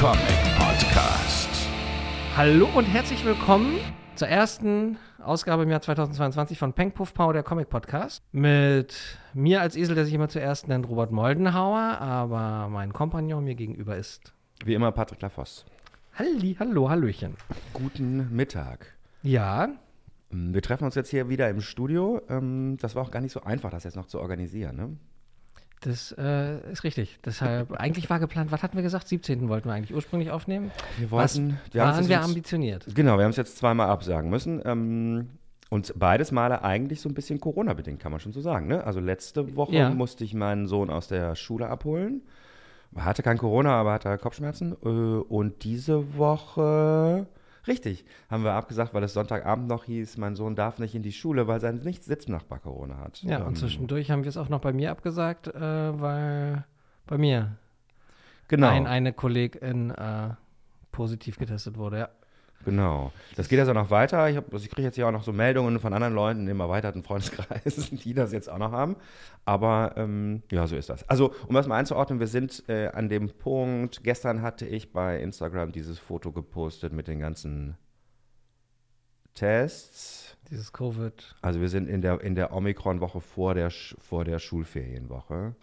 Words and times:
Comic 0.00 0.22
Podcast. 0.56 1.50
Hallo 2.34 2.66
und 2.74 2.84
herzlich 2.86 3.22
willkommen 3.22 3.76
zur 4.14 4.28
ersten 4.28 4.96
Ausgabe 5.22 5.64
im 5.64 5.68
Jahr 5.68 5.82
2022 5.82 6.58
von 6.58 6.72
Peng 6.72 6.92
Puff 6.92 7.12
Pow, 7.12 7.34
der 7.34 7.42
Comic 7.42 7.68
Podcast. 7.68 8.22
Mit 8.32 8.96
mir 9.34 9.60
als 9.60 9.76
Esel, 9.76 9.94
der 9.94 10.06
sich 10.06 10.14
immer 10.14 10.30
zuerst 10.30 10.68
nennt, 10.68 10.88
Robert 10.88 11.12
Moldenhauer, 11.12 11.98
aber 12.00 12.70
mein 12.70 12.94
Kompagnon 12.94 13.44
mir 13.44 13.54
gegenüber 13.54 13.94
ist. 13.98 14.32
Wie 14.64 14.72
immer 14.72 14.90
Patrick 14.90 15.20
Lafosse. 15.20 15.66
Halli, 16.14 16.56
hallo, 16.58 16.88
hallöchen. 16.88 17.36
Guten 17.74 18.34
Mittag. 18.34 18.94
Ja, 19.22 19.68
Wir 20.30 20.62
treffen 20.62 20.84
uns 20.84 20.94
jetzt 20.94 21.10
hier 21.10 21.28
wieder 21.28 21.50
im 21.50 21.60
Studio. 21.60 22.22
Ähm, 22.30 22.78
Das 22.80 22.94
war 22.94 23.02
auch 23.02 23.10
gar 23.10 23.20
nicht 23.20 23.32
so 23.32 23.42
einfach, 23.42 23.68
das 23.70 23.84
jetzt 23.84 23.96
noch 23.96 24.06
zu 24.06 24.18
organisieren. 24.18 24.76
Ne? 24.76 24.96
Das 25.80 26.12
äh, 26.18 26.70
ist 26.72 26.84
richtig. 26.84 27.18
Deshalb, 27.24 27.72
eigentlich 27.80 28.08
war 28.10 28.18
geplant, 28.20 28.52
was 28.52 28.62
hatten 28.62 28.76
wir 28.76 28.82
gesagt? 28.82 29.08
17. 29.08 29.48
wollten 29.48 29.68
wir 29.68 29.74
eigentlich 29.74 29.94
ursprünglich 29.94 30.30
aufnehmen. 30.30 30.70
Wir 30.98 31.10
Was 31.10 31.36
wollten, 31.38 31.58
wir 31.72 31.82
haben 31.86 31.96
waren 31.96 32.08
wir 32.08 32.16
jetzt- 32.16 32.24
ambitioniert? 32.24 32.86
Genau, 32.94 33.16
wir 33.16 33.24
haben 33.24 33.30
es 33.30 33.36
jetzt 33.36 33.56
zweimal 33.58 33.88
absagen 33.88 34.30
müssen. 34.30 34.60
Ähm, 34.64 35.28
und 35.70 35.92
beides 35.96 36.32
Male 36.32 36.62
eigentlich 36.64 37.00
so 37.00 37.08
ein 37.08 37.14
bisschen 37.14 37.38
Corona-bedingt, 37.40 38.00
kann 38.00 38.10
man 38.10 38.20
schon 38.20 38.32
so 38.32 38.40
sagen. 38.40 38.66
Ne? 38.66 38.82
Also 38.84 38.98
letzte 39.00 39.54
Woche 39.56 39.74
Ja. 39.76 39.90
musste 39.90 40.24
ich 40.24 40.34
meinen 40.34 40.66
Sohn 40.66 40.90
aus 40.90 41.06
der 41.08 41.36
Schule 41.36 41.68
abholen. 41.68 42.22
Hatte 42.96 43.22
kein 43.22 43.38
Corona, 43.38 43.74
aber 43.80 43.92
hatte 43.92 44.18
Kopfschmerzen. 44.18 44.72
Äh, 44.84 44.88
Und 44.88 45.62
diese 45.62 46.16
Woche, 46.18 47.26
richtig, 47.66 48.04
haben 48.28 48.44
wir 48.44 48.52
abgesagt, 48.52 48.94
weil 48.94 49.02
es 49.02 49.14
Sonntagabend 49.14 49.68
noch 49.68 49.84
hieß, 49.84 50.16
mein 50.16 50.36
Sohn 50.36 50.56
darf 50.56 50.78
nicht 50.78 50.94
in 50.94 51.02
die 51.02 51.12
Schule, 51.12 51.46
weil 51.46 51.60
sein 51.60 51.76
Nicht-Sitznachbar 51.76 52.58
Corona 52.60 52.98
hat. 52.98 53.22
Ja, 53.22 53.40
Ähm, 53.40 53.46
und 53.48 53.58
zwischendurch 53.58 54.10
haben 54.10 54.24
wir 54.24 54.28
es 54.28 54.36
auch 54.36 54.48
noch 54.48 54.60
bei 54.60 54.72
mir 54.72 54.90
abgesagt, 54.90 55.48
äh, 55.48 55.60
weil 55.60 56.64
bei 57.06 57.18
mir 57.18 57.56
genau. 58.48 58.68
ein, 58.68 58.86
eine 58.86 59.12
Kollegin 59.12 59.90
äh, 59.90 60.30
positiv 60.92 61.38
getestet 61.38 61.76
wurde. 61.76 61.98
Ja. 61.98 62.08
Genau. 62.64 63.10
Das 63.36 63.48
geht 63.48 63.58
auch 63.66 63.72
noch 63.72 63.90
weiter. 63.90 64.28
Ich, 64.28 64.36
hab- 64.36 64.52
also 64.52 64.64
ich 64.64 64.70
kriege 64.70 64.86
jetzt 64.86 64.96
hier 64.96 65.06
auch 65.08 65.12
noch 65.12 65.22
so 65.24 65.32
Meldungen 65.32 65.80
von 65.80 65.92
anderen 65.94 66.14
Leuten 66.14 66.46
im 66.46 66.60
erweiterten 66.60 67.02
Freundeskreis, 67.02 67.88
die 67.92 68.12
das 68.12 68.32
jetzt 68.32 68.50
auch 68.50 68.58
noch 68.58 68.72
haben. 68.72 68.96
Aber 69.46 69.94
ähm, 69.96 70.42
ja, 70.50 70.66
so 70.66 70.76
ist 70.76 70.90
das. 70.90 71.08
Also, 71.08 71.34
um 71.48 71.54
das 71.54 71.66
mal 71.66 71.78
einzuordnen, 71.78 72.20
wir 72.20 72.26
sind 72.26 72.64
äh, 72.68 72.88
an 72.88 73.08
dem 73.08 73.30
Punkt, 73.30 74.04
gestern 74.04 74.42
hatte 74.42 74.66
ich 74.66 74.92
bei 74.92 75.20
Instagram 75.20 75.72
dieses 75.72 75.98
Foto 75.98 76.32
gepostet 76.32 76.92
mit 76.92 77.08
den 77.08 77.18
ganzen 77.20 77.76
Tests. 79.34 80.36
Dieses 80.50 80.72
Covid, 80.72 81.36
Also 81.42 81.60
wir 81.60 81.68
sind 81.68 81.88
in 81.88 82.00
der, 82.02 82.20
in 82.22 82.34
der 82.34 82.52
Omikron-Woche 82.52 83.20
vor 83.20 83.54
der, 83.54 83.70
vor 83.70 84.24
der 84.24 84.38
Schulferienwoche. 84.38 85.54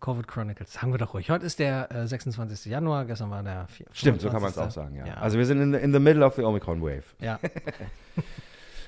Covid 0.00 0.26
Chronicles. 0.26 0.72
Sagen 0.72 0.92
wir 0.92 0.98
doch 0.98 1.14
ruhig. 1.14 1.30
Heute 1.30 1.46
ist 1.46 1.58
der 1.58 1.90
äh, 1.92 2.06
26. 2.06 2.66
Januar, 2.70 3.04
gestern 3.04 3.30
war 3.30 3.42
der 3.42 3.66
4. 3.68 3.86
Stimmt, 3.92 4.20
so 4.20 4.30
kann 4.30 4.40
man 4.42 4.50
es 4.50 4.58
auch 4.58 4.70
sagen, 4.70 4.96
ja. 4.96 5.06
Ja. 5.06 5.14
Also 5.14 5.38
wir 5.38 5.46
sind 5.46 5.60
in 5.60 5.72
the, 5.72 5.78
in 5.78 5.92
the 5.92 5.98
middle 6.00 6.24
of 6.24 6.34
the 6.34 6.42
Omikron-Wave. 6.42 7.04
ja. 7.20 7.38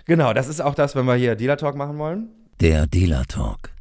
Genau, 0.05 0.33
das 0.33 0.49
ist 0.49 0.61
auch 0.61 0.75
das, 0.75 0.97
wenn 0.97 1.05
wir 1.07 1.15
hier 1.15 1.37
Dealer-Talk 1.37 1.77
machen 1.77 1.97
wollen. 1.99 2.29
Der 2.61 2.87
Dealer 2.89 3.25
Talk. 3.27 3.72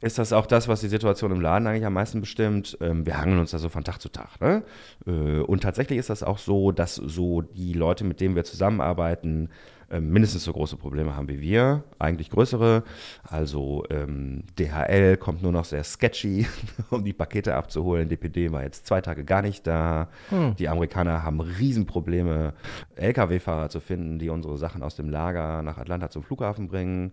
Ist 0.00 0.18
das 0.18 0.32
auch 0.32 0.46
das, 0.46 0.68
was 0.68 0.80
die 0.80 0.88
Situation 0.88 1.32
im 1.32 1.40
Laden 1.40 1.66
eigentlich 1.66 1.86
am 1.86 1.94
meisten 1.94 2.20
bestimmt. 2.20 2.76
Ähm, 2.80 3.06
wir 3.06 3.18
hangeln 3.18 3.38
uns 3.38 3.52
da 3.52 3.58
so 3.58 3.68
von 3.68 3.84
Tag 3.84 4.00
zu 4.00 4.08
Tag. 4.08 4.40
Ne? 4.40 4.62
Äh, 5.06 5.40
und 5.40 5.62
tatsächlich 5.62 5.98
ist 5.98 6.10
das 6.10 6.22
auch 6.22 6.38
so, 6.38 6.70
dass 6.72 6.96
so 6.96 7.40
die 7.42 7.72
Leute, 7.72 8.04
mit 8.04 8.20
denen 8.20 8.34
wir 8.34 8.44
zusammenarbeiten, 8.44 9.48
ähm, 9.90 10.10
mindestens 10.10 10.44
so 10.44 10.52
große 10.52 10.76
Probleme 10.76 11.16
haben 11.16 11.28
wie 11.28 11.40
wir, 11.40 11.84
eigentlich 11.98 12.30
größere. 12.30 12.82
Also 13.22 13.84
ähm, 13.88 14.42
DHL 14.58 15.16
kommt 15.16 15.42
nur 15.42 15.52
noch 15.52 15.64
sehr 15.64 15.84
sketchy, 15.84 16.46
um 16.90 17.04
die 17.04 17.12
Pakete 17.12 17.54
abzuholen. 17.54 18.08
DPD 18.08 18.52
war 18.52 18.64
jetzt 18.64 18.86
zwei 18.86 19.00
Tage 19.00 19.24
gar 19.24 19.42
nicht 19.42 19.66
da. 19.66 20.08
Die 20.58 20.68
Amerikaner 20.68 21.22
haben 21.22 21.40
Riesenprobleme, 21.40 22.52
Lkw-Fahrer 22.96 23.68
zu 23.70 23.80
finden, 23.80 24.18
die 24.18 24.28
unsere 24.28 24.58
Sachen 24.58 24.82
aus 24.82 24.96
dem 24.96 25.08
Lager 25.08 25.62
nach 25.62 25.78
Atlanta 25.78 26.10
zum 26.10 26.22
Flughafen 26.22 26.68
bringen. 26.68 27.12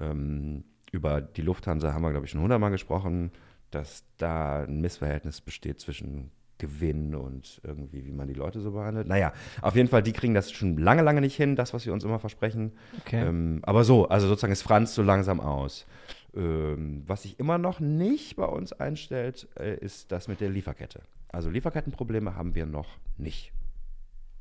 Ähm, 0.00 0.64
über 0.94 1.20
die 1.20 1.42
Lufthansa 1.42 1.92
haben 1.92 2.02
wir, 2.02 2.12
glaube 2.12 2.26
ich, 2.26 2.30
schon 2.30 2.40
hundertmal 2.40 2.70
gesprochen, 2.70 3.32
dass 3.70 4.04
da 4.16 4.62
ein 4.62 4.80
Missverhältnis 4.80 5.40
besteht 5.40 5.80
zwischen 5.80 6.30
Gewinn 6.58 7.16
und 7.16 7.60
irgendwie, 7.64 8.06
wie 8.06 8.12
man 8.12 8.28
die 8.28 8.34
Leute 8.34 8.60
so 8.60 8.70
behandelt. 8.70 9.08
Naja, 9.08 9.32
auf 9.60 9.74
jeden 9.74 9.88
Fall, 9.88 10.04
die 10.04 10.12
kriegen 10.12 10.34
das 10.34 10.52
schon 10.52 10.78
lange, 10.78 11.02
lange 11.02 11.20
nicht 11.20 11.34
hin, 11.34 11.56
das, 11.56 11.74
was 11.74 11.84
wir 11.84 11.92
uns 11.92 12.04
immer 12.04 12.20
versprechen. 12.20 12.72
Okay. 13.00 13.26
Ähm, 13.26 13.58
aber 13.64 13.82
so, 13.82 14.08
also 14.08 14.28
sozusagen 14.28 14.52
ist 14.52 14.62
Franz 14.62 14.94
so 14.94 15.02
langsam 15.02 15.40
aus. 15.40 15.84
Ähm, 16.36 17.02
was 17.06 17.22
sich 17.22 17.40
immer 17.40 17.58
noch 17.58 17.80
nicht 17.80 18.36
bei 18.36 18.46
uns 18.46 18.72
einstellt, 18.72 19.48
äh, 19.58 19.76
ist 19.76 20.12
das 20.12 20.28
mit 20.28 20.40
der 20.40 20.48
Lieferkette. 20.48 21.00
Also 21.28 21.50
Lieferkettenprobleme 21.50 22.36
haben 22.36 22.54
wir 22.54 22.66
noch 22.66 22.88
nicht. 23.18 23.52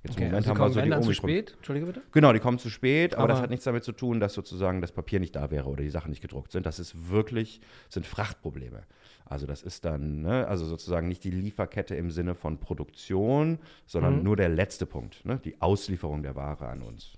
Jetzt 0.03 0.15
okay. 0.15 0.23
im 0.23 0.27
Moment 0.31 0.35
also 0.35 0.49
haben 0.49 0.57
kommen 0.57 0.69
wir 0.69 0.73
so 0.73 0.79
wenn 0.79 0.85
die 0.85 0.89
dann 0.91 1.03
zu 1.03 1.13
spät. 1.13 1.53
Entschuldige 1.55 1.85
bitte. 1.85 2.01
Genau, 2.11 2.33
die 2.33 2.39
kommen 2.39 2.59
zu 2.59 2.69
spät, 2.69 3.15
aber, 3.15 3.27
das 3.29 3.37
Aber- 3.37 3.43
hat 3.43 3.49
nichts 3.49 3.63
damit 3.65 3.83
zu 3.85 3.93
tun, 3.93 4.19
dass 4.19 4.33
sozusagen 4.33 4.81
das 4.81 4.91
Papier 4.91 5.19
nicht 5.21 5.35
da 5.35 5.49
wäre 5.49 5.69
oder 5.69 5.81
die 5.81 5.89
Sachen 5.89 6.09
nicht 6.09 6.21
gedruckt 6.21 6.51
sind. 6.51 6.65
Das 6.65 6.77
ist 6.77 7.09
wirklich, 7.09 7.61
sind 7.89 8.05
Frachtprobleme. 8.05 8.83
Also 9.25 9.47
das 9.47 9.63
ist 9.63 9.85
dann, 9.85 10.21
ne, 10.21 10.45
also 10.47 10.65
sozusagen 10.65 11.07
nicht 11.07 11.23
die 11.23 11.31
Lieferkette 11.31 11.95
im 11.95 12.11
Sinne 12.11 12.35
von 12.35 12.59
Produktion, 12.59 13.59
sondern 13.85 14.17
Mhm. 14.17 14.23
nur 14.23 14.35
der 14.35 14.49
letzte 14.49 14.85
Punkt, 14.85 15.23
ne, 15.25 15.39
die 15.43 15.61
Auslieferung 15.61 16.21
der 16.21 16.35
Ware 16.35 16.67
an 16.67 16.81
uns. 16.81 17.13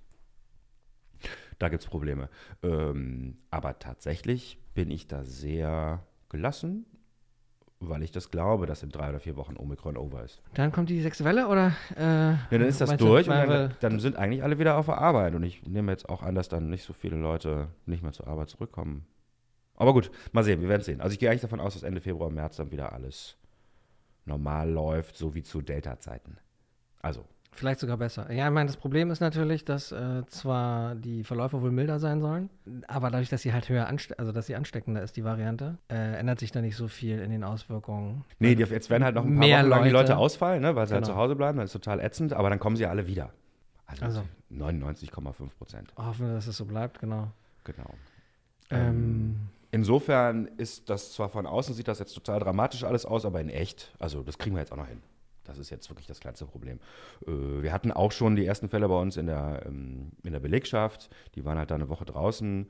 Da 1.57 1.69
gibt 1.69 1.81
es 1.84 1.90
Probleme. 1.90 2.29
Ähm, 2.62 3.38
aber 3.50 3.79
tatsächlich 3.79 4.59
bin 4.75 4.91
ich 4.91 5.07
da 5.07 5.24
sehr 5.24 6.03
gelassen, 6.29 6.85
weil 7.90 8.03
ich 8.03 8.12
das 8.12 8.31
glaube, 8.31 8.66
dass 8.66 8.84
in 8.84 8.90
drei 8.90 9.09
oder 9.09 9.19
vier 9.19 9.35
Wochen 9.35 9.56
Omikron 9.57 9.97
over 9.97 10.23
ist. 10.23 10.41
Dann 10.53 10.72
kommt 10.72 10.90
die 10.90 11.01
sechste 11.01 11.23
Welle 11.23 11.47
oder? 11.47 11.73
Äh, 11.97 12.01
Ja, 12.01 12.38
dann 12.51 12.62
ist 12.62 12.81
das 12.81 12.90
meinst 12.90 13.01
du, 13.01 13.07
durch 13.07 13.29
und 13.29 13.35
dann, 13.35 13.73
dann 13.79 14.00
sind 14.00 14.16
eigentlich 14.16 14.44
alle 14.44 14.59
wieder 14.59 14.78
auf 14.78 14.85
der 14.85 14.97
Arbeit. 14.97 15.35
Und 15.35 15.44
ich 15.44 15.66
nehme 15.66 15.91
jetzt 15.91 16.09
auch 16.09 16.22
an, 16.24 16.35
dass 16.35 16.50
dann 16.50 16.69
nicht 16.69 16.84
so 16.84 16.94
viele 16.94 17.16
Leute 17.18 17.68
nicht 17.85 18.03
mehr 18.03 18.12
zur 18.12 18.28
Arbeit 18.28 18.50
zurückkommen. 18.50 19.06
Aber 19.75 19.94
gut, 19.94 20.09
mal 20.31 20.44
sehen, 20.44 20.62
wir 20.62 20.69
werden 20.69 20.84
sehen. 20.84 21.01
Also 21.01 21.13
ich 21.13 21.19
gehe 21.19 21.29
eigentlich 21.29 21.41
davon 21.41 21.59
aus, 21.59 21.74
dass 21.74 21.84
Ende 21.84 22.01
Februar, 22.01 22.29
März 22.29 22.56
dann 22.57 22.72
wieder 22.72 22.94
alles 22.94 23.35
normal 24.25 24.69
läuft, 24.69 25.18
so 25.18 25.35
wie 25.35 25.44
zu 25.44 25.62
Delta-Zeiten. 25.62 26.38
Also, 27.01 27.25
Vielleicht 27.56 27.80
sogar 27.80 27.98
besser. 27.98 28.32
Ja, 28.32 28.48
ich 28.48 28.54
meine, 28.54 28.68
das 28.68 28.78
Problem 28.78 29.10
ist 29.12 29.22
natürlich, 29.22 29.64
dass 29.66 29.92
äh, 29.92 30.24
zwar 30.28 30.94
die 30.96 31.24
Verläufe 31.24 31.62
wohl 31.62 31.72
milder 31.72 32.00
sein 32.00 32.20
sollen, 32.22 32.50
aber 32.88 33.10
dadurch, 33.10 33.30
dass 33.30 33.42
sie 33.42 33.54
halt 33.54 33.70
höher 33.70 33.88
anste 33.88 34.20
also 34.20 34.32
dass 34.32 34.46
sie 34.48 34.56
ansteckender 34.56 35.02
ist, 35.02 35.16
die 35.16 35.24
Variante, 35.24 35.78
äh, 35.90 36.18
ändert 36.20 36.40
sich 36.40 36.52
da 36.52 36.62
nicht 36.62 36.76
so 36.76 36.88
viel 36.88 37.20
in 37.20 37.32
den 37.32 37.44
Auswirkungen. 37.44 38.26
nee, 38.40 38.56
die, 38.56 38.64
jetzt 38.64 38.90
werden 38.90 39.04
halt 39.04 39.16
noch 39.16 39.24
ein 39.24 39.32
paar 39.34 39.48
Mehr 39.48 39.62
Wochen 39.62 39.70
lang 39.70 39.84
die 39.86 39.90
Leute. 39.90 40.18
Ausfallen, 40.18 40.62
ne, 40.62 40.76
weil 40.76 40.86
sie 40.88 40.94
halt 40.94 41.06
Genau. 41.06 41.16
zu 41.16 41.20
Hause 41.22 41.36
bleiben. 41.36 41.58
Das 41.58 41.68
ist 41.68 41.74
total 41.74 42.00
ätzend, 42.02 42.34
aber 42.34 42.50
dann 42.50 42.60
kommen 42.60 42.76
sie 42.76 42.84
ja 42.84 42.90
alle 42.90 43.08
wieder. 43.08 43.32
Also, 43.88 44.06
Also. 44.06 44.22
99,5 44.52 45.50
Prozent. 45.58 45.94
Hoffen 45.98 46.28
wir, 46.28 46.34
dass 46.36 46.48
es 46.48 46.58
so 46.58 46.66
bleibt, 46.66 47.00
genau. 47.00 47.32
Genau. 47.64 47.94
Ähm, 48.70 49.38
Insofern 49.72 50.46
ist 50.58 50.90
das 50.90 51.12
zwar 51.14 51.28
von 51.30 51.46
außen 51.46 51.74
sieht 51.76 51.88
das 51.90 52.00
jetzt 52.00 52.14
total 52.14 52.40
dramatisch 52.40 52.84
alles 52.86 53.06
aus, 53.06 53.26
aber 53.26 53.42
in 53.42 53.50
echt, 53.50 53.94
also 54.00 54.24
das 54.24 54.38
kriegen 54.38 54.56
wir 54.56 54.62
jetzt 54.62 54.72
auch 54.72 54.78
noch 54.78 54.88
hin. 54.88 55.02
Das 55.45 55.57
ist 55.57 55.69
jetzt 55.69 55.89
wirklich 55.89 56.07
das 56.07 56.19
kleinste 56.19 56.45
Problem. 56.45 56.79
Äh, 57.25 57.63
wir 57.63 57.72
hatten 57.72 57.91
auch 57.91 58.11
schon 58.11 58.35
die 58.35 58.45
ersten 58.45 58.69
Fälle 58.69 58.88
bei 58.88 59.00
uns 59.00 59.17
in 59.17 59.28
der, 59.28 59.63
ähm, 59.66 60.11
in 60.23 60.33
der 60.33 60.39
Belegschaft. 60.39 61.09
Die 61.35 61.45
waren 61.45 61.57
halt 61.57 61.72
da 61.72 61.75
eine 61.75 61.89
Woche 61.89 62.06
draußen. 62.06 62.67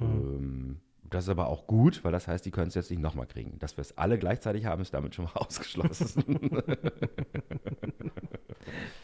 Ähm, 0.00 0.80
das 1.10 1.24
ist 1.24 1.30
aber 1.30 1.48
auch 1.48 1.66
gut, 1.66 2.04
weil 2.04 2.12
das 2.12 2.28
heißt, 2.28 2.44
die 2.44 2.50
können 2.50 2.68
es 2.68 2.74
jetzt 2.74 2.90
nicht 2.90 3.00
nochmal 3.00 3.26
kriegen. 3.26 3.58
Dass 3.58 3.76
wir 3.76 3.82
es 3.82 3.96
alle 3.96 4.18
gleichzeitig 4.18 4.66
haben, 4.66 4.82
ist 4.82 4.92
damit 4.92 5.14
schon 5.14 5.24
mal 5.24 5.32
ausgeschlossen. 5.34 6.62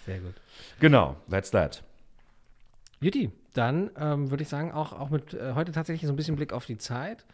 sehr 0.04 0.20
gut. 0.20 0.34
genau, 0.80 1.16
that's 1.30 1.50
that. 1.50 1.82
Juti, 3.00 3.30
dann 3.54 3.90
ähm, 3.96 4.30
würde 4.30 4.42
ich 4.42 4.48
sagen, 4.48 4.72
auch, 4.72 4.92
auch 4.92 5.10
mit 5.10 5.34
äh, 5.34 5.52
heute 5.54 5.72
tatsächlich 5.72 6.06
so 6.06 6.12
ein 6.12 6.16
bisschen 6.16 6.36
Blick 6.36 6.52
auf 6.52 6.66
die 6.66 6.78
Zeit. 6.78 7.24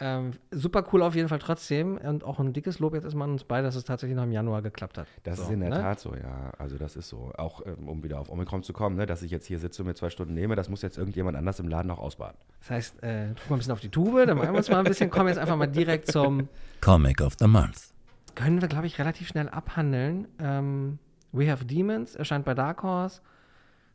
Ähm, 0.00 0.30
super 0.52 0.84
cool 0.92 1.02
auf 1.02 1.16
jeden 1.16 1.28
Fall 1.28 1.40
trotzdem 1.40 1.96
und 1.96 2.22
auch 2.22 2.38
ein 2.38 2.52
dickes 2.52 2.78
Lob 2.78 2.94
jetzt 2.94 3.02
erstmal 3.02 3.26
an 3.26 3.32
uns 3.32 3.42
beide, 3.42 3.64
dass 3.64 3.74
es 3.74 3.82
tatsächlich 3.84 4.16
noch 4.16 4.22
im 4.22 4.30
Januar 4.30 4.62
geklappt 4.62 4.96
hat. 4.96 5.08
Das 5.24 5.38
So, 5.38 5.42
ist 5.42 5.50
in 5.50 5.58
der 5.60 5.70
ne? 5.70 5.76
Tat 5.80 5.98
so, 5.98 6.14
ja. 6.14 6.52
Also 6.56 6.78
das 6.78 6.94
ist 6.94 7.08
so. 7.08 7.32
Auch 7.36 7.66
ähm, 7.66 7.88
um 7.88 8.04
wieder 8.04 8.20
auf 8.20 8.30
Omikron 8.30 8.62
zu 8.62 8.72
kommen, 8.72 8.94
ne, 8.96 9.06
dass 9.06 9.22
ich 9.22 9.32
jetzt 9.32 9.46
hier 9.46 9.58
sitze 9.58 9.82
und 9.82 9.88
mir 9.88 9.94
zwei 9.94 10.08
Stunden 10.10 10.34
nehme, 10.34 10.54
das 10.54 10.68
muss 10.68 10.82
jetzt 10.82 10.98
irgendjemand 10.98 11.36
anders 11.36 11.58
im 11.58 11.66
Laden 11.68 11.88
noch 11.88 11.98
ausbaden. 11.98 12.36
Das 12.60 12.70
heißt, 12.70 13.02
äh, 13.02 13.28
drück 13.34 13.50
mal 13.50 13.56
ein 13.56 13.58
bisschen 13.58 13.72
auf 13.72 13.80
die 13.80 13.88
Tube, 13.88 14.24
dann 14.26 14.36
machen 14.38 14.52
wir 14.52 14.58
uns 14.58 14.70
mal 14.70 14.78
ein 14.78 14.84
bisschen, 14.84 15.10
kommen 15.10 15.28
jetzt 15.28 15.38
einfach 15.38 15.56
mal 15.56 15.66
direkt 15.66 16.12
zum, 16.12 16.48
Comic 16.80 17.20
of 17.20 17.34
the 17.40 17.48
Month. 17.48 17.88
können 18.36 18.60
wir 18.60 18.68
glaube 18.68 18.86
ich 18.86 19.00
relativ 19.00 19.26
schnell 19.26 19.48
abhandeln. 19.48 20.28
Ähm, 20.38 21.00
We 21.32 21.50
Have 21.50 21.64
Demons 21.64 22.14
erscheint 22.14 22.44
bei 22.44 22.54
Dark 22.54 22.84
Horse. 22.84 23.20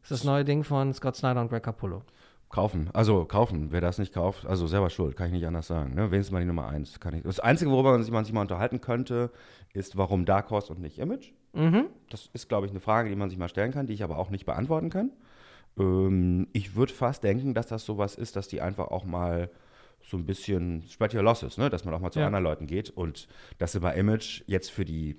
Das 0.02 0.12
ist 0.12 0.20
das 0.20 0.24
neue 0.26 0.44
Ding 0.44 0.66
von 0.66 0.94
Scott 0.94 1.16
Snyder 1.16 1.40
und 1.40 1.48
Greg 1.48 1.64
Capullo. 1.64 2.04
Kaufen, 2.54 2.92
also 2.94 3.26
kaufen. 3.26 3.72
Wer 3.72 3.82
das 3.82 3.98
nicht 3.98 4.14
kauft, 4.14 4.46
also 4.46 4.68
selber 4.68 4.92
schuld, 4.92 5.16
kann 5.16 5.26
ich 5.26 5.34
nicht 5.34 5.48
anders 5.48 5.66
sagen. 5.66 5.96
Ne? 5.96 6.12
Wenigstens 6.12 6.32
mal 6.32 6.40
die 6.40 6.46
Nummer 6.46 6.68
eins. 6.68 7.00
Kann 7.00 7.16
ich. 7.16 7.24
Das 7.24 7.40
Einzige, 7.40 7.72
worüber 7.72 7.94
man 7.94 8.04
sich, 8.04 8.32
mal 8.32 8.42
unterhalten 8.42 8.80
könnte, 8.80 9.32
ist, 9.74 9.98
warum 9.98 10.24
Dark 10.26 10.52
Horse 10.52 10.72
und 10.72 10.80
nicht 10.80 11.00
Image. 11.00 11.32
Mhm. 11.54 11.88
Das 12.12 12.30
ist, 12.32 12.50
glaube 12.50 12.68
ich, 12.68 12.72
eine 12.72 12.80
Frage, 12.80 13.10
die 13.10 13.16
man 13.16 13.32
sich 13.32 13.40
mal 13.40 13.50
stellen 13.50 13.72
kann, 13.72 13.88
die 13.88 13.94
ich 13.94 14.04
aber 14.04 14.20
auch 14.20 14.30
nicht 14.30 14.46
beantworten 14.46 14.92
kann. 14.92 15.10
Ähm, 15.80 16.48
ich 16.54 16.76
würde 16.76 16.94
fast 16.94 17.24
denken, 17.24 17.56
dass 17.56 17.66
das 17.66 17.86
sowas 17.86 18.14
ist, 18.14 18.36
dass 18.36 18.48
die 18.50 18.62
einfach 18.62 18.90
auch 18.90 19.04
mal 19.04 19.50
so 20.04 20.16
ein 20.18 20.28
bisschen 20.28 20.84
spread 20.88 21.16
your 21.16 21.24
losses, 21.24 21.58
ne? 21.58 21.72
dass 21.72 21.86
man 21.86 21.94
auch 21.96 22.02
mal 22.02 22.12
zu 22.12 22.20
Ja. 22.20 22.28
anderen 22.28 22.44
Leuten 22.44 22.68
geht 22.68 22.92
und 22.92 23.28
dass 23.58 23.72
sie 23.72 23.80
bei 23.80 23.96
Image 23.96 24.44
jetzt 24.46 24.70
für 24.70 24.86
die 24.86 25.18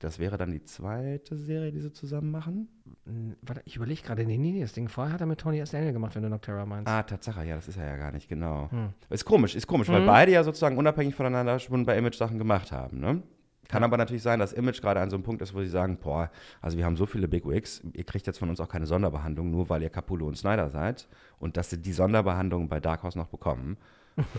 Das 0.00 0.18
wäre 0.18 0.38
dann 0.38 0.50
die 0.50 0.64
zweite 0.64 1.36
Serie, 1.36 1.72
die 1.72 1.80
sie 1.80 1.92
zusammen 1.92 2.30
machen. 2.30 2.68
Hm, 3.04 3.36
Warte, 3.42 3.60
ich 3.66 3.76
überlege 3.76 4.00
gerade, 4.02 4.24
nee, 4.24 4.38
nee, 4.38 4.52
nee, 4.52 4.62
das 4.62 4.72
Ding 4.72 4.88
vorher 4.88 5.12
hat 5.12 5.20
er 5.20 5.26
mit 5.26 5.38
Tony 5.38 5.60
S. 5.60 5.72
Daniel 5.72 5.92
gemacht, 5.92 6.14
wenn 6.14 6.22
du 6.22 6.30
Nocterra 6.30 6.64
meinst. 6.64 6.90
Ah, 6.90 7.02
Tatsache, 7.02 7.44
ja, 7.44 7.56
das 7.56 7.68
ist 7.68 7.76
er 7.76 7.86
ja 7.86 7.96
gar 7.98 8.10
nicht, 8.10 8.26
genau. 8.26 8.70
Hm. 8.70 8.94
Ist 9.10 9.26
komisch, 9.26 9.54
ist 9.54 9.66
komisch, 9.66 9.90
weil 9.90 10.06
beide 10.06 10.32
ja 10.32 10.42
sozusagen 10.42 10.78
unabhängig 10.78 11.14
voneinander 11.14 11.58
schon 11.58 11.84
bei 11.84 11.98
Image 11.98 12.16
Sachen 12.16 12.38
gemacht 12.38 12.72
haben, 12.72 12.98
ne? 12.98 13.22
Kann 13.68 13.84
aber 13.84 13.98
natürlich 13.98 14.22
sein, 14.22 14.40
dass 14.40 14.52
Image 14.52 14.80
gerade 14.80 15.00
an 15.00 15.10
so 15.10 15.16
einem 15.16 15.22
Punkt 15.22 15.42
ist, 15.42 15.54
wo 15.54 15.60
sie 15.60 15.68
sagen, 15.68 15.98
boah, 15.98 16.30
also 16.60 16.76
wir 16.76 16.84
haben 16.84 16.96
so 16.96 17.06
viele 17.06 17.28
Big 17.28 17.46
Wigs, 17.46 17.82
ihr 17.92 18.02
kriegt 18.02 18.26
jetzt 18.26 18.38
von 18.38 18.48
uns 18.48 18.58
auch 18.58 18.68
keine 18.68 18.86
Sonderbehandlung, 18.86 19.50
nur 19.50 19.68
weil 19.68 19.82
ihr 19.82 19.90
Capullo 19.90 20.26
und 20.26 20.36
Snyder 20.36 20.70
seid 20.70 21.08
und 21.38 21.56
dass 21.56 21.70
sie 21.70 21.80
die 21.80 21.92
Sonderbehandlung 21.92 22.68
bei 22.68 22.80
Dark 22.80 23.04
Horse 23.04 23.16
noch 23.16 23.28
bekommen. 23.28 23.76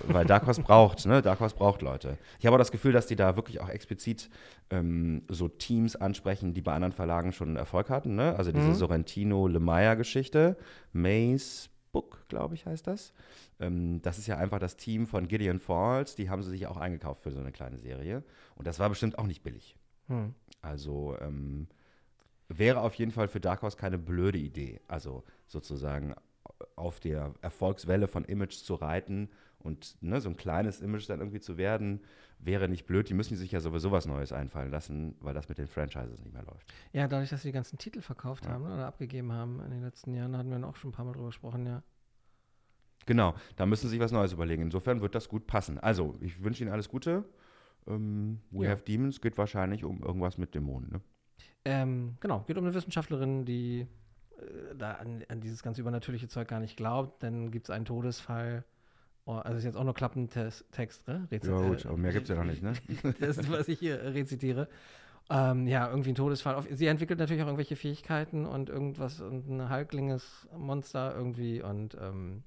Weil 0.08 0.26
Dark 0.26 0.46
Horse 0.46 0.62
braucht, 0.62 1.06
ne? 1.06 1.22
Dark 1.22 1.40
Horse 1.40 1.56
braucht 1.56 1.82
Leute. 1.82 2.18
Ich 2.40 2.46
habe 2.46 2.56
auch 2.56 2.60
das 2.60 2.72
Gefühl, 2.72 2.92
dass 2.94 3.08
die 3.08 3.16
da 3.16 3.36
wirklich 3.36 3.62
auch 3.62 3.70
explizit 3.70 4.30
ähm, 4.70 5.24
so 5.28 5.48
Teams 5.48 5.96
ansprechen, 5.96 6.54
die 6.54 6.62
bei 6.62 6.74
anderen 6.74 6.94
Verlagen 6.94 7.32
schon 7.32 7.56
Erfolg 7.56 7.90
hatten, 7.90 8.16
ne? 8.16 8.36
Also 8.38 8.52
diese 8.52 8.74
Sorrentino-Lemaya-Geschichte, 8.76 10.58
Maze 10.94 11.70
Book, 11.92 12.26
glaube 12.30 12.56
ich, 12.56 12.66
heißt 12.66 12.88
das. 12.88 13.14
Ähm, 13.60 14.02
das 14.02 14.18
ist 14.18 14.28
ja 14.28 14.38
einfach 14.38 14.60
das 14.60 14.78
Team 14.78 15.06
von 15.08 15.28
Gideon 15.28 15.60
Falls, 15.60 16.16
die 16.16 16.30
haben 16.30 16.42
sie 16.42 16.50
sich 16.50 16.68
auch 16.68 16.78
eingekauft 16.78 17.22
für 17.22 17.32
so 17.32 17.40
eine 17.40 17.52
kleine 17.52 17.78
Serie. 17.78 18.24
Und 18.56 18.68
das 18.68 18.80
war 18.80 18.90
bestimmt 18.90 19.20
auch 19.20 19.28
nicht 19.28 19.44
billig. 19.44 19.76
Hm. 20.08 20.34
Also 20.62 21.18
ähm, 21.20 21.68
wäre 22.48 22.82
auf 22.82 22.96
jeden 22.96 23.12
Fall 23.12 23.28
für 23.28 23.40
Dark 23.40 23.62
Horse 23.62 23.78
keine 23.78 23.98
blöde 23.98 24.38
Idee. 24.38 24.80
Also 24.88 25.24
sozusagen 25.48 26.16
auf 26.76 27.00
der 27.00 27.34
Erfolgswelle 27.42 28.08
von 28.08 28.26
Image 28.26 28.56
zu 28.56 28.76
reiten 28.76 29.30
und 29.62 29.98
ne, 30.02 30.20
so 30.22 30.30
ein 30.30 30.38
kleines 30.38 30.82
Image 30.82 31.10
dann 31.10 31.20
irgendwie 31.20 31.40
zu 31.40 31.58
werden, 31.58 32.02
wäre 32.40 32.68
nicht 32.68 32.86
blöd. 32.86 33.10
Die 33.10 33.14
müssen 33.14 33.36
sich 33.38 33.52
ja 33.52 33.60
sowieso 33.60 33.92
was 33.92 34.06
Neues 34.06 34.32
einfallen 34.32 34.72
lassen, 34.72 35.16
weil 35.20 35.34
das 35.34 35.48
mit 35.50 35.58
den 35.58 35.68
Franchises 35.68 36.24
nicht 36.24 36.34
mehr 36.34 36.44
läuft. 36.44 36.74
Ja, 36.94 37.08
dadurch, 37.08 37.30
dass 37.30 37.44
sie 37.44 37.50
die 37.50 37.54
ganzen 37.54 37.78
Titel 37.78 38.02
verkauft 38.02 38.48
haben 38.48 38.64
ne, 38.64 38.74
oder 38.74 38.88
abgegeben 38.88 39.32
haben 39.32 39.62
in 39.62 39.72
den 39.72 39.82
letzten 39.82 40.14
Jahren, 40.14 40.36
hatten 40.36 40.50
wir 40.50 40.68
auch 40.68 40.76
schon 40.76 40.90
ein 40.90 40.94
paar 40.94 41.06
Mal 41.06 41.14
drüber 41.14 41.28
gesprochen, 41.28 41.66
ja. 41.66 41.84
Genau, 43.06 43.34
da 43.56 43.66
müssen 43.66 43.88
sie 43.88 43.92
sich 43.92 44.00
was 44.00 44.12
Neues 44.12 44.34
überlegen. 44.34 44.62
Insofern 44.62 45.02
wird 45.02 45.16
das 45.16 45.28
gut 45.28 45.48
passen. 45.48 45.80
Also, 45.80 46.18
ich 46.22 46.44
wünsche 46.44 46.64
Ihnen 46.64 46.72
alles 46.72 46.88
Gute. 46.88 47.26
Ähm, 47.88 48.42
We 48.52 48.66
Ja. 48.66 48.72
Have 48.72 48.84
Demons 48.84 49.22
geht 49.22 49.38
wahrscheinlich 49.38 49.84
um 49.84 50.04
irgendwas 50.04 50.38
mit 50.38 50.54
Dämonen. 50.54 50.92
Ne? 50.92 51.02
Ähm, 51.66 52.18
genau, 52.20 52.42
geht 52.42 52.58
um 52.58 52.66
eine 52.66 52.74
Wissenschaftlerin, 52.74 53.46
die 53.46 53.88
äh, 54.38 54.76
da 54.76 54.94
an, 54.94 55.24
an 55.30 55.42
dieses 55.42 55.64
ganze 55.64 55.82
übernatürliche 55.82 56.28
Zeug 56.28 56.48
gar 56.48 56.60
nicht 56.60 56.78
glaubt. 56.78 57.24
Dann 57.24 57.52
gibt 57.52 57.68
es 57.68 57.70
einen 57.72 57.86
Todesfall. 57.86 58.64
Oh, 59.32 59.38
also 59.38 59.58
ist 59.58 59.64
jetzt 59.64 59.78
auch 59.78 59.84
nur 59.86 59.94
Klappentext, 59.94 61.08
ne? 61.08 61.28
Rezi- 61.32 61.50
Ja, 61.50 61.70
gut, 61.70 61.86
äh, 61.86 61.88
aber 61.88 61.98
mehr 61.98 62.12
gibt 62.12 62.24
es 62.24 62.30
ja 62.30 62.36
noch 62.36 62.50
nicht. 62.50 62.62
Ne? 62.62 62.74
das 63.20 63.38
ist, 63.38 63.52
was 63.52 63.68
ich 63.70 63.80
hier 63.80 64.02
äh, 64.02 64.10
rezitiere. 64.10 64.68
Ähm, 65.30 65.68
ja, 65.68 65.90
irgendwie 65.90 66.10
ein 66.12 66.16
Todesfall. 66.16 66.62
Sie 66.72 66.88
entwickelt 66.88 67.18
natürlich 67.20 67.42
auch 67.42 67.48
irgendwelche 67.48 67.78
Fähigkeiten 67.78 68.46
und 68.46 68.70
irgendwas 68.70 69.22
und 69.22 69.48
ein 69.48 69.70
halklinges 69.70 70.48
Monster 70.58 71.16
irgendwie 71.16 71.62
und 71.62 71.96
ähm, 72.02 72.44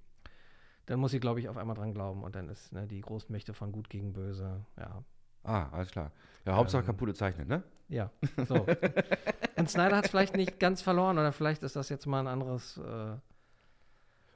dann 0.86 1.00
muss 1.00 1.12
sie, 1.12 1.20
glaube 1.20 1.40
ich, 1.40 1.48
auf 1.48 1.56
einmal 1.56 1.76
dran 1.76 1.94
glauben 1.94 2.22
und 2.22 2.34
dann 2.34 2.50
ist 2.50 2.72
ne, 2.72 2.87
die 2.87 3.00
Großmächte 3.00 3.54
von 3.54 3.72
Gut 3.72 3.88
gegen 3.88 4.12
Böse. 4.12 4.66
Ja, 4.78 5.02
Ah, 5.44 5.69
alles 5.72 5.90
klar. 5.90 6.10
Ja, 6.44 6.56
Hauptsache 6.56 6.82
Ähm, 6.82 6.87
Capullo 6.87 7.12
zeichnet, 7.14 7.48
ne? 7.48 7.62
ja, 7.88 8.10
so. 8.48 8.66
und 9.56 9.70
Snyder 9.70 9.96
hat 9.96 10.04
es 10.06 10.10
vielleicht 10.10 10.37
nicht 10.37 10.58
ganz 10.60 10.82
verloren 10.82 11.19
oder 11.19 11.32
vielleicht 11.32 11.62
ist 11.62 11.76
das 11.76 11.88
jetzt 11.88 12.06
mal 12.06 12.20
ein 12.20 12.26
anderes 12.26 12.76
äh, 12.78 13.16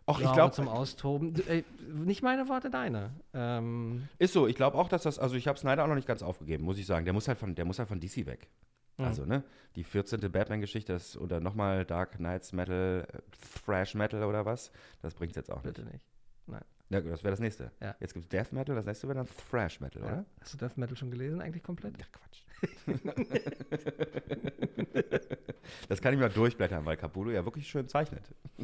Och, 0.08 0.20
ich 0.20 0.32
glaube, 0.32 0.54
zum 0.54 0.68
Austoben. 0.68 1.34
Äh, 1.48 1.64
nicht 1.92 2.22
meine 2.22 2.48
Worte, 2.48 2.70
deine. 2.70 3.10
Ähm, 3.34 4.08
ist 4.18 4.32
so. 4.32 4.46
Ich 4.46 4.56
glaube 4.56 4.78
auch, 4.78 4.88
dass 4.88 5.02
das, 5.02 5.18
also 5.18 5.36
ich 5.36 5.46
habe 5.48 5.58
Snyder 5.58 5.84
auch 5.84 5.88
noch 5.88 5.94
nicht 5.96 6.08
ganz 6.08 6.22
aufgegeben, 6.22 6.64
muss 6.64 6.78
ich 6.78 6.86
sagen. 6.86 7.04
Der 7.04 7.12
muss 7.12 7.28
halt 7.28 7.38
von, 7.38 7.54
der 7.54 7.64
muss 7.64 7.78
halt 7.78 7.88
von 7.88 8.00
DC 8.00 8.24
weg. 8.26 8.48
Mhm. 8.96 9.04
Also, 9.04 9.24
ne? 9.26 9.44
Die 9.76 9.84
14. 9.84 10.20
Batman-Geschichte 10.32 10.92
das- 10.94 11.16
oder 11.18 11.40
nochmal 11.40 11.84
Dark 11.84 12.16
Knights 12.16 12.52
Metal, 12.52 13.06
äh, 13.12 13.18
Thrash 13.64 13.94
Metal 13.94 14.24
oder 14.24 14.46
was, 14.46 14.72
das 15.02 15.14
bringt 15.14 15.36
jetzt 15.36 15.50
auch 15.50 15.62
nicht. 15.62 15.74
bitte 15.74 15.84
nicht. 15.88 16.04
Nein. 16.46 16.64
Ja, 16.90 17.00
das 17.02 17.22
wäre 17.22 17.32
das 17.32 17.40
nächste. 17.40 17.70
Ja. 17.80 17.94
Jetzt 18.00 18.14
gibt 18.14 18.24
es 18.24 18.28
Death 18.30 18.52
Metal, 18.52 18.74
das 18.74 18.86
nächste 18.86 19.06
wäre 19.08 19.18
dann 19.18 19.28
Thrash 19.50 19.80
Metal, 19.80 20.02
oder? 20.02 20.24
Hast 20.40 20.54
du 20.54 20.56
Death 20.58 20.78
Metal 20.78 20.96
schon 20.96 21.10
gelesen, 21.10 21.40
eigentlich 21.42 21.62
komplett? 21.62 21.98
Ja, 21.98 22.06
Quatsch. 22.10 22.42
das 25.88 26.00
kann 26.00 26.14
ich 26.14 26.20
mal 26.20 26.28
durchblättern, 26.28 26.84
weil 26.84 26.96
Capullo 26.96 27.30
ja 27.30 27.44
wirklich 27.44 27.68
schön 27.68 27.88
zeichnet. 27.88 28.22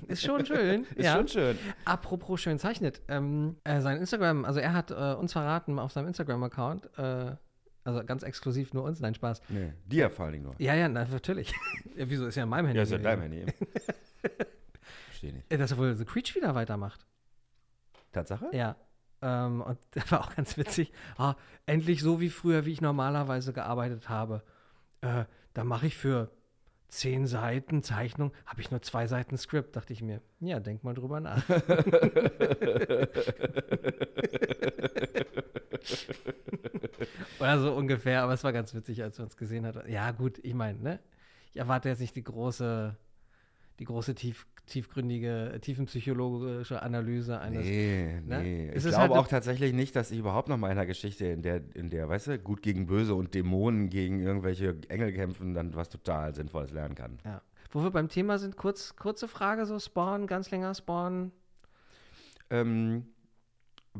Ist 0.08 0.23
schon 0.23 0.44
schön. 0.46 0.85
Ist 0.96 1.05
ja. 1.05 1.17
schon 1.17 1.29
schön. 1.29 1.58
Apropos 1.85 2.41
schön 2.41 2.58
zeichnet. 2.58 3.02
Ähm, 3.08 3.56
äh, 3.64 3.81
sein 3.81 3.99
Instagram, 3.99 4.44
also 4.44 4.61
er 4.61 4.73
hat 4.73 4.91
äh, 4.91 5.14
uns 5.14 5.32
verraten 5.32 5.79
auf 5.79 5.93
seinem 5.93 6.08
Instagram-Account, 6.08 6.99
äh, 6.99 7.37
also 7.85 8.05
ganz 8.05 8.23
exklusiv 8.23 8.73
nur 8.73 8.85
uns, 8.85 9.00
nein, 9.00 9.14
Spaß. 9.14 9.43
Nee, 9.49 9.73
dir 9.85 10.11
vor 10.11 10.25
allen 10.25 10.32
Dingen 10.32 10.44
nur. 10.44 10.55
Ja, 10.58 10.75
ja, 10.75 10.88
na, 10.88 11.05
natürlich. 11.05 11.52
ja, 11.97 12.08
wieso 12.08 12.26
ist 12.26 12.35
ja 12.35 12.44
in 12.44 12.49
meinem 12.49 12.67
Handy? 12.67 12.79
Ja, 12.79 12.82
ist 12.82 12.90
ja 12.90 12.99
gewesen. 12.99 13.20
dein 13.20 13.31
Handy. 13.31 13.52
Verstehe 15.06 15.32
nicht. 15.35 15.52
Äh, 15.52 15.58
Dass 15.58 15.70
er 15.70 15.79
wohl 15.79 15.94
The 15.94 16.05
Creech 16.05 16.35
wieder 16.35 16.55
weitermacht. 16.55 17.06
Tatsache? 18.12 18.49
Ja. 18.52 18.76
Ähm, 19.25 19.62
und 19.62 19.79
das 19.93 20.12
war 20.12 20.21
auch 20.21 20.37
ganz 20.37 20.56
witzig. 20.56 20.93
Ah, 21.17 21.35
endlich 21.67 22.03
so 22.03 22.21
wie 22.21 22.29
früher, 22.31 22.67
wie 22.67 22.73
ich 22.73 22.81
normalerweise 22.81 23.53
gearbeitet 23.53 24.09
habe. 24.09 24.43
Äh, 25.00 25.25
da 25.55 25.65
mache 25.65 25.87
ich 25.87 25.97
für 25.97 26.31
zehn 26.88 27.26
Seiten 27.26 27.82
Zeichnung, 27.82 28.32
habe 28.47 28.61
ich 28.61 28.71
nur 28.71 28.81
zwei 28.82 29.09
Seiten 29.09 29.37
Skript, 29.37 29.75
dachte 29.75 29.93
ich 29.93 30.03
mir. 30.03 30.21
Ja, 30.41 30.61
denk 30.61 30.85
mal 30.85 30.94
drüber 30.94 31.19
nach. 31.21 31.43
Oder 37.41 37.59
so 37.59 37.75
ungefähr, 37.75 38.23
aber 38.23 38.35
es 38.35 38.44
war 38.44 38.53
ganz 38.53 38.73
witzig, 38.75 39.03
als 39.03 39.19
wir 39.19 39.25
uns 39.25 39.37
gesehen 39.37 39.67
haben. 39.67 39.91
Ja, 39.91 40.12
gut, 40.12 40.38
ich 40.43 40.55
meine, 40.55 40.79
ne? 40.79 41.00
Ich 41.50 41.56
erwarte 41.59 41.88
jetzt 41.88 42.00
nicht 42.00 42.15
die 42.15 42.23
große, 42.23 42.97
die 43.79 43.85
große 43.85 44.15
tief, 44.15 44.47
tiefgründige, 44.67 45.59
tiefenpsychologische 45.61 46.81
Analyse 46.82 47.41
eines 47.41 47.65
Nee, 47.67 48.21
ne? 48.26 48.41
nee. 48.43 48.69
Es 48.69 48.85
Ich 48.85 48.91
ist 48.91 48.97
glaube 48.97 49.15
halt- 49.15 49.25
auch 49.25 49.29
tatsächlich 49.29 49.73
nicht, 49.73 49.94
dass 49.97 50.11
ich 50.11 50.19
überhaupt 50.19 50.49
noch 50.49 50.56
mal 50.56 50.69
in 50.69 50.79
einer 50.79 50.87
Geschichte, 50.87 51.26
in 51.26 51.43
der, 51.43 51.61
in 51.75 51.91
der, 51.91 52.09
weißt 52.09 52.29
du, 52.29 52.38
gut 52.38 52.62
gegen 52.62 52.87
böse 52.87 53.15
und 53.15 53.35
Dämonen 53.35 53.91
gegen 53.91 54.21
irgendwelche 54.21 54.76
Engel 54.88 55.12
kämpfen, 55.12 55.55
dann 55.55 55.75
was 55.75 55.88
total 55.88 56.35
Sinnvolles 56.35 56.71
lernen 56.71 56.94
kann. 56.94 57.19
Ja. 57.25 57.43
Wo 57.73 57.82
wir 57.82 57.91
beim 57.91 58.09
Thema 58.09 58.38
sind, 58.38 58.56
kurz, 58.56 58.94
kurze 58.97 59.26
Frage, 59.29 59.67
so 59.67 59.79
Spawn, 59.79 60.26
ganz 60.29 60.50
länger 60.50 60.75
Spawn. 60.75 61.32
Ähm, 62.50 63.07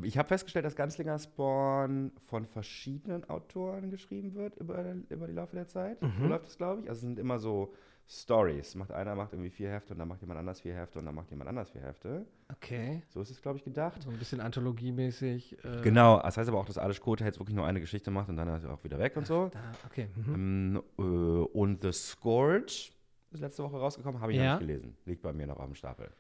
ich 0.03 0.19
habe 0.19 0.29
festgestellt, 0.29 0.65
dass 0.65 0.77
Ganzlinger 0.77 1.19
Spawn 1.19 2.13
von 2.29 2.47
verschiedenen 2.47 3.29
Autoren 3.29 3.91
geschrieben 3.91 4.35
wird 4.35 4.57
über, 4.57 4.85
über 5.09 5.27
die 5.27 5.33
Laufe 5.33 5.55
der 5.57 5.69
Zeit. 5.69 6.01
Mhm. 6.03 6.13
So 6.21 6.27
läuft 6.27 6.47
es, 6.49 6.57
glaube 6.57 6.83
ich. 6.83 6.89
Also 6.89 6.99
es 6.99 7.03
sind 7.03 7.19
immer 7.19 7.39
so 7.39 7.75
Stories. 8.07 8.75
Macht 8.75 8.93
einer 8.93 9.15
macht 9.15 9.33
irgendwie 9.33 9.51
vier 9.51 9.71
Hefte 9.71 9.95
und 9.95 9.99
dann 9.99 10.09
macht 10.09 10.21
jemand 10.21 10.39
anders 10.39 10.61
vier 10.61 10.75
Hefte 10.75 10.99
und 10.99 11.07
dann 11.07 11.15
macht 11.15 11.31
jemand 11.31 11.49
anders 11.49 11.71
vier 11.71 11.81
Hefte. 11.83 12.27
Okay. 12.53 13.03
So 13.09 13.21
ist 13.23 13.31
es, 13.31 13.41
glaube 13.41 13.59
ich, 13.59 13.65
gedacht. 13.65 14.03
So 14.03 14.11
ein 14.11 14.19
bisschen 14.19 14.41
anthologiemäßig. 14.41 15.65
Äh, 15.65 15.81
Genau, 15.83 16.21
das 16.21 16.37
heißt 16.37 16.49
aber 16.49 16.59
auch, 16.59 16.67
dass 16.67 16.79
Alice 16.79 17.01
Code 17.01 17.25
jetzt 17.25 17.39
wirklich 17.39 17.57
nur 17.57 17.67
eine 17.67 17.81
Geschichte 17.81 18.11
macht 18.11 18.29
und 18.29 18.37
dann 18.37 18.49
ist 18.49 18.65
er 18.65 18.75
auch 18.75 18.85
wieder 18.85 18.99
weg 18.99 19.17
und 19.17 19.27
so. 19.27 19.49
Da, 19.53 19.73
okay. 19.87 20.09
Mhm. 20.17 20.35
Ähm, 20.35 20.83
äh, 20.99 21.03
und 21.03 21.83
The 21.83 21.93
Scourge 21.93 22.91
ist 23.31 23.41
letzte 23.41 23.63
Woche 23.65 23.77
rausgekommen, 23.79 24.21
habe 24.21 24.33
ich 24.33 24.39
Ja. 24.39 24.55
noch 24.55 24.61
nicht 24.61 24.69
gelesen. 24.69 24.97
Liegt 25.07 25.23
bei 25.23 25.33
mir 25.33 25.47
noch 25.47 25.59
auf 25.59 25.67
dem 25.67 25.75
Stapel. 25.75 26.11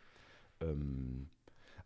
Ähm, 0.60 1.28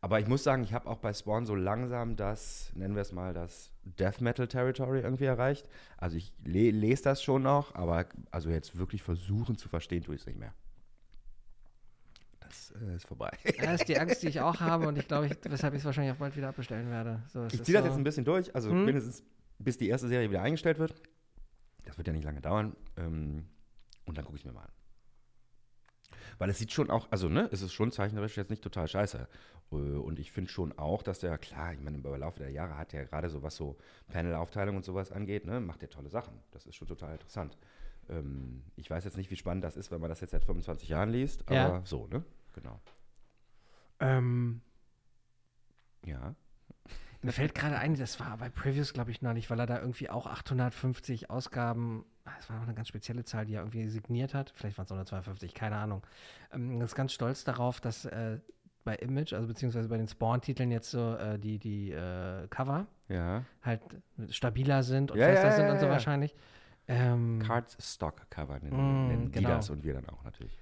aber 0.01 0.21
ich 0.21 0.27
muss 0.29 0.45
sagen, 0.45 0.63
ich 0.63 0.73
habe 0.73 0.89
auch 0.89 0.99
bei 0.99 1.13
Spawn 1.13 1.45
so 1.47 1.55
langsam 1.55 2.17
das, 2.17 2.71
nennen 2.75 2.95
wir 2.95 3.03
es 3.03 3.13
mal, 3.13 3.35
das 3.35 3.73
Death 3.85 4.21
Metal 4.21 4.47
Territory 4.47 5.01
irgendwie 5.01 5.25
erreicht. 5.25 5.69
Also 5.97 6.17
ich 6.17 6.33
le 6.45 6.71
lese 6.71 7.03
das 7.03 7.23
schon 7.23 7.43
noch, 7.43 7.75
aber 7.75 8.07
also 8.31 8.49
jetzt 8.51 8.79
wirklich 8.79 9.03
versuchen 9.03 9.57
zu 9.57 9.69
verstehen, 9.69 10.05
tue 10.05 10.15
ich 10.15 10.21
es 10.21 10.27
nicht 10.27 10.39
mehr. 10.39 10.55
Das 12.41 12.73
äh, 12.81 12.95
ist 12.97 13.07
vorbei. 13.07 13.31
Das 13.61 13.81
ist 13.81 13.89
die 13.89 13.99
Angst, 13.99 14.23
die 14.23 14.29
ich 14.29 14.41
auch 14.41 14.61
habe 14.61 14.87
und 14.89 14.97
ich 14.99 15.07
glaube, 15.09 15.27
ich, 15.27 15.37
weshalb 15.43 15.75
ich 15.75 15.81
es 15.81 15.85
wahrscheinlich 15.85 16.13
auch 16.15 16.19
bald 16.19 16.37
wieder 16.37 16.49
abbestellen 16.49 16.91
werde. 16.91 17.23
So, 17.33 17.45
Ich 17.47 17.63
ziehe 17.65 17.75
das 17.75 17.83
so, 17.83 17.89
jetzt 17.89 17.97
ein 17.99 18.05
bisschen 18.05 18.25
durch, 18.25 18.55
also 18.55 18.71
Hm? 18.71 18.85
mindestens 18.85 19.23
bis 19.59 19.77
die 19.77 19.89
erste 19.89 20.09
Serie 20.09 20.31
wieder 20.31 20.43
eingestellt 20.43 20.79
wird. 20.79 20.95
Das 21.85 21.99
wird 21.99 22.07
ja 22.07 22.13
nicht 22.13 22.25
lange 22.25 22.41
dauern. 22.41 22.77
Ähm, 22.97 23.49
und 24.05 24.17
dann 24.17 24.25
gucke 24.25 24.37
ich 24.37 24.43
es 24.43 24.47
mir 24.47 24.53
mal 24.53 24.63
an. 24.63 24.71
Weil 26.39 26.51
es 26.51 26.59
sieht 26.59 26.73
schon 26.73 26.91
auch, 26.91 27.09
also 27.11 27.29
ne, 27.29 27.49
es 27.53 27.63
ist 27.63 27.73
schon 27.73 27.91
zeichnerisch 27.93 28.37
jetzt 28.37 28.51
nicht 28.51 28.63
total 28.63 28.87
scheiße. 28.89 29.29
Äh, 29.73 29.75
Und 29.75 30.19
ich 30.19 30.33
finde 30.33 30.51
schon 30.51 30.77
auch, 30.79 31.03
dass 31.03 31.19
der, 31.19 31.37
klar, 31.39 31.73
ich 31.75 31.81
meine, 31.81 31.99
im 31.99 32.03
Laufe 32.05 32.39
der 32.39 32.51
Jahre 32.51 32.77
hat 32.79 32.95
er 32.95 33.05
gerade 33.05 33.29
so, 33.29 33.43
was 33.43 33.57
so 33.57 33.77
Panel-Aufteilung 34.09 34.77
und 34.77 34.85
sowas 34.85 35.13
angeht, 35.13 35.47
ne, 35.47 35.61
macht 35.61 35.83
er 35.83 35.91
tolle 35.91 36.09
Sachen. 36.11 36.39
Das 36.53 36.67
ist 36.67 36.77
schon 36.77 36.89
total 36.89 37.13
interessant. 37.13 37.59
Ähm, 38.09 38.63
ich 38.77 38.89
weiß 38.89 39.05
jetzt 39.05 39.17
nicht, 39.17 39.31
wie 39.31 39.37
spannend 39.37 39.65
das 39.65 39.77
ist, 39.77 39.91
wenn 39.91 40.01
man 40.01 40.09
das 40.11 40.21
jetzt 40.21 40.31
seit 40.31 40.45
25 40.45 40.89
Jahren 40.89 41.11
liest, 41.11 41.43
aber 41.49 41.55
Ja. 41.57 41.83
so, 41.85 42.07
ne? 42.07 42.25
Genau. 42.55 42.81
Ähm, 44.01 44.63
Ja. 46.05 46.35
mir 47.23 47.33
fällt 47.33 47.55
gerade 47.55 47.77
ein, 47.79 47.97
das 47.97 48.21
war 48.21 48.37
bei 48.39 48.49
Previews, 48.49 48.93
glaube 48.93 49.11
ich, 49.11 49.23
noch 49.23 49.33
nicht, 49.33 49.51
weil 49.51 49.59
er 49.59 49.67
da 49.67 49.81
irgendwie 49.81 50.09
auch 50.09 50.27
850 50.27 51.31
Ausgaben, 51.31 52.05
ah, 52.29 52.37
das 52.37 52.49
war 52.51 52.57
noch 52.57 52.65
eine 52.65 52.75
ganz 52.75 52.89
spezielle 52.89 53.25
Zahl, 53.25 53.47
die 53.47 53.55
er 53.55 53.61
irgendwie 53.63 53.89
signiert 53.89 54.35
hat. 54.35 54.53
Vielleicht 54.55 54.79
waren 54.79 54.85
es 54.85 54.91
152, 54.93 55.55
keine 55.55 55.77
Ahnung. 55.77 56.03
Ähm, 56.53 56.81
ist 56.81 56.95
ganz 56.95 57.13
stolz 57.13 57.45
darauf, 57.45 57.81
dass 57.81 58.05
äh, 58.05 58.39
bei 58.85 58.95
Image, 58.97 59.33
also 59.33 59.47
beziehungsweise 59.49 59.89
bei 59.89 59.97
den 59.99 60.09
Spawn-Titeln 60.09 60.71
jetzt 60.71 60.91
so 60.91 61.15
äh, 61.17 61.39
die, 61.39 61.59
die 61.59 61.93
äh, 61.93 62.47
Cover 62.49 62.87
Ja. 63.09 63.45
halt 63.63 63.83
stabiler 64.31 64.83
sind 64.83 65.11
und 65.11 65.19
Ja, 65.19 65.27
fester 65.27 65.49
ja, 65.49 65.53
sind 65.53 65.71
und 65.71 65.79
so 65.79 65.89
wahrscheinlich. 65.89 66.35
Ähm, 66.87 67.41
Cardstock-Cover 67.45 68.61
nennen, 68.61 69.05
Mm, 69.05 69.09
nennen 69.09 69.25
die 69.27 69.31
genau. 69.33 69.49
das 69.51 69.69
und 69.71 69.85
wir 69.85 69.93
dann 69.95 70.09
auch 70.09 70.25
natürlich. 70.25 70.59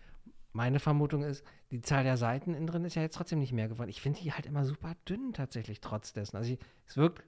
meine 0.52 0.80
Vermutung 0.80 1.22
ist, 1.22 1.44
die 1.70 1.82
Zahl 1.82 2.02
der 2.02 2.16
Seiten 2.16 2.54
innen 2.54 2.66
drin 2.66 2.84
ist 2.84 2.96
ja 2.96 3.02
jetzt 3.02 3.14
trotzdem 3.16 3.38
nicht 3.38 3.52
mehr 3.52 3.68
geworden. 3.68 3.90
Ich 3.90 4.00
finde 4.00 4.18
die 4.20 4.32
halt 4.32 4.46
immer 4.46 4.64
super 4.64 4.94
dünn 5.08 5.32
tatsächlich, 5.34 5.80
trotz 5.80 6.12
dessen. 6.14 6.36
Also 6.36 6.52
ich, 6.54 6.58
es 6.86 6.96
wirkt 6.96 7.22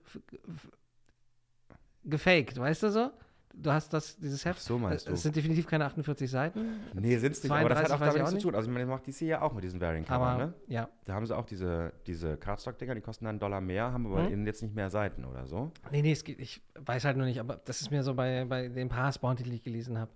gefaked, 2.05 2.59
weißt 2.59 2.83
du 2.85 2.91
so? 2.91 3.11
Du 3.61 3.73
hast 3.73 3.93
das, 3.93 4.17
dieses 4.17 4.45
Heft. 4.45 4.61
Ach 4.61 4.67
so 4.67 4.79
meinst 4.79 5.07
es, 5.07 5.13
es 5.13 5.21
du. 5.21 5.23
sind 5.25 5.37
definitiv 5.37 5.67
keine 5.67 5.85
48 5.85 6.31
Seiten, 6.31 6.81
Nee, 6.95 7.17
sind 7.19 7.33
es 7.33 7.43
nicht, 7.43 7.53
aber 7.53 7.69
das 7.69 7.79
hat 7.79 7.89
32 7.89 7.93
auch 7.93 8.01
damit 8.01 8.23
nichts 8.23 8.43
zu 8.43 8.49
tun. 8.49 8.55
Also, 8.55 8.69
ich 8.69 8.75
meine, 8.75 8.87
macht 8.87 9.07
DC 9.07 9.21
ja 9.23 9.43
auch 9.43 9.53
mit 9.53 9.65
diesen 9.65 9.83
aber 9.83 10.01
Cover, 10.03 10.37
ne? 10.37 10.55
ja. 10.69 10.89
Da 11.05 11.15
haben 11.15 11.27
sie 11.27 11.37
auch 11.37 11.47
diese, 11.47 11.93
diese 12.07 12.37
Cardstock-Dinger, 12.37 12.95
die 12.95 13.01
kosten 13.01 13.25
dann 13.25 13.31
einen 13.31 13.41
Dollar 13.41 13.61
mehr, 13.61 13.93
haben 13.93 14.07
aber 14.07 14.29
innen 14.29 14.47
jetzt 14.47 14.63
nicht 14.63 14.75
mehr 14.75 14.91
Seiten 14.91 15.25
oder 15.25 15.47
so. 15.47 15.73
Nee, 15.91 16.03
nee, 16.03 16.13
es 16.13 16.25
geht, 16.25 16.39
ich 16.39 16.63
weiß 16.79 17.05
halt 17.05 17.17
nur 17.17 17.27
nicht, 17.27 17.41
aber 17.41 17.61
das 17.65 17.81
ist 17.81 17.91
mir 17.91 18.03
so 18.03 18.15
bei, 18.15 18.45
bei 18.45 18.69
den 18.69 18.89
paar 18.89 19.13
Spawn-Titeln, 19.13 19.51
die 19.51 19.57
ich 19.57 19.65
gelesen 19.65 19.99
habe. 19.99 20.11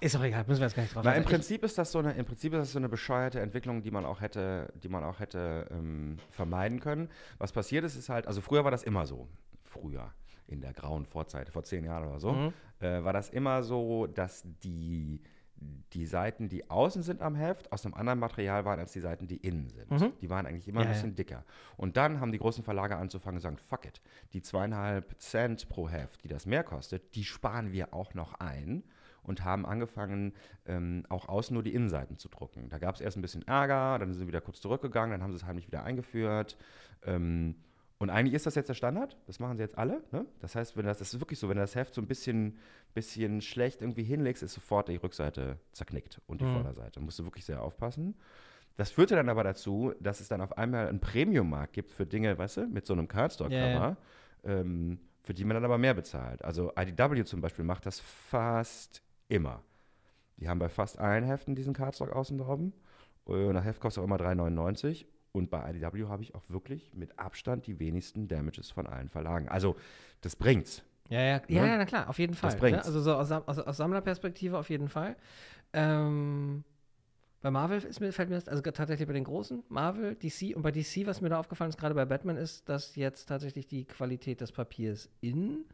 Ist 0.00 0.16
auch 0.16 0.22
egal, 0.22 0.44
müssen 0.46 0.60
wir 0.60 0.66
jetzt 0.66 0.76
gar 0.76 0.82
nicht 0.82 0.94
drauf 0.94 1.04
Weil 1.04 1.18
im. 1.18 1.24
Prinzip 1.24 1.62
ist 1.62 1.76
das 1.76 1.92
so 1.92 1.98
eine, 1.98 2.12
im 2.12 2.24
Prinzip 2.24 2.54
ist 2.54 2.60
das 2.60 2.72
so 2.72 2.78
eine 2.78 2.88
bescheuerte 2.88 3.40
Entwicklung, 3.40 3.82
die 3.82 3.90
man 3.90 4.06
auch 4.06 4.22
hätte, 4.22 4.72
die 4.82 4.88
man 4.88 5.04
auch 5.04 5.20
hätte 5.20 5.66
ähm, 5.70 6.16
vermeiden 6.30 6.80
können. 6.80 7.10
Was 7.38 7.52
passiert 7.52 7.84
ist, 7.84 7.96
ist 7.96 8.08
halt, 8.08 8.26
also 8.26 8.40
früher 8.40 8.64
war 8.64 8.70
das 8.70 8.82
immer 8.82 9.04
so. 9.04 9.28
Früher, 9.64 10.10
in 10.50 10.60
der 10.60 10.72
grauen 10.72 11.06
Vorzeit, 11.06 11.48
vor 11.50 11.62
zehn 11.62 11.84
Jahren 11.84 12.08
oder 12.08 12.20
so, 12.20 12.32
Mhm. 12.32 12.52
äh, 12.80 13.04
war 13.04 13.12
das 13.12 13.30
immer 13.30 13.62
so, 13.62 14.06
dass 14.06 14.44
die, 14.62 15.20
die 15.92 16.06
Seiten, 16.06 16.48
die 16.48 16.70
außen 16.70 17.02
sind 17.02 17.20
am 17.20 17.34
Heft, 17.34 17.70
aus 17.70 17.84
einem 17.84 17.94
anderen 17.94 18.18
Material 18.18 18.64
waren 18.64 18.80
als 18.80 18.92
die 18.92 19.00
Seiten, 19.00 19.26
die 19.26 19.36
innen 19.36 19.68
sind. 19.68 19.90
Mhm. 19.90 20.12
Die 20.20 20.30
waren 20.30 20.46
eigentlich 20.46 20.66
immer 20.68 20.80
Ja, 20.80 20.86
ein 20.86 20.92
bisschen 20.92 21.10
ja. 21.10 21.16
dicker. 21.16 21.44
Und 21.76 21.96
dann 21.98 22.18
haben 22.20 22.32
die 22.32 22.38
großen 22.38 22.64
Verlage 22.64 22.96
anzufangen 22.96 23.36
und 23.36 23.42
sagen, 23.42 23.58
fuck 23.58 23.84
it, 23.84 24.00
die 24.32 24.40
zweieinhalb 24.40 25.20
Cent 25.20 25.68
pro 25.68 25.88
Heft, 25.88 26.24
die 26.24 26.28
das 26.28 26.46
mehr 26.46 26.64
kostet, 26.64 27.14
die 27.14 27.24
sparen 27.24 27.72
wir 27.72 27.92
auch 27.92 28.14
noch 28.14 28.34
ein 28.40 28.82
und 29.22 29.44
haben 29.44 29.66
angefangen, 29.66 30.32
ähm, 30.64 31.04
auch 31.10 31.28
außen 31.28 31.52
nur 31.52 31.62
die 31.62 31.74
Innenseiten 31.74 32.16
zu 32.16 32.28
drucken. 32.30 32.70
Da 32.70 32.78
gab 32.78 32.94
es 32.94 33.02
erst 33.02 33.18
ein 33.18 33.22
bisschen 33.22 33.46
Ärger, 33.46 33.98
dann 33.98 34.10
sind 34.12 34.20
sie 34.22 34.26
wieder 34.28 34.40
kurz 34.40 34.62
zurückgegangen, 34.62 35.10
dann 35.10 35.22
haben 35.22 35.32
sie 35.32 35.36
es 35.36 35.44
heimlich 35.44 35.66
wieder 35.66 35.84
eingeführt. 35.84 36.56
Ähm, 37.04 37.54
und 38.00 38.10
eigentlich 38.10 38.34
ist 38.34 38.46
das 38.46 38.54
jetzt 38.54 38.68
der 38.68 38.74
Standard, 38.74 39.16
das 39.26 39.38
machen 39.40 39.56
sie 39.58 39.62
jetzt 39.62 39.76
alle. 39.78 40.02
Ne? 40.10 40.24
Das 40.40 40.56
heißt, 40.56 40.76
wenn 40.76 40.86
das, 40.86 40.98
das 40.98 41.12
ist 41.14 41.20
wirklich 41.20 41.38
so, 41.38 41.48
wenn 41.48 41.56
du 41.56 41.62
das 41.62 41.74
Heft 41.74 41.94
so 41.94 42.00
ein 42.00 42.06
bisschen, 42.06 42.56
bisschen 42.94 43.40
schlecht 43.42 43.82
irgendwie 43.82 44.02
hinlegst, 44.02 44.42
ist 44.42 44.54
sofort 44.54 44.88
die 44.88 44.96
Rückseite 44.96 45.58
zerknickt 45.72 46.20
und 46.26 46.40
die 46.40 46.46
Mhm. 46.46 46.54
Vorderseite. 46.54 46.92
Da 46.98 47.00
musst 47.00 47.18
du 47.18 47.24
wirklich 47.24 47.44
sehr 47.44 47.62
aufpassen. 47.62 48.16
Das 48.76 48.90
führte 48.90 49.14
dann 49.16 49.28
aber 49.28 49.44
dazu, 49.44 49.92
dass 50.00 50.20
es 50.20 50.28
dann 50.28 50.40
auf 50.40 50.56
einmal 50.56 50.88
einen 50.88 50.98
Premium-Markt 51.00 51.74
gibt 51.74 51.90
für 51.92 52.06
Dinge, 52.06 52.36
weißt 52.38 52.56
du, 52.56 52.66
mit 52.68 52.86
so 52.86 52.94
einem 52.94 53.06
Cardstock-Cover, 53.06 53.96
ja. 53.96 53.96
ähm, 54.44 54.98
für 55.22 55.34
die 55.34 55.44
man 55.44 55.54
dann 55.54 55.64
aber 55.66 55.76
mehr 55.76 55.92
bezahlt. 55.92 56.42
Also 56.42 56.72
IDW 56.74 57.24
zum 57.24 57.42
Beispiel 57.42 57.64
macht 57.66 57.84
das 57.84 58.00
fast 58.00 59.02
immer. 59.28 59.62
Die 60.38 60.48
haben 60.48 60.58
bei 60.58 60.70
fast 60.70 60.98
allen 60.98 61.24
Heften 61.24 61.54
diesen 61.54 61.74
Cardstock 61.74 62.10
außen 62.10 62.38
drauf. 62.38 62.58
Und 63.26 63.54
das 63.54 63.64
Heft 63.64 63.80
kostet 63.80 64.00
auch 64.00 64.06
immer 64.06 64.16
3,99. 64.16 65.04
Und 65.32 65.50
bei 65.50 65.70
IDW 65.70 66.06
habe 66.06 66.22
ich 66.22 66.34
auch 66.34 66.48
wirklich 66.48 66.92
mit 66.94 67.18
Abstand 67.18 67.66
die 67.66 67.78
wenigsten 67.78 68.26
Damages 68.28 68.70
von 68.70 68.86
allen 68.86 69.08
Verlagen. 69.08 69.48
Also, 69.48 69.76
das 70.20 70.36
bringt's. 70.36 70.82
Ja, 71.08 71.20
ja, 71.20 71.42
ja, 71.48 71.62
Ne? 71.62 71.68
ja, 71.68 71.76
na 71.76 71.86
klar, 71.86 72.08
auf 72.08 72.18
jeden 72.18 72.34
Fall. 72.34 72.50
Das 72.50 72.58
bringt's. 72.58 72.80
Ne? 72.80 72.84
Also 72.84 73.00
so 73.00 73.14
aus, 73.14 73.30
aus, 73.30 73.58
aus 73.58 73.76
Sammlerperspektive 73.76 74.58
auf 74.58 74.70
jeden 74.70 74.88
Fall. 74.88 75.16
Ähm, 75.72 76.64
bei 77.42 77.50
Marvel 77.50 77.82
ist 77.82 78.00
mir, 78.00 78.12
fällt 78.12 78.28
mir 78.28 78.34
das, 78.34 78.48
also 78.48 78.62
tatsächlich 78.62 79.06
bei 79.06 79.14
den 79.14 79.24
großen, 79.24 79.62
Marvel, 79.68 80.14
DC 80.14 80.54
und 80.54 80.62
bei 80.62 80.70
DC, 80.72 81.06
was 81.06 81.20
mir 81.20 81.30
da 81.30 81.40
aufgefallen 81.40 81.70
ist, 81.70 81.78
gerade 81.78 81.94
bei 81.94 82.04
Batman, 82.04 82.36
ist, 82.36 82.68
dass 82.68 82.96
jetzt 82.96 83.26
tatsächlich 83.26 83.66
die 83.66 83.84
Qualität 83.84 84.40
des 84.40 84.52
Papiers 84.52 85.08
in 85.20 85.64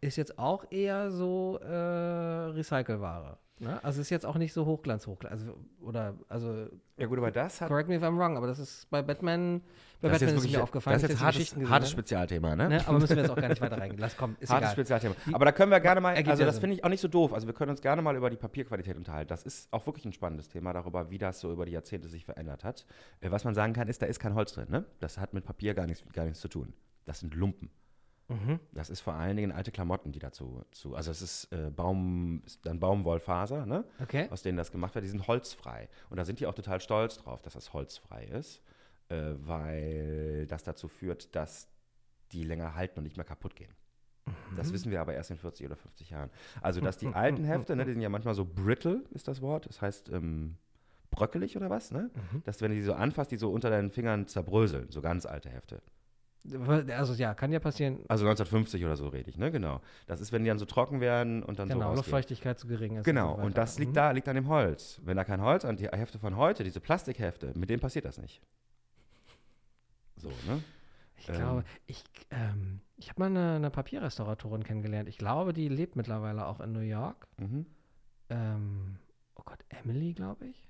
ist 0.00 0.16
jetzt 0.16 0.38
auch 0.38 0.70
eher 0.70 1.10
so 1.10 1.58
äh, 1.60 1.66
Recycelware. 1.66 3.38
Ne? 3.60 3.82
Also 3.84 4.00
ist 4.00 4.10
jetzt 4.10 4.24
auch 4.26 4.36
nicht 4.36 4.52
so 4.52 4.66
Hochglanz, 4.66 5.06
Hochglanz. 5.06 5.40
Also, 5.40 5.58
oder, 5.80 6.14
also, 6.28 6.66
Ja, 6.96 7.06
gut, 7.06 7.18
aber 7.18 7.30
das 7.30 7.60
hat. 7.60 7.68
correct 7.68 7.88
me 7.88 7.96
if 7.96 8.02
I'm 8.02 8.16
wrong, 8.18 8.36
aber 8.36 8.46
das 8.46 8.58
ist 8.58 8.88
bei 8.90 9.02
Batman, 9.02 9.60
bei 10.00 10.08
Das 10.08 10.18
Batman 10.20 10.28
ist, 10.28 10.42
wirklich- 10.42 10.56
mir 10.56 10.62
aufgefallen. 10.62 10.94
Das 10.94 11.02
ist 11.02 11.08
jetzt 11.10 11.20
hartes, 11.22 11.50
gesehen 11.54 11.68
hartes 11.68 11.88
habe. 11.90 12.00
Spezialthema, 12.00 12.54
ne? 12.56 12.68
Ne? 12.68 12.88
Aber 12.88 12.98
müssen 12.98 13.16
wir 13.16 13.22
jetzt 13.22 13.30
auch 13.32 13.36
gar 13.36 13.48
nicht 13.48 13.60
weiter 13.60 13.78
reingehen. 13.78 13.98
Lass 14.00 14.16
kommen, 14.16 14.36
ist 14.40 14.48
Hartes 14.50 14.64
egal. 14.68 14.72
Spezialthema. 14.74 15.14
Aber 15.32 15.44
da 15.44 15.52
können 15.52 15.70
wir 15.70 15.80
gerne 15.80 16.00
mal, 16.00 16.14
also 16.14 16.44
das 16.44 16.58
finde 16.58 16.76
ich 16.76 16.84
auch 16.84 16.88
nicht 16.88 17.00
so 17.00 17.08
doof. 17.08 17.32
Also 17.32 17.46
wir 17.46 17.54
können 17.54 17.70
uns 17.70 17.80
gerne 17.80 18.00
mal 18.02 18.14
über 18.16 18.30
die 18.30 18.36
Papierqualität 18.36 18.96
unterhalten. 18.96 19.28
Das 19.28 19.42
ist 19.44 19.72
auch 19.72 19.84
wirklich 19.86 20.04
ein 20.04 20.12
spannendes 20.12 20.48
Thema 20.48 20.72
darüber, 20.72 21.10
wie 21.10 21.18
das 21.18 21.40
so 21.40 21.52
über 21.52 21.66
die 21.66 21.72
Jahrzehnte 21.72 22.08
sich 22.08 22.24
verändert 22.24 22.64
hat. 22.64 22.86
Äh, 23.20 23.30
Was 23.30 23.44
man 23.44 23.54
sagen 23.54 23.72
kann, 23.72 23.88
ist, 23.88 24.02
da 24.02 24.06
ist 24.06 24.20
kein 24.20 24.34
Holz 24.34 24.52
drin. 24.52 24.66
Ne? 24.70 24.84
Das 25.00 25.18
hat 25.18 25.34
mit 25.34 25.44
Papier 25.44 25.74
gar 25.74 25.86
nichts, 25.86 26.04
gar 26.12 26.24
nichts 26.24 26.40
zu 26.40 26.48
tun. 26.48 26.72
Das 27.06 27.20
sind 27.20 27.34
Lumpen. 27.34 27.70
Mhm. 28.28 28.60
Das 28.72 28.90
ist 28.90 29.00
vor 29.00 29.14
allen 29.14 29.36
Dingen 29.36 29.52
alte 29.52 29.70
Klamotten, 29.70 30.12
die 30.12 30.18
dazu, 30.18 30.62
zu, 30.70 30.94
also 30.94 31.10
es 31.10 31.22
ist 31.22 31.52
äh, 31.52 31.70
Baum, 31.70 32.42
ist 32.44 32.64
dann 32.66 32.78
Baumwollfaser, 32.78 33.64
ne? 33.64 33.84
Okay. 34.00 34.28
aus 34.30 34.42
denen 34.42 34.58
das 34.58 34.70
gemacht 34.70 34.94
wird, 34.94 35.04
die 35.04 35.08
sind 35.08 35.26
holzfrei. 35.26 35.88
Und 36.10 36.18
da 36.18 36.24
sind 36.24 36.38
die 36.40 36.46
auch 36.46 36.54
total 36.54 36.80
stolz 36.80 37.16
drauf, 37.16 37.40
dass 37.40 37.54
das 37.54 37.72
holzfrei 37.72 38.24
ist, 38.24 38.62
äh, 39.08 39.32
weil 39.38 40.46
das 40.46 40.62
dazu 40.62 40.88
führt, 40.88 41.34
dass 41.34 41.68
die 42.32 42.44
länger 42.44 42.74
halten 42.74 42.98
und 42.98 43.04
nicht 43.04 43.16
mehr 43.16 43.24
kaputt 43.24 43.56
gehen. 43.56 43.72
Das 44.56 44.72
wissen 44.72 44.90
wir 44.90 45.00
aber 45.00 45.14
erst 45.14 45.30
in 45.30 45.38
40 45.38 45.66
oder 45.66 45.76
50 45.76 46.10
Jahren. 46.10 46.30
Also, 46.60 46.80
dass 46.80 46.98
die 46.98 47.06
alten 47.14 47.44
Hefte, 47.44 47.76
ne, 47.76 47.84
die 47.84 47.92
sind 47.92 48.02
ja 48.02 48.10
manchmal 48.10 48.34
so 48.34 48.44
brittle, 48.44 49.04
ist 49.10 49.26
das 49.26 49.40
Wort. 49.40 49.66
Das 49.66 49.80
heißt 49.80 50.10
ähm, 50.10 50.56
bröckelig 51.10 51.56
oder 51.56 51.70
was, 51.70 51.90
ne? 51.90 52.10
Dass, 52.44 52.60
wenn 52.60 52.70
du 52.70 52.76
die 52.76 52.82
so 52.82 52.92
anfasst, 52.94 53.30
die 53.30 53.36
so 53.36 53.50
unter 53.50 53.70
deinen 53.70 53.90
Fingern 53.90 54.26
zerbröseln, 54.26 54.90
so 54.90 55.00
ganz 55.00 55.26
alte 55.26 55.48
Hefte. 55.48 55.80
Also 56.88 57.12
ja, 57.14 57.34
kann 57.34 57.52
ja 57.52 57.58
passieren. 57.60 57.98
Also 58.08 58.24
1950 58.24 58.84
oder 58.84 58.96
so 58.96 59.08
rede 59.08 59.28
ich, 59.28 59.36
ne? 59.36 59.50
Genau. 59.50 59.80
Das 60.06 60.20
ist, 60.20 60.32
wenn 60.32 60.44
die 60.44 60.48
dann 60.48 60.58
so 60.58 60.64
trocken 60.64 61.00
werden 61.00 61.42
und 61.42 61.58
dann 61.58 61.68
so 61.68 61.74
Genau. 61.74 61.94
Luftfeuchtigkeit 61.94 62.58
zu 62.58 62.66
gering 62.68 62.96
ist. 62.96 63.04
Genau, 63.04 63.32
und, 63.32 63.40
so 63.40 63.46
und 63.46 63.58
das 63.58 63.78
liegt 63.78 63.90
Mhm. 63.92 63.96
da, 63.96 64.10
liegt 64.12 64.28
an 64.28 64.34
dem 64.36 64.48
Holz. 64.48 65.00
Wenn 65.04 65.16
da 65.16 65.24
kein 65.24 65.42
Holz 65.42 65.64
an 65.64 65.76
die 65.76 65.88
Hefte 65.88 66.18
von 66.18 66.36
heute, 66.36 66.64
diese 66.64 66.80
Plastikhefte, 66.80 67.52
mit 67.56 67.68
denen 67.70 67.80
passiert 67.80 68.04
das 68.04 68.18
nicht. 68.18 68.40
So, 70.16 70.28
ne? 70.28 70.62
Ich 71.16 71.28
ähm, 71.28 71.34
glaube, 71.34 71.64
ich, 71.86 72.04
ähm, 72.30 72.80
ich 72.96 73.10
habe 73.10 73.20
mal 73.20 73.26
eine, 73.26 73.56
eine 73.56 73.70
Papierrestauratorin 73.70 74.64
kennengelernt. 74.64 75.08
Ich 75.08 75.18
glaube, 75.18 75.52
die 75.52 75.68
lebt 75.68 75.96
mittlerweile 75.96 76.46
auch 76.46 76.60
in 76.60 76.72
New 76.72 76.80
York. 76.80 77.26
Mhm. 77.38 77.66
Ähm, 78.30 78.96
oh 79.34 79.42
Gott, 79.44 79.58
Emily, 79.68 80.12
glaube 80.12 80.46
ich. 80.46 80.68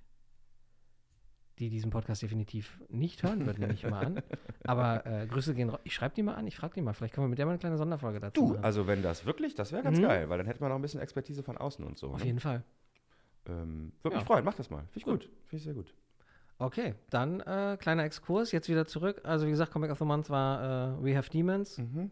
Die 1.59 1.71
diesen 1.71 1.91
Podcast 1.91 2.23
definitiv 2.23 2.81
nicht 2.89 3.23
hören 3.23 3.45
wird, 3.47 3.59
nehme 3.59 3.73
ich 3.73 3.83
mal 3.85 4.05
an. 4.07 4.23
Aber 4.65 5.05
äh, 5.07 5.27
Grüße 5.27 5.55
gehen 5.55 5.71
raus. 5.71 5.81
Ich 5.85 5.93
schreibe 5.95 6.15
die 6.15 6.23
mal 6.23 6.35
an, 6.35 6.47
ich 6.47 6.57
frage 6.57 6.75
die 6.75 6.83
mal. 6.83 6.93
Vielleicht 6.93 7.15
können 7.15 7.25
wir 7.27 7.29
mit 7.31 7.39
der 7.39 7.47
mal 7.47 7.53
eine 7.53 7.59
kleine 7.59 7.77
Sonderfolge 7.79 8.21
dazu 8.21 8.41
Du, 8.41 8.49
machen. 8.53 8.65
also 8.65 8.87
wenn 8.87 9.03
das 9.03 9.27
wirklich, 9.27 9.55
das 9.57 9.73
wäre 9.73 9.83
ganz 9.83 9.99
Mhm. 9.99 10.03
geil, 10.03 10.29
weil 10.29 10.39
dann 10.39 10.47
hätte 10.47 10.61
man 10.61 10.69
noch 10.71 10.77
ein 10.77 10.83
bisschen 10.83 11.01
Expertise 11.01 11.43
von 11.43 11.57
außen 11.59 11.85
und 11.85 11.99
so. 11.99 12.09
Auf 12.11 12.21
Ne? 12.21 12.27
jeden 12.27 12.41
Fall. 12.41 12.63
Ähm, 13.49 13.93
Würde 14.03 14.15
Ja. 14.15 14.21
mich 14.21 14.27
freuen, 14.27 14.45
mach 14.45 14.55
das 14.55 14.71
mal. 14.71 14.81
Finde 14.93 14.99
ich 14.99 15.05
Gut. 15.05 15.21
gut. 15.23 15.31
Finde 15.47 15.57
ich 15.57 15.63
sehr 15.65 15.75
gut. 15.75 15.95
Okay, 16.61 16.95
dann 17.11 17.41
äh, 17.41 17.77
kleiner 17.81 18.05
Exkurs, 18.05 18.51
jetzt 18.53 18.69
wieder 18.69 18.85
zurück. 18.87 19.21
Also 19.25 19.47
wie 19.47 19.51
gesagt, 19.51 19.73
Comic 19.73 19.91
of 19.91 19.99
the 19.99 20.05
Month 20.05 20.29
war 20.29 20.99
äh, 20.99 21.05
We 21.05 21.17
Have 21.17 21.31
Demons. 21.31 21.79
Mhm. 21.79 22.11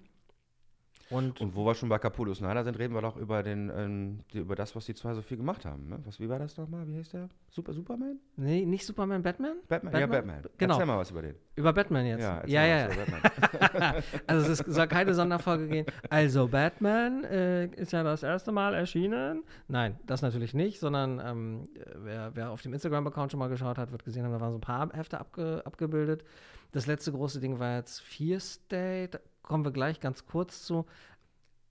Und, 1.08 1.40
Und 1.40 1.54
wo 1.54 1.64
wir 1.64 1.74
schon 1.74 1.88
bei 1.88 1.98
Capullo 1.98 2.34
Snyder 2.34 2.64
sind, 2.64 2.78
reden 2.78 2.92
wir 2.94 3.00
doch 3.00 3.16
über, 3.16 3.44
den, 3.44 3.70
ähm, 3.74 4.20
die, 4.32 4.38
über 4.38 4.56
das, 4.56 4.74
was 4.74 4.86
die 4.86 4.94
zwei 4.94 5.14
so 5.14 5.22
viel 5.22 5.36
gemacht 5.36 5.64
haben. 5.64 5.88
Ne? 5.88 6.00
Was, 6.04 6.18
wie 6.18 6.28
war 6.28 6.40
das 6.40 6.56
nochmal? 6.56 6.86
Wie 6.88 6.96
heißt 6.96 7.12
der? 7.12 7.28
Super 7.48 7.72
Superman? 7.72 8.18
nee, 8.36 8.66
nicht 8.66 8.84
Superman, 8.84 9.22
Batman? 9.22 9.56
Batman? 9.68 10.00
Ja, 10.00 10.06
Batman. 10.06 10.42
Genau, 10.58 10.74
Erzähl 10.74 10.86
mal 10.86 10.98
was 10.98 11.10
über 11.12 11.22
den. 11.22 11.36
über 11.54 11.72
Batman 11.72 12.06
jetzt. 12.06 12.22
Ja, 12.22 12.44
ja, 12.46 12.66
ja. 12.66 12.88
Batman. 12.88 14.02
Also 14.26 14.52
es 14.52 14.58
soll 14.58 14.86
keine 14.88 15.14
Sonderfolge 15.14 15.68
gehen. 15.68 15.86
Also 16.10 16.48
Batman 16.48 17.24
äh, 17.24 17.66
ist 17.66 17.92
ja 17.92 18.02
das 18.02 18.22
erste 18.22 18.50
Mal 18.52 18.74
erschienen. 18.74 19.44
Nein, 19.68 19.98
das 20.06 20.22
natürlich 20.22 20.54
nicht, 20.54 20.80
sondern 20.80 21.20
ähm, 21.24 21.68
wer, 21.96 22.34
wer 22.34 22.50
auf 22.50 22.62
dem 22.62 22.72
Instagram-Account 22.72 23.32
schon 23.32 23.38
mal 23.38 23.48
geschaut 23.48 23.78
hat, 23.78 23.92
wird 23.92 24.04
gesehen 24.04 24.24
haben, 24.24 24.32
da 24.32 24.40
waren 24.40 24.52
so 24.52 24.58
ein 24.58 24.60
paar 24.60 24.90
Hefte 24.92 25.20
abge, 25.20 25.62
abgebildet. 25.64 26.24
Das 26.72 26.86
letzte 26.86 27.12
große 27.12 27.40
Ding 27.40 27.58
war 27.58 27.76
jetzt 27.76 28.00
Fear 28.00 28.40
State. 28.40 29.20
Kommen 29.46 29.64
wir 29.64 29.72
gleich 29.72 30.00
ganz 30.00 30.26
kurz 30.26 30.64
zu. 30.64 30.84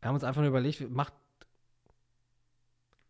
Wir 0.01 0.07
haben 0.07 0.15
uns 0.15 0.23
einfach 0.23 0.41
nur 0.41 0.49
überlegt, 0.49 0.89
macht 0.89 1.13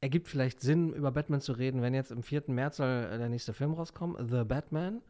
ergibt 0.01 0.27
vielleicht 0.27 0.60
Sinn, 0.60 0.91
über 0.93 1.12
Batman 1.12 1.39
zu 1.39 1.53
reden, 1.53 1.81
wenn 1.81 1.93
jetzt 1.93 2.12
im 2.12 2.24
4. 2.24 2.43
März 2.48 2.77
soll 2.77 3.07
äh, 3.10 3.17
der 3.17 3.29
nächste 3.29 3.53
Film 3.53 3.74
rauskommen, 3.74 4.27
The 4.27 4.43
Batman. 4.43 5.01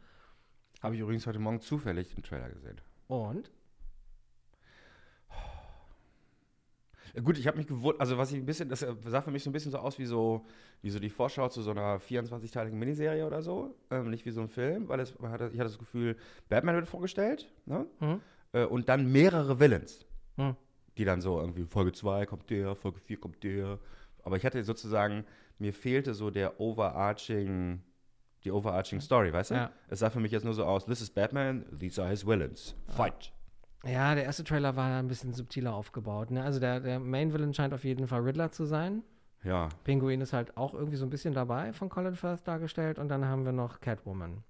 Habe 0.83 0.95
ich 0.95 1.01
übrigens 1.01 1.25
heute 1.25 1.39
Morgen 1.39 1.62
zufällig 1.62 2.13
den 2.13 2.24
Trailer 2.24 2.50
gesehen. 2.50 2.79
Und 3.07 3.50
Gut, 7.24 7.38
ich 7.38 7.47
habe 7.47 7.55
mich 7.55 7.67
gewundert, 7.67 8.01
also 8.01 8.17
was 8.17 8.31
ich 8.33 8.39
ein 8.39 8.45
bisschen, 8.45 8.67
das 8.67 8.79
sah 8.79 9.21
für 9.21 9.31
mich 9.31 9.41
so 9.41 9.50
ein 9.50 9.53
bisschen 9.53 9.71
so 9.71 9.77
aus 9.77 9.97
wie 10.00 10.05
so, 10.05 10.45
wie 10.81 10.89
so 10.89 11.00
die 11.00 11.09
Vorschau 11.09 11.47
zu 11.47 11.62
so 11.62 11.71
einer 11.71 12.00
24-teiligen 12.00 12.77
Miniserie 12.77 13.25
oder 13.25 13.41
so, 13.41 13.74
ähm, 13.89 14.09
nicht 14.09 14.25
wie 14.25 14.31
so 14.31 14.41
ein 14.41 14.50
Film, 14.50 14.89
weil 14.89 15.00
es, 15.00 15.17
hatte, 15.21 15.50
ich 15.53 15.59
hatte 15.59 15.69
das 15.69 15.79
Gefühl, 15.79 16.17
Batman 16.50 16.75
wird 16.75 16.89
vorgestellt, 16.89 17.50
ne? 17.65 17.85
Mhm. 18.01 18.19
Äh, 18.55 18.65
und 18.65 18.88
dann 18.89 19.12
mehrere 19.12 19.59
Villains, 19.59 20.05
hm, 20.38 20.55
die 20.97 21.05
dann 21.05 21.21
so 21.21 21.39
irgendwie 21.39 21.65
Folge 21.65 21.91
2 21.91 22.25
kommt 22.25 22.50
der, 22.50 22.75
Folge 22.75 23.00
4 23.01 23.19
kommt 23.19 23.43
der, 23.43 23.79
aber 24.24 24.38
ich 24.38 24.45
hatte 24.45 24.63
sozusagen, 24.63 25.25
mir 25.59 25.74
fehlte 25.74 26.13
so 26.13 26.31
der 26.31 26.59
overarching, 26.59 27.81
die 28.43 28.51
overarching 28.51 29.01
Story, 29.01 29.33
weißt 29.33 29.51
du? 29.51 29.55
Ja. 29.55 29.71
Es 29.89 30.00
sah 30.00 30.09
für 30.09 30.21
mich 30.21 30.31
jetzt 30.31 30.45
nur 30.45 30.53
so 30.53 30.63
aus, 30.63 30.85
this 30.85 31.01
is 31.01 31.09
Batman, 31.09 31.65
these 31.77 32.01
are 32.01 32.09
his 32.09 32.25
villains, 32.25 32.75
fight. 32.88 33.31
Ja, 33.83 34.15
der 34.15 34.24
erste 34.24 34.43
Trailer 34.43 34.75
war 34.75 34.97
ein 34.97 35.07
bisschen 35.07 35.33
subtiler 35.33 35.75
aufgebaut. 35.75 36.31
Ne? 36.31 36.43
Also 36.43 36.59
der, 36.59 36.79
der 36.79 37.00
Main 37.00 37.33
Villain 37.33 37.53
scheint 37.53 37.74
auf 37.74 37.83
jeden 37.83 38.07
Fall 38.07 38.21
Riddler 38.21 38.51
zu 38.51 38.65
sein. 38.65 39.03
Ja, 39.43 39.69
Pinguin 39.83 40.21
ist 40.21 40.33
halt 40.33 40.57
auch 40.57 40.74
irgendwie 40.74 40.95
so 40.95 41.05
ein 41.05 41.12
bisschen 41.12 41.35
dabei 41.35 41.71
von 41.71 41.88
Colin 41.89 42.15
Firth 42.15 42.47
dargestellt. 42.47 42.97
Und 42.97 43.09
dann 43.09 43.25
haben 43.25 43.45
wir 43.45 43.51
noch 43.51 43.81
Catwoman. 43.81 44.43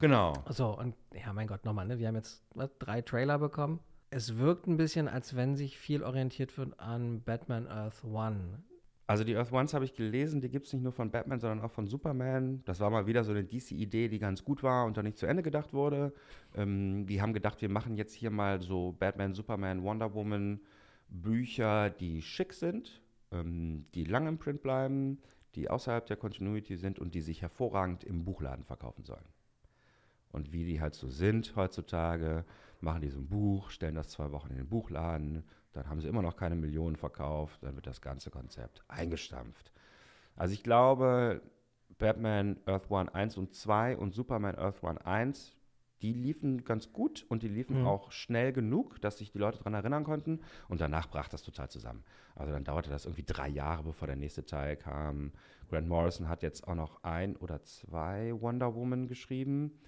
Genau. 0.00 0.32
So, 0.48 0.76
und 0.76 0.96
ja, 1.14 1.32
mein 1.32 1.46
Gott, 1.46 1.64
nochmal, 1.64 1.86
ne? 1.86 1.98
Wir 1.98 2.08
haben 2.08 2.16
jetzt 2.16 2.42
was, 2.54 2.70
drei 2.78 3.02
Trailer 3.02 3.38
bekommen. 3.38 3.78
Es 4.10 4.38
wirkt 4.38 4.66
ein 4.66 4.76
bisschen, 4.76 5.06
als 5.06 5.36
wenn 5.36 5.54
sich 5.54 5.78
viel 5.78 6.02
orientiert 6.02 6.58
wird 6.58 6.80
an 6.80 7.22
Batman 7.22 7.68
Earth 7.68 8.02
One. 8.04 8.64
Also 9.10 9.24
die 9.24 9.36
Earth 9.36 9.50
Ones 9.50 9.74
habe 9.74 9.84
ich 9.84 9.94
gelesen, 9.94 10.40
die 10.40 10.48
gibt 10.48 10.66
es 10.66 10.72
nicht 10.72 10.82
nur 10.82 10.92
von 10.92 11.10
Batman, 11.10 11.40
sondern 11.40 11.62
auch 11.62 11.72
von 11.72 11.88
Superman. 11.88 12.62
Das 12.64 12.78
war 12.78 12.90
mal 12.90 13.08
wieder 13.08 13.24
so 13.24 13.32
eine 13.32 13.42
DC-Idee, 13.42 14.08
die 14.08 14.20
ganz 14.20 14.44
gut 14.44 14.62
war 14.62 14.86
und 14.86 14.96
dann 14.96 15.04
nicht 15.04 15.18
zu 15.18 15.26
Ende 15.26 15.42
gedacht 15.42 15.72
wurde. 15.72 16.12
Ähm, 16.54 17.06
die 17.06 17.20
haben 17.20 17.32
gedacht, 17.32 17.60
wir 17.60 17.68
machen 17.68 17.96
jetzt 17.96 18.14
hier 18.14 18.30
mal 18.30 18.60
so 18.60 18.92
Batman, 18.92 19.34
Superman, 19.34 19.82
Wonder 19.82 20.14
Woman 20.14 20.60
Bücher, 21.08 21.90
die 21.90 22.22
schick 22.22 22.52
sind, 22.52 23.02
ähm, 23.32 23.84
die 23.94 24.04
lang 24.04 24.28
im 24.28 24.38
Print 24.38 24.62
bleiben, 24.62 25.18
die 25.56 25.68
außerhalb 25.68 26.06
der 26.06 26.16
Continuity 26.16 26.76
sind 26.76 27.00
und 27.00 27.12
die 27.12 27.20
sich 27.20 27.42
hervorragend 27.42 28.04
im 28.04 28.24
Buchladen 28.24 28.64
verkaufen 28.64 29.04
sollen. 29.04 29.26
Und 30.32 30.52
wie 30.52 30.64
die 30.64 30.80
halt 30.80 30.94
so 30.94 31.08
sind 31.08 31.54
heutzutage, 31.56 32.44
machen 32.80 33.02
die 33.02 33.10
so 33.10 33.18
ein 33.18 33.28
Buch, 33.28 33.70
stellen 33.70 33.94
das 33.94 34.08
zwei 34.10 34.30
Wochen 34.32 34.50
in 34.50 34.56
den 34.56 34.68
Buchladen, 34.68 35.44
dann 35.72 35.88
haben 35.88 36.00
sie 36.00 36.08
immer 36.08 36.22
noch 36.22 36.36
keine 36.36 36.56
Millionen 36.56 36.96
verkauft, 36.96 37.62
dann 37.62 37.76
wird 37.76 37.86
das 37.86 38.00
ganze 38.00 38.30
Konzept 38.30 38.82
eingestampft. 38.88 39.72
Also 40.36 40.54
ich 40.54 40.62
glaube, 40.62 41.42
Batman 41.98 42.58
Earth 42.66 42.90
One 42.90 43.14
1 43.14 43.36
und 43.36 43.54
2 43.54 43.96
und 43.96 44.14
Superman 44.14 44.56
Earth 44.56 44.82
One 44.82 45.04
1, 45.04 45.56
die 46.02 46.14
liefen 46.14 46.64
ganz 46.64 46.92
gut 46.92 47.26
und 47.28 47.42
die 47.42 47.48
liefen 47.48 47.76
Mhm. 47.76 47.86
auch 47.86 48.10
schnell 48.10 48.52
genug, 48.54 49.00
dass 49.02 49.18
sich 49.18 49.32
die 49.32 49.38
Leute 49.38 49.58
daran 49.58 49.74
erinnern 49.74 50.04
konnten. 50.04 50.40
Und 50.68 50.80
danach 50.80 51.10
brach 51.10 51.28
das 51.28 51.42
total 51.42 51.68
zusammen. 51.68 52.04
Also 52.34 52.52
dann 52.54 52.64
dauerte 52.64 52.88
das 52.88 53.04
irgendwie 53.04 53.24
drei 53.24 53.48
Jahre, 53.48 53.82
bevor 53.82 54.06
der 54.06 54.16
nächste 54.16 54.46
Teil 54.46 54.76
kam. 54.76 55.32
Grant 55.68 55.88
Morrison 55.88 56.28
hat 56.28 56.42
jetzt 56.42 56.66
auch 56.66 56.74
noch 56.74 57.02
ein 57.04 57.36
oder 57.36 57.62
zwei 57.64 58.32
Wonder 58.40 58.74
Woman 58.74 59.08
geschrieben, 59.08 59.78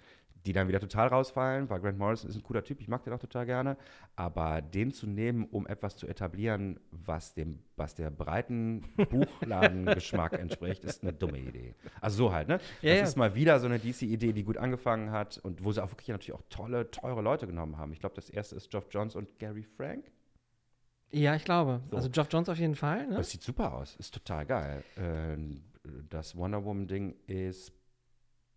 die 0.47 0.53
dann 0.53 0.69
wieder 0.69 0.81
total 0.81 1.09
rausfallen, 1.09 1.71
weil 1.71 1.81
Grant 1.81 1.99
Morrison 1.99 2.29
ist 2.29 2.37
ein 2.37 2.43
cooler 2.43 2.65
Typ, 2.65 2.81
ich 2.81 2.89
mag 2.89 3.05
den 3.05 3.13
auch 3.13 3.19
total 3.19 3.47
gerne. 3.47 3.77
Aber 4.17 4.61
den 4.61 4.93
zu 4.93 5.07
nehmen, 5.07 5.47
um 5.51 5.67
etwas 5.67 5.97
zu 5.97 6.07
etablieren, 6.07 6.81
was, 6.91 7.35
dem, 7.35 7.61
was 7.77 7.95
der 7.95 8.11
breiten 8.11 8.83
Buchladengeschmack 9.11 10.33
entspricht, 10.33 10.85
ist 10.85 11.03
eine 11.03 11.13
dumme 11.13 11.39
Idee. 11.39 11.75
Also 12.01 12.17
so 12.17 12.33
halt, 12.33 12.49
ne? 12.49 12.55
Ja, 12.81 12.91
das 12.91 12.99
ja. 12.99 13.05
ist 13.05 13.17
mal 13.17 13.35
wieder 13.35 13.61
so 13.61 13.67
eine 13.67 13.79
DC-Idee, 13.79 14.33
die 14.33 14.43
gut 14.43 14.57
angefangen 14.57 15.11
hat 15.11 15.39
und 15.39 15.65
wo 15.65 15.73
sie 15.73 15.83
auch 15.83 15.91
wirklich 15.91 16.09
natürlich 16.09 16.33
auch 16.33 16.43
tolle, 16.51 16.91
teure 16.91 17.23
Leute 17.23 17.47
genommen 17.47 17.79
haben. 17.79 17.93
Ich 17.93 18.01
glaube, 18.01 18.17
das 18.17 18.29
erste 18.29 18.57
ist 18.57 18.71
Geoff 18.71 18.87
Johns 18.91 19.15
und 19.15 19.39
Gary 19.39 19.63
Frank. 19.63 20.11
Ja, 21.13 21.37
ich 21.37 21.45
glaube. 21.45 21.83
So. 21.91 21.97
Also 21.97 22.11
Geoff 22.11 22.29
Jones 22.31 22.49
auf 22.49 22.59
jeden 22.59 22.75
Fall, 22.75 23.07
ne? 23.07 23.17
Das 23.17 23.31
sieht 23.31 23.43
super 23.43 23.75
aus, 23.75 23.97
ist 23.97 24.15
total 24.15 24.47
geil. 24.47 24.83
Ähm, 24.97 25.63
das 26.09 26.37
Wonder 26.37 26.65
Woman-Ding 26.65 27.15
ist 27.27 27.73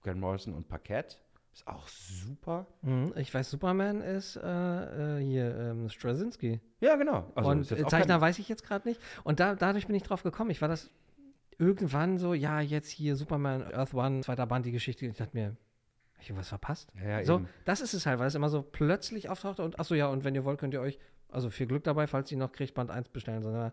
Grant 0.02 0.20
Morrison 0.20 0.54
und 0.54 0.68
Parkett. 0.68 1.22
Ist 1.56 1.68
auch 1.68 1.88
super. 1.88 2.68
Mhm. 2.82 3.14
Ich 3.16 3.34
weiß, 3.34 3.50
Superman 3.50 4.02
ist 4.02 4.36
äh, 4.36 4.42
äh, 5.20 5.24
hier 5.26 5.56
ähm, 5.56 5.88
Straczynski. 5.90 6.60
Ja, 6.82 6.98
genau. 6.98 7.32
Also 7.34 7.50
und 7.50 7.66
Zeichner 7.66 8.16
kein- 8.16 8.22
weiß 8.22 8.40
ich 8.40 8.50
jetzt 8.50 8.64
gerade 8.64 8.86
nicht. 8.88 9.00
Und 9.24 9.40
da, 9.40 9.56
dadurch 9.56 9.88
bin 9.88 9.96
ich 9.96 10.04
drauf 10.04 10.22
gekommen. 10.22 10.50
Ich 10.50 10.62
war 10.62 10.68
das 10.68 10.92
irgendwann 11.58 12.18
so, 12.18 12.34
ja, 12.34 12.60
jetzt 12.60 12.90
hier 12.90 13.16
Superman 13.16 13.64
Earth 13.74 13.94
One, 13.94 14.20
zweiter 14.20 14.46
Band, 14.48 14.66
die 14.66 14.74
Geschichte. 14.74 15.06
Ich 15.06 15.16
dachte 15.16 15.32
mir, 15.38 15.56
hab 16.16 16.22
ich 16.22 16.30
irgendwas 16.30 16.50
verpasst? 16.50 16.92
Ja, 17.02 17.20
ja, 17.20 17.24
so, 17.24 17.36
eben. 17.36 17.48
das 17.64 17.80
ist 17.80 17.94
es 17.94 18.06
halt, 18.06 18.20
weil 18.20 18.28
es 18.28 18.36
immer 18.36 18.50
so 18.50 18.62
plötzlich 18.62 19.30
auftauchte 19.30 19.64
und 19.64 19.80
achso, 19.80 19.96
ja, 19.96 20.08
und 20.08 20.26
wenn 20.26 20.36
ihr 20.36 20.44
wollt, 20.44 20.60
könnt 20.60 20.74
ihr 20.74 20.82
euch, 20.82 21.00
also 21.30 21.50
viel 21.50 21.68
Glück 21.68 21.86
dabei, 21.86 22.06
falls 22.06 22.30
ihr 22.34 22.38
noch 22.38 22.52
kriegt, 22.52 22.74
Band 22.74 22.92
1 22.92 23.08
bestellen. 23.08 23.42
Sondern, 23.44 23.72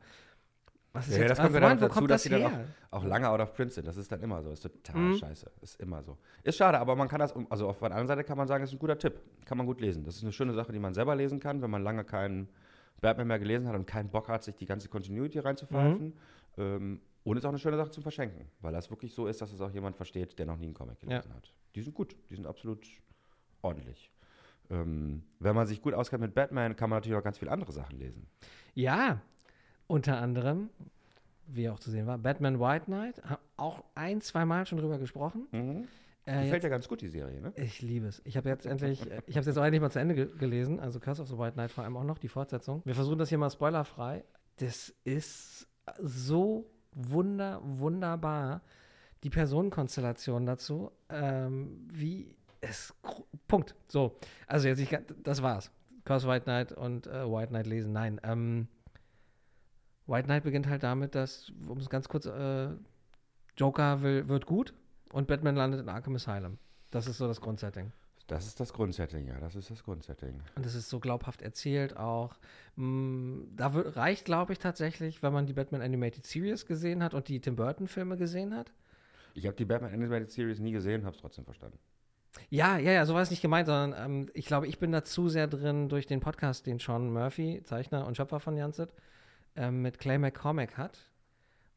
was 0.92 1.06
ist 1.08 1.12
Ja, 1.14 1.18
ja, 1.18 1.22
jetzt 1.28 1.30
das 1.30 1.38
kommt 1.44 1.54
ja 1.54 1.60
dann 1.60 1.78
dazu, 1.78 2.06
dass 2.06 2.22
das 2.22 2.22
die 2.24 2.28
dann 2.42 2.66
auch, 2.90 2.98
auch 2.98 3.04
lange 3.04 3.28
out 3.28 3.40
of 3.40 3.54
print 3.54 3.72
sind. 3.72 3.86
Das 3.86 3.96
ist 3.96 4.10
dann 4.12 4.20
immer 4.20 4.42
so. 4.42 4.50
Ist 4.50 4.62
total 4.62 4.96
Mhm. 5.00 5.16
scheiße. 5.16 5.50
Ist 5.62 5.80
immer 5.80 6.02
so. 6.02 6.18
Ist 6.42 6.56
schade, 6.56 6.78
aber 6.78 6.96
man 6.96 7.08
kann 7.08 7.18
das, 7.20 7.34
also 7.50 7.68
auf 7.68 7.78
der 7.78 7.86
anderen 7.86 8.06
Seite 8.06 8.24
kann 8.24 8.36
man 8.36 8.46
sagen, 8.46 8.62
ist 8.64 8.72
ein 8.72 8.78
guter 8.78 8.98
Tipp. 8.98 9.20
Kann 9.46 9.56
man 9.58 9.66
gut 9.66 9.80
lesen. 9.80 10.04
Das 10.04 10.16
ist 10.16 10.22
eine 10.22 10.32
schöne 10.32 10.52
Sache, 10.52 10.72
die 10.72 10.78
man 10.78 10.92
selber 10.94 11.16
lesen 11.16 11.40
kann, 11.40 11.62
wenn 11.62 11.70
man 11.70 11.82
lange 11.82 12.04
keinen 12.04 12.48
Batman 13.00 13.26
mehr 13.28 13.38
gelesen 13.38 13.68
hat 13.68 13.74
und 13.74 13.86
keinen 13.86 14.10
Bock 14.10 14.28
hat, 14.28 14.44
sich 14.44 14.54
die 14.56 14.66
ganze 14.66 14.88
Continuity 14.88 15.38
reinzupfeifen. 15.38 16.06
Mhm. 16.08 16.12
Ähm, 16.58 17.00
und 17.24 17.36
ist 17.36 17.44
auch 17.44 17.50
eine 17.50 17.58
schöne 17.58 17.76
Sache 17.76 17.90
zum 17.90 18.02
Verschenken, 18.02 18.46
weil 18.60 18.72
das 18.72 18.90
wirklich 18.90 19.14
so 19.14 19.26
ist, 19.28 19.40
dass 19.40 19.52
es 19.52 19.60
auch 19.60 19.70
jemand 19.70 19.96
versteht, 19.96 20.38
der 20.38 20.46
noch 20.46 20.56
nie 20.58 20.66
einen 20.66 20.74
Comic 20.74 21.00
gelesen 21.00 21.32
hat. 21.34 21.52
Die 21.74 21.80
sind 21.82 21.94
gut. 21.94 22.16
Die 22.30 22.34
sind 22.34 22.46
absolut 22.46 22.86
ordentlich. 23.62 24.10
Ähm, 24.70 25.22
wenn 25.38 25.54
man 25.54 25.66
sich 25.66 25.80
gut 25.82 25.94
auskennt 25.94 26.20
mit 26.22 26.34
Batman, 26.34 26.76
kann 26.76 26.90
man 26.90 26.98
natürlich 26.98 27.16
auch 27.18 27.22
ganz 27.24 27.38
viele 27.38 27.50
andere 27.50 27.72
Sachen 27.72 27.98
lesen. 27.98 28.26
Ja, 28.74 29.20
unter 29.86 30.18
anderem, 30.18 30.70
wie 31.46 31.68
auch 31.68 31.78
zu 31.78 31.90
sehen 31.90 32.06
war, 32.06 32.18
Batman 32.18 32.60
White 32.60 32.86
Knight, 32.86 33.22
haben 33.24 33.42
auch 33.56 33.84
ein, 33.94 34.20
zwei 34.20 34.44
Mal 34.44 34.66
schon 34.66 34.78
drüber 34.78 34.98
gesprochen. 34.98 35.46
Mhm. 35.52 35.88
Äh, 36.24 36.44
Gefällt 36.44 36.62
dir 36.62 36.70
ganz 36.70 36.88
gut, 36.88 37.00
die 37.00 37.08
Serie, 37.08 37.40
ne? 37.40 37.52
ich 37.56 37.82
liebe 37.82 38.06
es. 38.06 38.22
Ich 38.24 38.36
habe 38.36 38.48
jetzt 38.48 38.64
endlich, 38.64 39.02
äh, 39.10 39.22
ich 39.26 39.34
habe 39.34 39.40
es 39.40 39.46
jetzt 39.46 39.58
auch 39.58 39.64
endlich 39.64 39.80
mal 39.80 39.90
zu 39.90 39.98
Ende 39.98 40.14
ge 40.14 40.28
gelesen, 40.38 40.78
also 40.78 41.00
Curse 41.00 41.22
of 41.22 41.28
the 41.28 41.36
White 41.36 41.54
Knight 41.54 41.72
vor 41.72 41.82
allem 41.82 41.96
auch 41.96 42.04
noch, 42.04 42.18
die 42.18 42.28
Fortsetzung. 42.28 42.80
Wir 42.84 42.94
versuchen 42.94 43.18
das 43.18 43.28
hier 43.28 43.38
mal 43.38 43.50
spoilerfrei. 43.50 44.24
Das 44.58 44.94
ist 45.02 45.66
so 45.98 46.70
wunder, 46.92 47.60
wunderbar, 47.64 48.62
die 49.24 49.30
Personenkonstellation 49.30 50.46
dazu, 50.46 50.92
ähm, 51.08 51.88
wie 51.90 52.36
es, 52.60 52.94
Punkt. 53.48 53.74
So, 53.88 54.16
also 54.46 54.68
jetzt, 54.68 54.78
ich, 54.78 54.96
das 55.24 55.42
war's. 55.42 55.72
Curse 56.04 56.26
of 56.26 56.32
White 56.32 56.44
Knight 56.44 56.72
und 56.72 57.06
äh, 57.08 57.28
White 57.28 57.48
Knight 57.48 57.66
lesen, 57.66 57.92
nein. 57.92 58.20
Ähm, 58.22 58.68
White 60.12 60.26
Knight 60.26 60.44
beginnt 60.44 60.68
halt 60.68 60.82
damit, 60.82 61.14
dass, 61.14 61.50
um 61.66 61.78
es 61.78 61.88
ganz 61.88 62.08
kurz, 62.08 62.26
äh, 62.26 62.68
Joker 63.56 64.02
will, 64.02 64.28
wird 64.28 64.46
gut 64.46 64.74
und 65.12 65.26
Batman 65.26 65.56
landet 65.56 65.80
in 65.80 65.88
Arkham 65.88 66.14
Asylum. 66.14 66.58
Das 66.90 67.06
ist 67.06 67.18
so 67.18 67.26
das 67.26 67.40
Grundsetting. 67.40 67.92
Das 68.26 68.46
ist 68.46 68.60
das 68.60 68.72
Grundsetting, 68.72 69.26
ja, 69.26 69.38
das 69.40 69.56
ist 69.56 69.70
das 69.70 69.82
Grundsetting. 69.82 70.40
Und 70.54 70.64
es 70.64 70.74
ist 70.74 70.88
so 70.88 71.00
glaubhaft 71.00 71.42
erzählt 71.42 71.96
auch. 71.96 72.36
Mm, 72.76 73.42
Da 73.56 73.68
reicht, 73.68 74.24
glaube 74.24 74.52
ich, 74.52 74.58
tatsächlich, 74.58 75.22
wenn 75.22 75.32
man 75.32 75.46
die 75.46 75.52
Batman 75.52 75.82
Animated 75.82 76.24
Series 76.24 76.66
gesehen 76.66 77.02
hat 77.02 77.14
und 77.14 77.28
die 77.28 77.40
Tim 77.40 77.56
Burton-Filme 77.56 78.16
gesehen 78.16 78.54
hat. 78.54 78.72
Ich 79.34 79.46
habe 79.46 79.56
die 79.56 79.64
Batman 79.64 79.92
Animated 79.92 80.30
Series 80.30 80.60
nie 80.60 80.72
gesehen, 80.72 81.04
habe 81.04 81.16
es 81.16 81.20
trotzdem 81.20 81.44
verstanden. 81.44 81.78
Ja, 82.48 82.78
ja, 82.78 82.92
ja, 82.92 83.04
so 83.06 83.14
war 83.14 83.22
es 83.22 83.30
nicht 83.30 83.42
gemeint, 83.42 83.66
sondern 83.66 83.94
ähm, 83.98 84.30
ich 84.34 84.46
glaube, 84.46 84.66
ich 84.66 84.78
bin 84.78 84.92
da 84.92 85.04
zu 85.04 85.28
sehr 85.28 85.46
drin 85.46 85.88
durch 85.88 86.06
den 86.06 86.20
Podcast, 86.20 86.66
den 86.66 86.78
Sean 86.78 87.12
Murphy, 87.12 87.62
Zeichner 87.64 88.06
und 88.06 88.16
Schöpfer 88.16 88.40
von 88.40 88.56
Janset, 88.56 88.94
ähm, 89.56 89.82
mit 89.82 89.98
Clay 89.98 90.18
McCormack 90.18 90.76
hat. 90.76 91.10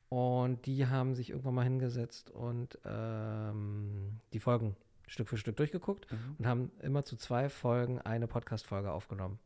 Und 0.09 0.65
die 0.65 0.87
haben 0.87 1.15
sich 1.15 1.31
irgendwann 1.31 1.55
mal 1.55 1.63
hingesetzt 1.63 2.29
und 2.29 2.77
ähm, 2.85 4.19
die 4.33 4.39
Folgen 4.39 4.75
Stück 5.07 5.29
für 5.29 5.37
Stück 5.37 5.57
durchgeguckt 5.57 6.07
und 6.37 6.47
haben 6.47 6.71
immer 6.81 7.03
zu 7.03 7.15
zwei 7.15 7.49
Folgen 7.49 7.99
eine 8.01 8.27
Podcast-Folge 8.27 8.91
aufgenommen. 8.91 9.39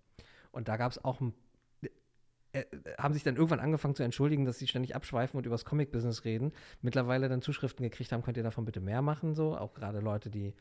Und 0.51 0.67
da 0.67 0.77
gab 0.77 0.91
es 0.91 1.03
auch 1.03 1.21
ein 1.21 1.33
äh, 2.51 2.65
haben 2.97 3.13
sich 3.13 3.23
dann 3.23 3.35
irgendwann 3.35 3.59
angefangen 3.59 3.93
zu 3.93 4.01
entschuldigen, 4.01 4.45
dass 4.45 4.57
sie 4.57 4.67
ständig 4.67 4.95
abschweifen 4.95 5.37
und 5.37 5.45
über 5.45 5.53
das 5.53 5.65
Comic-Business 5.65 6.25
reden. 6.25 6.51
Mittlerweile 6.81 7.29
dann 7.29 7.43
Zuschriften 7.43 7.83
gekriegt 7.83 8.11
haben, 8.11 8.23
könnt 8.23 8.37
ihr 8.37 8.43
davon 8.43 8.65
bitte 8.65 8.79
mehr 8.79 9.03
machen, 9.03 9.35
so. 9.35 9.55
Auch 9.55 9.73
gerade 9.73 9.99
Leute, 9.99 10.31
die 10.31 10.55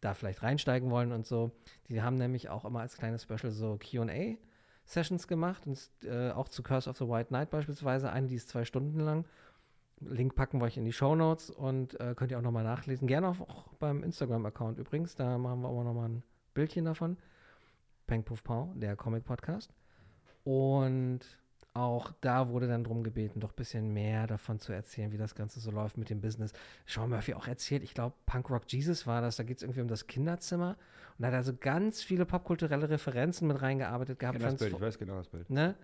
da 0.00 0.14
vielleicht 0.14 0.42
reinsteigen 0.42 0.90
wollen 0.90 1.12
und 1.12 1.26
so. 1.26 1.52
Die 1.88 2.00
haben 2.02 2.16
nämlich 2.16 2.48
auch 2.48 2.64
immer 2.64 2.80
als 2.80 2.96
kleines 2.96 3.24
Special 3.24 3.50
so 3.50 3.76
QA-Sessions 4.86 5.28
gemacht. 5.28 5.66
Und 5.66 5.90
äh, 6.04 6.30
auch 6.30 6.48
zu 6.48 6.62
Curse 6.62 6.88
of 6.88 6.96
the 6.96 7.08
White 7.08 7.28
Knight 7.28 7.50
beispielsweise. 7.50 8.10
Eine, 8.10 8.28
die 8.28 8.36
ist 8.36 8.48
zwei 8.48 8.64
Stunden 8.64 9.00
lang. 9.00 9.24
Link 10.00 10.34
packen 10.34 10.60
wir 10.60 10.66
euch 10.66 10.76
in 10.76 10.84
die 10.84 10.92
Show 10.92 11.14
Notes 11.14 11.50
und 11.50 11.98
äh, 12.00 12.14
könnt 12.14 12.30
ihr 12.30 12.38
auch 12.38 12.42
nochmal 12.42 12.64
nachlesen. 12.64 13.06
Gerne 13.06 13.28
auch, 13.28 13.40
auch 13.40 13.74
beim 13.74 14.02
Instagram-Account 14.02 14.78
übrigens. 14.78 15.14
Da 15.14 15.38
machen 15.38 15.62
wir 15.62 15.68
auch 15.68 15.84
nochmal 15.84 16.08
ein 16.08 16.22
Bildchen 16.52 16.84
davon. 16.84 17.16
Peng 18.06 18.24
Puff 18.24 18.42
Pau, 18.42 18.72
der 18.74 18.96
Comic-Podcast. 18.96 19.72
Und 20.42 21.20
auch 21.74 22.12
da 22.20 22.48
wurde 22.48 22.68
dann 22.68 22.84
drum 22.84 23.02
gebeten, 23.02 23.40
doch 23.40 23.50
ein 23.50 23.56
bisschen 23.56 23.92
mehr 23.92 24.28
davon 24.28 24.60
zu 24.60 24.72
erzählen, 24.72 25.10
wie 25.10 25.18
das 25.18 25.34
Ganze 25.34 25.58
so 25.58 25.72
läuft 25.72 25.98
mit 25.98 26.08
dem 26.08 26.20
Business. 26.20 26.52
Sean 26.86 27.10
Murphy 27.10 27.34
auch 27.34 27.48
erzählt, 27.48 27.82
ich 27.82 27.94
glaube, 27.94 28.14
Punk 28.26 28.48
Rock 28.48 28.62
Jesus 28.68 29.08
war 29.08 29.20
das, 29.20 29.36
da 29.36 29.42
geht 29.42 29.56
es 29.56 29.64
irgendwie 29.64 29.80
um 29.80 29.88
das 29.88 30.06
Kinderzimmer. 30.06 30.76
Und 31.18 31.22
da 31.22 31.26
hat 31.26 31.34
er 31.34 31.38
also 31.38 31.54
ganz 31.54 32.02
viele 32.02 32.26
popkulturelle 32.26 32.88
Referenzen 32.88 33.48
mit 33.48 33.60
reingearbeitet 33.60 34.20
gehabt. 34.20 34.36
Ich, 34.38 34.42
das 34.44 34.56
Bild, 34.56 34.72
ich 34.72 34.80
weiß 34.80 34.98
genau 34.98 35.16
das 35.16 35.28
Bild. 35.28 35.50
Ne? 35.50 35.74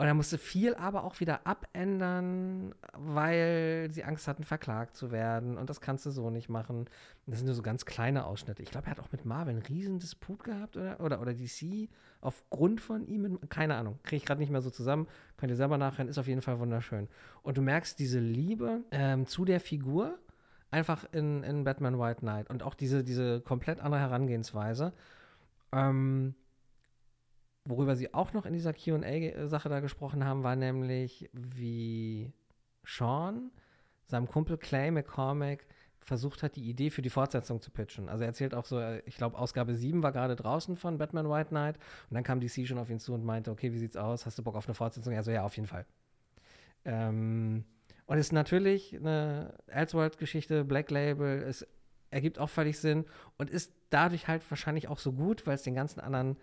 Und 0.00 0.06
er 0.06 0.14
musste 0.14 0.38
viel 0.38 0.76
aber 0.76 1.02
auch 1.02 1.18
wieder 1.18 1.44
abändern, 1.44 2.72
weil 2.92 3.88
sie 3.90 4.04
Angst 4.04 4.28
hatten, 4.28 4.44
verklagt 4.44 4.96
zu 4.96 5.10
werden. 5.10 5.58
Und 5.58 5.68
das 5.68 5.80
kannst 5.80 6.06
du 6.06 6.10
so 6.10 6.30
nicht 6.30 6.48
machen. 6.48 6.88
Das 7.26 7.40
sind 7.40 7.46
nur 7.46 7.56
so 7.56 7.62
ganz 7.62 7.84
kleine 7.84 8.24
Ausschnitte. 8.24 8.62
Ich 8.62 8.70
glaube, 8.70 8.86
er 8.86 8.90
hat 8.92 9.00
auch 9.00 9.10
mit 9.10 9.24
Marvel 9.24 9.54
einen 9.54 9.62
riesen 9.62 9.98
Disput 9.98 10.44
gehabt 10.44 10.76
oder, 10.76 11.00
oder, 11.00 11.20
oder 11.20 11.34
DC 11.34 11.88
aufgrund 12.20 12.80
von 12.80 13.08
ihm. 13.08 13.40
Keine 13.48 13.74
Ahnung. 13.74 13.98
Kriege 14.04 14.18
ich 14.18 14.24
gerade 14.24 14.40
nicht 14.40 14.50
mehr 14.50 14.62
so 14.62 14.70
zusammen. 14.70 15.08
Könnt 15.36 15.50
ihr 15.50 15.56
selber 15.56 15.78
nachhören. 15.78 16.08
Ist 16.08 16.18
auf 16.18 16.28
jeden 16.28 16.42
Fall 16.42 16.60
wunderschön. 16.60 17.08
Und 17.42 17.58
du 17.58 17.62
merkst 17.62 17.98
diese 17.98 18.20
Liebe 18.20 18.84
ähm, 18.92 19.26
zu 19.26 19.44
der 19.44 19.58
Figur 19.58 20.16
einfach 20.70 21.06
in, 21.10 21.42
in 21.42 21.64
Batman 21.64 21.98
White 21.98 22.20
Knight. 22.20 22.50
Und 22.50 22.62
auch 22.62 22.74
diese, 22.74 23.02
diese 23.02 23.40
komplett 23.40 23.80
andere 23.80 24.00
Herangehensweise. 24.02 24.92
Ähm, 25.72 26.36
worüber 27.68 27.96
sie 27.96 28.14
auch 28.14 28.32
noch 28.32 28.46
in 28.46 28.52
dieser 28.52 28.72
QA-Sache 28.72 29.68
da 29.68 29.80
gesprochen 29.80 30.24
haben, 30.24 30.42
war 30.42 30.56
nämlich, 30.56 31.28
wie 31.32 32.32
Sean 32.84 33.50
seinem 34.06 34.26
Kumpel 34.26 34.56
Clay 34.56 34.90
McCormack 34.90 35.66
versucht 36.00 36.42
hat, 36.42 36.56
die 36.56 36.68
Idee 36.68 36.88
für 36.90 37.02
die 37.02 37.10
Fortsetzung 37.10 37.60
zu 37.60 37.70
pitchen. 37.70 38.08
Also 38.08 38.24
er 38.24 38.28
erzählt 38.28 38.54
auch 38.54 38.64
so, 38.64 38.80
äh, 38.80 39.02
ich 39.04 39.16
glaube, 39.16 39.36
Ausgabe 39.36 39.74
7 39.74 40.02
war 40.02 40.12
gerade 40.12 40.36
draußen 40.36 40.76
von 40.76 40.96
Batman 40.96 41.28
White 41.28 41.50
Knight 41.50 41.76
und 42.08 42.14
dann 42.14 42.24
kam 42.24 42.40
DC 42.40 42.66
schon 42.66 42.78
auf 42.78 42.88
ihn 42.88 42.98
zu 42.98 43.12
und 43.12 43.24
meinte, 43.24 43.50
okay, 43.50 43.72
wie 43.72 43.78
sieht's 43.78 43.96
aus? 43.96 44.24
Hast 44.24 44.38
du 44.38 44.42
Bock 44.42 44.56
auf 44.56 44.66
eine 44.66 44.74
Fortsetzung? 44.74 45.12
Er 45.12 45.22
so, 45.22 45.30
ja, 45.30 45.44
auf 45.44 45.56
jeden 45.56 45.68
Fall. 45.68 45.84
Ähm, 46.86 47.64
und 48.06 48.16
es 48.16 48.26
ist 48.26 48.32
natürlich 48.32 48.96
eine 48.96 49.52
Elseworld-Geschichte, 49.66 50.64
Black 50.64 50.90
Label, 50.90 51.42
es 51.42 51.66
ergibt 52.10 52.38
auch 52.38 52.48
völlig 52.48 52.78
Sinn 52.78 53.04
und 53.36 53.50
ist 53.50 53.74
dadurch 53.90 54.28
halt 54.28 54.48
wahrscheinlich 54.50 54.88
auch 54.88 54.98
so 54.98 55.12
gut, 55.12 55.46
weil 55.46 55.56
es 55.56 55.62
den 55.62 55.74
ganzen 55.74 56.00
anderen 56.00 56.38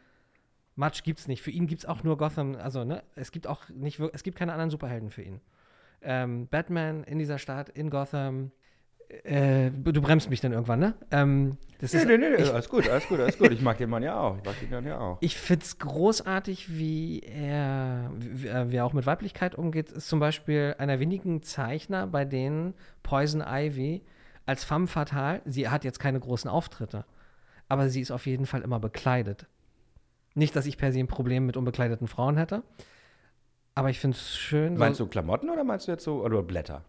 Match 0.76 1.04
gibt 1.04 1.20
es 1.20 1.28
nicht. 1.28 1.42
Für 1.42 1.52
ihn 1.52 1.68
gibt 1.68 1.82
es 1.84 1.86
auch 1.86 2.04
nur 2.04 2.18
Gotham, 2.18 2.56
also 2.56 2.84
ne, 2.84 3.04
es 3.16 3.32
gibt 3.32 3.48
auch 3.48 3.70
nicht, 3.70 4.00
es 4.00 4.24
gibt 4.24 4.38
keine 4.38 4.52
anderen 4.54 4.70
Superhelden 4.70 5.10
für 5.10 5.22
ihn. 5.22 5.42
Ähm, 6.02 6.48
Batman 6.48 7.04
in 7.04 7.18
dieser 7.18 7.40
Stadt, 7.40 7.70
in 7.70 7.90
Gotham, 7.90 8.52
äh, 9.24 9.72
du 9.72 10.02
bremst 10.02 10.30
mich 10.30 10.42
dann 10.42 10.52
irgendwann, 10.52 10.80
ne? 10.80 10.94
Ähm, 11.12 11.58
das 11.80 11.94
Nee, 11.94 12.00
ist, 12.00 12.08
nee, 12.08 12.18
nee, 12.18 12.36
ich, 12.36 12.52
alles 12.52 12.70
gut, 12.70 12.90
alles 12.90 13.08
gut, 13.08 13.20
alles 13.20 13.38
gut. 13.38 13.52
Ich 13.52 13.62
mag 13.62 13.78
den 13.78 13.90
Mann 13.90 14.04
ja 14.04 14.20
auch. 14.20 14.38
Ich 14.38 14.44
mag 14.44 14.60
den 14.60 14.70
Mann 14.70 14.86
ja 14.86 15.00
auch. 15.00 15.18
ich 15.22 15.38
finde 15.38 15.64
es 15.64 15.78
großartig, 15.78 16.78
wie 16.78 17.20
er, 17.20 18.12
wie, 18.18 18.48
äh, 18.48 18.72
wie 18.72 18.76
er 18.78 18.86
auch 18.86 18.94
mit 18.94 19.06
Weiblichkeit 19.06 19.56
umgeht. 19.56 19.92
Ist 19.92 20.08
zum 20.10 20.20
Beispiel 20.20 20.76
einer 20.80 21.00
wenigen 21.00 21.44
Zeichner, 21.44 22.08
bei 22.08 22.26
denen 22.26 22.74
Poison 23.04 23.44
Ivy 23.46 24.04
als 24.46 24.64
femme 24.64 24.88
fatale, 24.88 25.42
sie 25.46 25.70
hat 25.70 25.84
jetzt 25.84 26.00
keine 26.00 26.20
großen 26.20 26.50
Auftritte, 26.50 27.06
aber 27.68 27.90
sie 27.90 28.02
ist 28.02 28.12
auf 28.12 28.26
jeden 28.26 28.46
Fall 28.46 28.62
immer 28.62 28.80
bekleidet. 28.80 29.48
Nicht, 30.36 30.56
dass 30.56 30.65
ich 30.65 30.78
per 30.78 30.91
se 30.91 31.00
ein 31.00 31.08
Problem 31.08 31.45
mit 31.45 31.58
unbekleideten 31.58 32.08
Frauen 32.08 32.38
hätte, 32.38 32.63
aber 33.74 33.89
ich 33.89 34.00
finde 34.00 34.17
es 34.17 34.38
schön. 34.38 34.78
Meinst 34.78 35.00
so, 35.00 35.06
du 35.06 35.10
Klamotten 35.10 35.50
oder 35.50 35.63
meinst 35.63 35.88
du 35.88 35.91
jetzt 35.91 36.04
so, 36.04 36.24
oder 36.24 36.43
Blätter? 36.43 36.84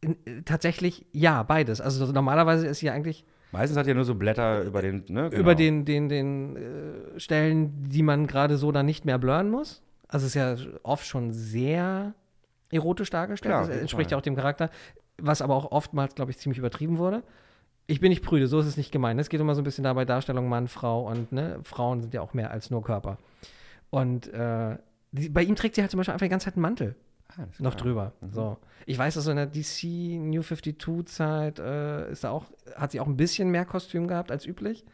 in, 0.00 0.16
äh, 0.26 0.42
tatsächlich 0.44 1.06
ja, 1.12 1.42
beides. 1.42 1.80
Also 1.80 2.04
so, 2.06 2.12
normalerweise 2.12 2.66
ist 2.66 2.78
sie 2.78 2.90
eigentlich 2.90 3.24
Meistens 3.52 3.78
hat 3.78 3.86
er 3.86 3.94
nur 3.94 4.04
so 4.04 4.16
Blätter 4.16 4.62
über 4.62 4.82
den, 4.82 5.04
ne? 5.08 5.30
genau. 5.30 5.40
über 5.40 5.54
den, 5.54 5.84
den, 5.84 6.08
den 6.08 6.56
äh, 6.56 7.20
Stellen, 7.20 7.84
die 7.84 8.02
man 8.02 8.26
gerade 8.26 8.56
so 8.56 8.72
dann 8.72 8.84
nicht 8.84 9.04
mehr 9.04 9.18
blurren 9.18 9.50
muss. 9.50 9.82
Also 10.08 10.26
es 10.26 10.34
ist 10.34 10.34
ja 10.34 10.56
oft 10.82 11.06
schon 11.06 11.32
sehr 11.32 12.12
erotisch 12.70 13.08
dargestellt. 13.08 13.54
Klar, 13.54 13.68
das 13.68 13.78
entspricht 13.78 14.10
ja 14.10 14.18
auch 14.18 14.22
dem 14.22 14.34
Charakter, 14.34 14.68
was 15.16 15.42
aber 15.42 15.54
auch 15.54 15.70
oftmals, 15.70 16.16
glaube 16.16 16.32
ich, 16.32 16.38
ziemlich 16.38 16.58
übertrieben 16.58 16.98
wurde. 16.98 17.22
Ich 17.88 18.00
bin 18.00 18.10
nicht 18.10 18.24
prüde, 18.24 18.48
so 18.48 18.58
ist 18.58 18.66
es 18.66 18.76
nicht 18.76 18.90
gemeint. 18.90 19.20
Es 19.20 19.28
geht 19.28 19.40
immer 19.40 19.54
so 19.54 19.60
ein 19.60 19.64
bisschen 19.64 19.84
dabei 19.84 20.04
Darstellung 20.04 20.48
Mann, 20.48 20.66
Frau 20.68 21.06
und 21.06 21.30
ne, 21.32 21.60
Frauen 21.62 22.00
sind 22.00 22.12
ja 22.14 22.20
auch 22.20 22.34
mehr 22.34 22.50
als 22.50 22.70
nur 22.70 22.82
Körper. 22.82 23.18
Und 23.90 24.26
äh, 24.32 24.76
die, 25.12 25.28
bei 25.28 25.42
ihm 25.42 25.54
trägt 25.54 25.76
sie 25.76 25.82
halt 25.82 25.90
zum 25.90 25.98
Beispiel 25.98 26.12
einfach 26.12 26.26
die 26.26 26.30
ganze 26.30 26.46
Zeit 26.46 26.54
einen 26.54 26.62
Mantel 26.62 26.96
Ah, 27.28 27.42
noch 27.58 27.72
klar. 27.72 27.82
drüber. 27.82 28.12
Mhm. 28.20 28.32
So. 28.32 28.56
Ich 28.86 28.96
weiß, 28.98 29.14
dass 29.14 29.24
so 29.24 29.30
in 29.30 29.36
der 29.36 29.46
DC 29.46 29.84
New 30.20 30.42
52-Zeit 30.42 31.58
äh, 31.58 32.10
ist 32.12 32.24
da 32.24 32.30
auch, 32.30 32.46
hat 32.76 32.92
sie 32.92 33.00
auch 33.00 33.06
ein 33.06 33.16
bisschen 33.16 33.50
mehr 33.50 33.64
Kostüm 33.64 34.06
gehabt 34.06 34.30
als 34.30 34.46
üblich. 34.46 34.84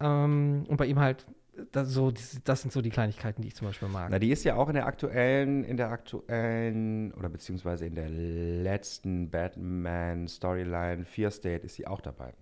Ähm, 0.00 0.64
und 0.68 0.76
bei 0.76 0.86
ihm 0.86 0.98
halt, 0.98 1.26
das, 1.72 1.90
so, 1.90 2.12
das 2.44 2.62
sind 2.62 2.72
so 2.72 2.80
die 2.80 2.90
Kleinigkeiten, 2.90 3.42
die 3.42 3.48
ich 3.48 3.54
zum 3.54 3.66
Beispiel 3.66 3.88
mag. 3.88 4.08
Na, 4.10 4.18
die 4.18 4.30
ist 4.30 4.44
ja 4.44 4.56
auch 4.56 4.68
in 4.68 4.74
der 4.74 4.86
aktuellen, 4.86 5.64
in 5.64 5.76
der 5.76 5.90
aktuellen, 5.90 7.12
oder 7.12 7.28
beziehungsweise 7.28 7.86
in 7.86 7.94
der 7.94 8.08
letzten 8.08 9.30
Batman-Storyline 9.30 11.04
Fear 11.04 11.30
State 11.30 11.66
ist 11.66 11.74
sie 11.74 11.86
auch 11.86 12.00
dabei. 12.00 12.32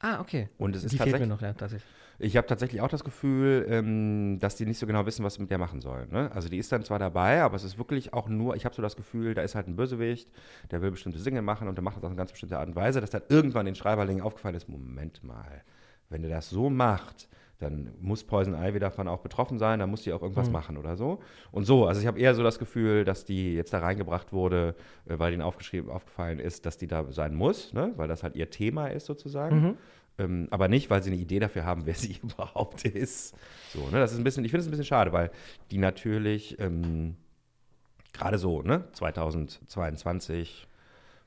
ah, 0.00 0.20
okay. 0.20 0.48
Und 0.58 0.74
es 0.74 0.84
ist 0.84 0.92
die 0.92 0.98
fehlt 0.98 1.20
mir 1.20 1.26
noch, 1.26 1.40
ja, 1.40 1.52
tatsächlich. 1.52 1.88
ich 2.18 2.36
habe 2.36 2.48
tatsächlich 2.48 2.80
auch 2.80 2.88
das 2.88 3.04
Gefühl, 3.04 3.64
ähm, 3.68 4.40
dass 4.40 4.56
die 4.56 4.66
nicht 4.66 4.78
so 4.78 4.88
genau 4.88 5.06
wissen, 5.06 5.24
was 5.24 5.34
sie 5.34 5.40
mit 5.40 5.50
der 5.50 5.58
machen 5.58 5.80
sollen. 5.80 6.10
Ne? 6.10 6.28
Also 6.34 6.48
die 6.48 6.58
ist 6.58 6.72
dann 6.72 6.82
zwar 6.82 6.98
dabei, 6.98 7.42
aber 7.42 7.54
es 7.54 7.62
ist 7.62 7.78
wirklich 7.78 8.12
auch 8.12 8.28
nur, 8.28 8.56
ich 8.56 8.64
habe 8.64 8.74
so 8.74 8.82
das 8.82 8.96
Gefühl, 8.96 9.34
da 9.34 9.42
ist 9.42 9.54
halt 9.54 9.68
ein 9.68 9.76
Bösewicht, 9.76 10.28
der 10.72 10.82
will 10.82 10.90
bestimmte 10.90 11.22
Dinge 11.22 11.42
machen 11.42 11.68
und 11.68 11.76
der 11.76 11.84
macht 11.84 11.96
das 11.96 12.02
auf 12.02 12.10
eine 12.10 12.16
ganz 12.16 12.32
bestimmte 12.32 12.58
Art 12.58 12.66
und 12.66 12.74
Weise, 12.74 13.00
dass 13.00 13.10
dann 13.10 13.22
irgendwann 13.28 13.66
den 13.66 13.76
Schreiberlingen 13.76 14.24
aufgefallen 14.24 14.56
ist, 14.56 14.68
Moment 14.68 15.22
mal, 15.22 15.62
wenn 16.08 16.22
der 16.22 16.32
das 16.32 16.50
so 16.50 16.68
macht, 16.68 17.28
dann 17.62 17.92
muss 18.00 18.24
Poison 18.24 18.54
Ivy 18.54 18.78
davon 18.78 19.08
auch 19.08 19.20
betroffen 19.20 19.58
sein, 19.58 19.78
dann 19.78 19.88
muss 19.90 20.02
die 20.02 20.12
auch 20.12 20.22
irgendwas 20.22 20.48
Mhm. 20.48 20.52
machen 20.52 20.76
oder 20.76 20.96
so. 20.96 21.20
Und 21.50 21.64
so, 21.64 21.86
also 21.86 22.00
ich 22.00 22.06
habe 22.06 22.18
eher 22.18 22.34
so 22.34 22.42
das 22.42 22.58
Gefühl, 22.58 23.04
dass 23.04 23.24
die 23.24 23.54
jetzt 23.54 23.72
da 23.72 23.78
reingebracht 23.78 24.32
wurde, 24.32 24.74
äh, 25.06 25.18
weil 25.18 25.30
denen 25.30 25.42
aufgeschrieben, 25.42 25.90
aufgefallen 25.90 26.38
ist, 26.38 26.66
dass 26.66 26.76
die 26.78 26.86
da 26.86 27.10
sein 27.12 27.34
muss, 27.34 27.72
ne? 27.72 27.92
weil 27.96 28.08
das 28.08 28.22
halt 28.22 28.36
ihr 28.36 28.50
Thema 28.50 28.88
ist 28.88 29.06
sozusagen. 29.06 29.60
Mhm. 29.60 29.76
Ähm, 30.18 30.48
aber 30.50 30.68
nicht, 30.68 30.90
weil 30.90 31.02
sie 31.02 31.10
eine 31.10 31.18
Idee 31.20 31.38
dafür 31.38 31.64
haben, 31.64 31.86
wer 31.86 31.94
sie 31.96 32.18
überhaupt 32.22 32.84
ist. 32.84 33.34
So, 33.72 33.88
ne? 33.88 33.98
Das 33.98 34.12
ist 34.12 34.18
ein 34.18 34.24
bisschen, 34.24 34.44
ich 34.44 34.50
finde 34.50 34.60
es 34.62 34.66
ein 34.68 34.70
bisschen 34.70 34.84
schade, 34.84 35.12
weil 35.12 35.30
die 35.70 35.78
natürlich 35.78 36.58
ähm, 36.60 37.16
gerade 38.12 38.36
so, 38.38 38.60
ne, 38.62 38.84
2022 38.92 40.66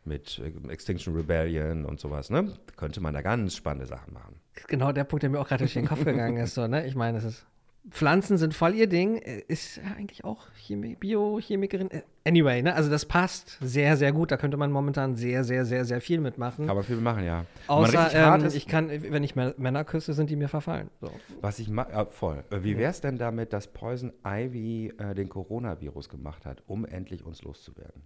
mit 0.05 0.39
äh, 0.39 0.71
Extinction 0.71 1.15
Rebellion 1.15 1.85
und 1.85 1.99
sowas, 1.99 2.29
ne, 2.29 2.53
könnte 2.77 3.01
man 3.01 3.13
da 3.13 3.21
ganz 3.21 3.55
spannende 3.55 3.85
Sachen 3.87 4.13
machen. 4.13 4.35
Genau 4.67 4.91
der 4.91 5.03
Punkt, 5.03 5.23
der 5.23 5.29
mir 5.29 5.39
auch 5.39 5.47
gerade 5.47 5.63
durch 5.63 5.73
den 5.73 5.87
Kopf 5.87 6.05
gegangen 6.05 6.37
ist. 6.37 6.53
So, 6.55 6.67
ne? 6.67 6.85
Ich 6.87 6.95
meine, 6.95 7.17
es 7.17 7.23
ist. 7.23 7.45
Pflanzen 7.91 8.37
sind 8.39 8.55
voll 8.55 8.73
ihr 8.73 8.87
Ding. 8.87 9.17
Äh, 9.17 9.43
Ist 9.47 9.77
ja 9.77 9.83
eigentlich 9.95 10.23
auch 10.23 10.47
Chemie, 10.57 10.95
Biochemikerin. 10.95 11.91
Äh, 11.91 12.01
Anyway, 12.27 12.63
ne? 12.63 12.73
Also 12.73 12.89
das 12.89 13.05
passt 13.05 13.59
sehr, 13.61 13.95
sehr 13.97 14.11
gut. 14.11 14.31
Da 14.31 14.37
könnte 14.37 14.57
man 14.57 14.71
momentan 14.71 15.15
sehr, 15.15 15.43
sehr, 15.43 15.63
sehr, 15.65 15.85
sehr 15.85 16.01
viel 16.01 16.19
mitmachen. 16.19 16.65
Man 16.65 16.83
viel 16.83 16.95
machen, 16.95 17.23
ja. 17.23 17.45
Außer, 17.67 18.11
ähm, 18.15 18.47
ich 18.51 18.65
kann, 18.67 18.89
wenn 18.89 19.23
ich 19.23 19.33
Mä- 19.35 19.53
Männer 19.59 19.83
küsse, 19.83 20.13
sind 20.13 20.31
die 20.31 20.35
mir 20.35 20.47
verfallen. 20.47 20.89
So. 21.01 21.11
was 21.41 21.59
ich 21.59 21.69
ma 21.69 21.87
ja, 21.91 22.05
voll. 22.05 22.43
Äh, 22.49 22.63
Wie 22.63 22.77
wäre 22.79 22.89
es 22.89 23.01
denn 23.01 23.19
damit, 23.19 23.53
dass 23.53 23.67
Poison 23.67 24.11
Ivy 24.25 24.91
äh, 24.97 25.13
den 25.13 25.29
Coronavirus 25.29 26.09
gemacht 26.09 26.47
hat, 26.47 26.63
um 26.65 26.85
endlich 26.85 27.23
uns 27.23 27.43
loszuwerden? 27.43 28.01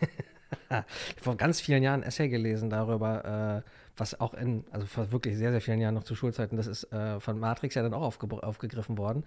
Vor 1.20 1.36
ganz 1.36 1.60
vielen 1.60 1.82
Jahren 1.82 2.02
ein 2.02 2.08
Essay 2.08 2.28
gelesen 2.28 2.70
darüber, 2.70 3.62
äh, 3.64 3.70
was 3.96 4.18
auch 4.20 4.34
in, 4.34 4.64
also 4.72 4.86
vor 4.86 5.12
wirklich 5.12 5.36
sehr, 5.36 5.52
sehr 5.52 5.60
vielen 5.60 5.80
Jahren 5.80 5.94
noch 5.94 6.02
zu 6.02 6.16
Schulzeiten, 6.16 6.56
das 6.56 6.66
ist 6.66 6.92
äh, 6.92 7.20
von 7.20 7.38
Matrix 7.38 7.76
ja 7.76 7.82
dann 7.82 7.94
auch 7.94 8.02
aufge 8.02 8.26
aufgegriffen 8.42 8.98
worden, 8.98 9.24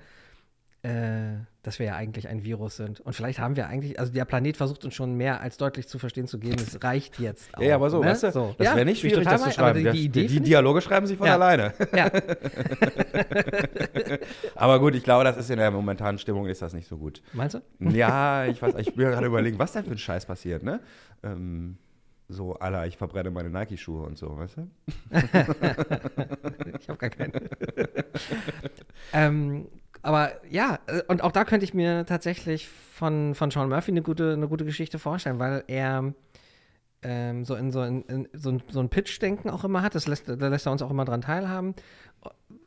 äh, 0.88 1.39
dass 1.63 1.80
wir 1.80 1.88
ja 1.88 1.95
eigentlich 1.95 2.30
ein 2.30 2.43
Virus 2.45 2.78
sind. 2.78 3.02
Und 3.02 3.13
vielleicht 3.13 3.39
haben 3.39 3.58
wir 3.58 3.67
eigentlich, 3.67 4.00
also 4.00 4.13
der 4.13 4.23
Planet 4.23 4.56
versucht 4.56 4.86
uns 4.86 4.93
schon 4.95 5.15
mehr 5.15 5.41
als 5.41 5.58
deutlich 5.58 5.88
zu 5.88 6.00
verstehen 6.00 6.28
zu 6.28 6.39
geben, 6.39 6.56
es 6.60 6.82
reicht 6.82 7.19
jetzt. 7.19 7.56
Auch, 7.58 7.62
Ja, 7.62 7.76
aber 7.76 7.89
so, 7.89 8.00
ne? 8.02 8.08
weißt 8.10 8.23
du, 8.23 8.32
so. 8.32 8.56
das 8.58 8.65
Ja, 8.67 8.76
wäre 8.76 8.86
nicht 8.86 9.02
schwierig, 9.02 9.28
das 9.28 9.43
zu 9.43 9.52
schreiben. 9.52 9.84
Die, 9.84 9.89
die 9.91 10.06
Idee 10.06 10.28
die 10.28 10.39
Dialoge 10.39 10.82
schreiben 10.82 11.06
sich 11.08 11.17
von 11.17 11.28
Ja. 11.28 11.34
alleine. 11.34 11.73
Ja, 11.93 12.10
Aber 14.56 14.80
gut, 14.80 14.95
ich 14.95 15.04
glaube, 15.04 15.23
das 15.23 15.38
ist 15.38 15.50
in 15.50 15.58
der 15.58 15.71
momentanen 15.71 16.17
Stimmung 16.19 16.47
ist 16.47 16.62
das 16.62 16.73
nicht 16.73 16.88
so 16.88 16.97
gut. 16.97 17.21
meinst 17.34 17.56
du? 17.56 17.62
Ja, 17.89 18.45
ich 18.50 18.62
weiß, 18.62 18.76
ich 18.78 18.93
bin 18.93 19.06
ja 19.06 19.12
gerade 19.12 19.28
überlegen, 19.28 19.60
was 19.60 19.71
denn 19.73 19.84
für 19.86 19.91
ein 19.91 19.97
Scheiß 19.97 20.26
passiert, 20.26 20.63
ne? 20.63 20.80
Ähm, 21.23 21.78
so, 22.30 22.56
Alter, 22.56 22.86
ich 22.86 22.97
verbrenne 22.97 23.32
meine 23.32 23.50
Nike-Schuhe 23.50 24.06
und 24.06 24.17
so, 24.17 24.38
weißt 24.38 24.58
du? 24.58 24.67
Ich 26.80 26.89
habe 26.89 27.00
gar 27.00 27.10
keine. 27.10 27.32
ähm, 29.13 29.67
aber 30.08 30.32
ja, 30.50 30.80
äh, 30.88 31.02
und 31.08 31.22
auch 31.24 31.32
da 31.32 31.43
könnte 31.46 31.63
ich 31.65 31.74
mir 31.74 32.06
tatsächlich 32.06 32.67
von, 32.67 33.36
von 33.36 33.52
Sean 33.52 33.70
Murphy 33.70 33.91
eine 33.91 34.02
gute, 34.02 34.34
eine 34.34 34.48
gute 34.48 34.65
Geschichte 34.65 35.00
vorstellen, 35.00 35.39
weil 35.39 35.63
er 35.67 36.13
ähm, 37.04 37.46
so 37.46 37.56
in 37.56 37.72
so, 37.72 37.84
in, 37.84 38.02
in, 38.04 38.28
so, 38.34 38.52
ein, 38.52 38.63
so 38.70 38.80
ein 38.80 38.89
Pitch-Denken 38.89 39.50
auch 39.50 39.63
immer 39.63 39.82
hat. 39.84 39.96
Das 39.96 40.08
lässt, 40.08 40.28
da 40.28 40.48
lässt 40.48 40.65
er 40.65 40.72
uns 40.72 40.82
auch 40.82 40.89
immer 40.89 41.06
dran 41.06 41.22
teilhaben. 41.22 41.76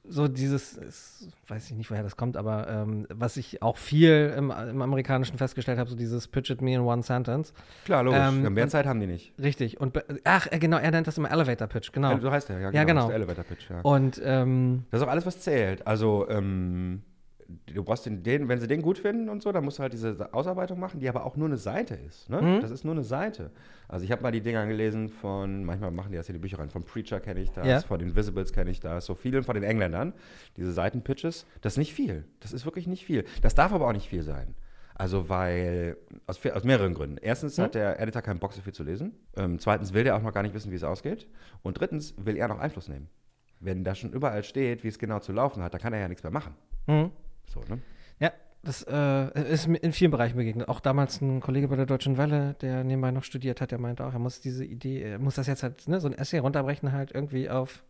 So 0.05 0.29
dieses, 0.29 0.77
ist, 0.77 1.29
weiß 1.49 1.71
ich 1.71 1.77
nicht, 1.77 1.91
woher 1.91 2.03
das 2.03 2.17
kommt, 2.17 2.37
aber 2.37 2.69
ähm, 2.69 3.07
was 3.11 3.37
ich 3.37 3.63
auch 3.63 3.77
viel 3.77 4.33
im, 4.37 4.51
im 4.51 4.83
Amerikanischen 4.83 5.39
festgestellt 5.39 5.79
habe, 5.79 5.89
so 5.89 5.97
dieses 5.97 6.27
Pitch 6.29 6.51
it 6.51 6.63
me 6.63 6.75
in 6.75 6.81
one 6.81 7.03
sentence. 7.03 7.53
Klar, 7.85 8.03
logisch. 8.05 8.21
Ähm, 8.21 8.53
Mehr 8.55 8.65
und- 8.65 8.71
Zeit 8.71 8.87
haben 8.87 9.01
die 9.01 9.07
nicht. 9.07 9.33
Richtig. 9.39 9.81
Und 9.81 10.03
ach, 10.25 10.47
äh, 10.51 10.59
genau, 10.59 10.79
er 10.79 10.91
nennt 10.91 11.07
das 11.07 11.17
immer 11.19 11.31
Elevator 11.31 11.69
Pitch, 11.69 11.93
genau. 11.93 12.13
Ja, 12.13 12.21
so 12.21 12.31
heißt 12.31 12.49
der, 12.49 12.59
ja, 12.61 12.71
genau. 12.71 12.79
Ja, 12.79 12.85
genau. 12.85 13.01
Das 13.01 13.05
ist 13.05 13.09
der 13.11 13.17
Elevator 13.17 13.45
Pitch, 13.45 13.71
ja. 13.71 13.81
Und 13.83 14.21
ähm, 14.25 14.85
Das 14.91 15.01
ist 15.01 15.07
auch 15.07 15.11
alles, 15.11 15.27
was 15.27 15.41
zählt. 15.41 15.87
Also, 15.87 16.29
ähm, 16.29 17.03
du 17.67 17.85
brauchst 17.85 18.07
den, 18.07 18.23
den, 18.23 18.49
wenn 18.49 18.61
sie 18.61 18.67
den 18.69 18.83
gut 18.83 18.99
finden 18.99 19.29
und 19.29 19.43
so, 19.43 19.51
dann 19.53 19.65
musst 19.65 19.79
du 19.79 19.83
halt 19.83 19.93
diese 19.93 20.33
Ausarbeitung 20.35 20.79
machen, 20.79 21.01
die 21.01 21.09
aber 21.09 21.25
auch 21.25 21.37
nur 21.37 21.49
eine 21.49 21.57
Seite 21.57 21.95
ist. 21.95 22.29
Ne? 22.31 22.41
Mhm. 22.41 22.61
Das 22.61 22.71
ist 22.71 22.85
nur 22.85 22.95
eine 22.95 23.03
Seite. 23.05 23.51
Also 23.89 24.05
ich 24.05 24.13
habe 24.13 24.23
mal 24.23 24.31
die 24.33 24.41
Dinger 24.41 24.67
gelesen 24.67 25.09
von, 25.09 25.65
manchmal 25.65 25.91
machen 25.91 26.11
die 26.13 26.17
das 26.17 26.27
hier 26.27 26.35
die 26.35 26.39
Bücher 26.41 26.59
rein, 26.59 26.71
von 26.71 26.85
Preacher 26.85 27.21
kenne 27.21 27.41
ich 27.41 27.51
das, 27.51 27.67
Ja. 27.67 27.81
von 27.81 28.01
Invisibles 28.01 28.53
kenne 28.53 28.71
ich 28.71 28.81
das, 28.81 29.07
so 29.07 29.15
vielen 29.15 29.43
von 29.43 29.55
den 29.55 29.65
Engländern, 29.65 30.13
diese 30.57 30.73
Seitenpitches, 30.73 31.47
das 31.61 31.75
ist 31.75 31.79
nicht 31.79 31.95
viel. 31.95 32.25
Das 32.41 32.53
ist 32.53 32.65
wirklich 32.65 32.87
nicht 32.87 33.05
viel. 33.05 33.25
Das 33.43 33.55
darf 33.55 33.73
aber 33.73 33.89
auch 33.89 33.93
nicht 33.93 34.09
viel 34.09 34.23
sein. 34.23 34.55
Also 34.95 35.31
weil, 35.31 35.97
aus, 36.27 36.45
aus 36.47 36.63
mehreren 36.65 36.93
Gründen. 36.93 37.17
Erstens 37.23 37.57
hat 37.59 37.75
der 37.75 37.99
Editor 38.01 38.21
keinen 38.21 38.39
Bock, 38.39 38.53
so 38.53 38.61
viel 38.61 38.75
zu 38.75 38.85
lesen. 38.85 39.15
Ähm, 39.35 39.59
zweitens 39.59 39.95
will 39.95 40.05
der 40.05 40.15
auch 40.15 40.21
noch 40.23 40.35
gar 40.35 40.43
nicht 40.43 40.55
wissen, 40.55 40.71
wie 40.71 40.77
es 40.77 40.85
ausgeht. 40.85 41.27
Und 41.63 41.81
drittens 41.81 42.15
will 42.19 42.37
er 42.37 42.49
noch 42.49 42.59
Einfluss 42.59 42.87
nehmen. 42.89 43.09
Wenn 43.61 43.83
da 43.83 43.95
schon 43.95 44.13
überall 44.13 44.45
steht, 44.45 44.85
wie 44.85 44.89
es 44.89 44.99
genau 44.99 45.19
zu 45.19 45.33
laufen 45.33 45.63
hat, 45.63 45.73
dann 45.73 45.81
kann 45.81 45.93
er 45.95 46.01
ja 46.01 46.09
nichts 46.09 46.23
mehr 46.23 46.33
machen. 46.33 46.55
hm. 46.87 47.11
So, 47.53 47.61
ne? 47.69 47.81
Ja, 48.19 48.33
das 48.63 48.83
äh, 48.89 49.53
ist 49.53 49.67
in 49.67 49.93
vielen 49.93 50.11
Bereichen 50.11 50.37
begegnet. 50.37 50.69
Auch 50.69 50.81
damals 50.81 51.21
ein 51.21 51.41
Kollege 51.41 51.69
bei 51.69 51.77
der 51.77 51.87
Deutschen 51.87 52.17
Welle, 52.17 52.55
der 52.61 52.85
nebenbei 52.85 53.11
noch 53.11 53.25
studiert 53.25 53.61
hat, 53.61 53.71
der 53.73 53.79
meinte 53.79 54.07
auch, 54.07 54.13
er 54.13 54.19
muss 54.19 54.41
diese 54.41 54.65
Idee, 54.65 55.03
er 55.03 55.19
muss 55.19 55.35
das 55.35 55.47
jetzt 55.47 55.63
halt, 55.63 55.89
ne, 55.89 56.01
so 56.01 56.07
ein 56.09 56.15
Essay 56.15 56.39
runterbrechen, 56.39 56.93
halt 56.93 57.13
irgendwie 57.13 57.51
auf 57.51 57.83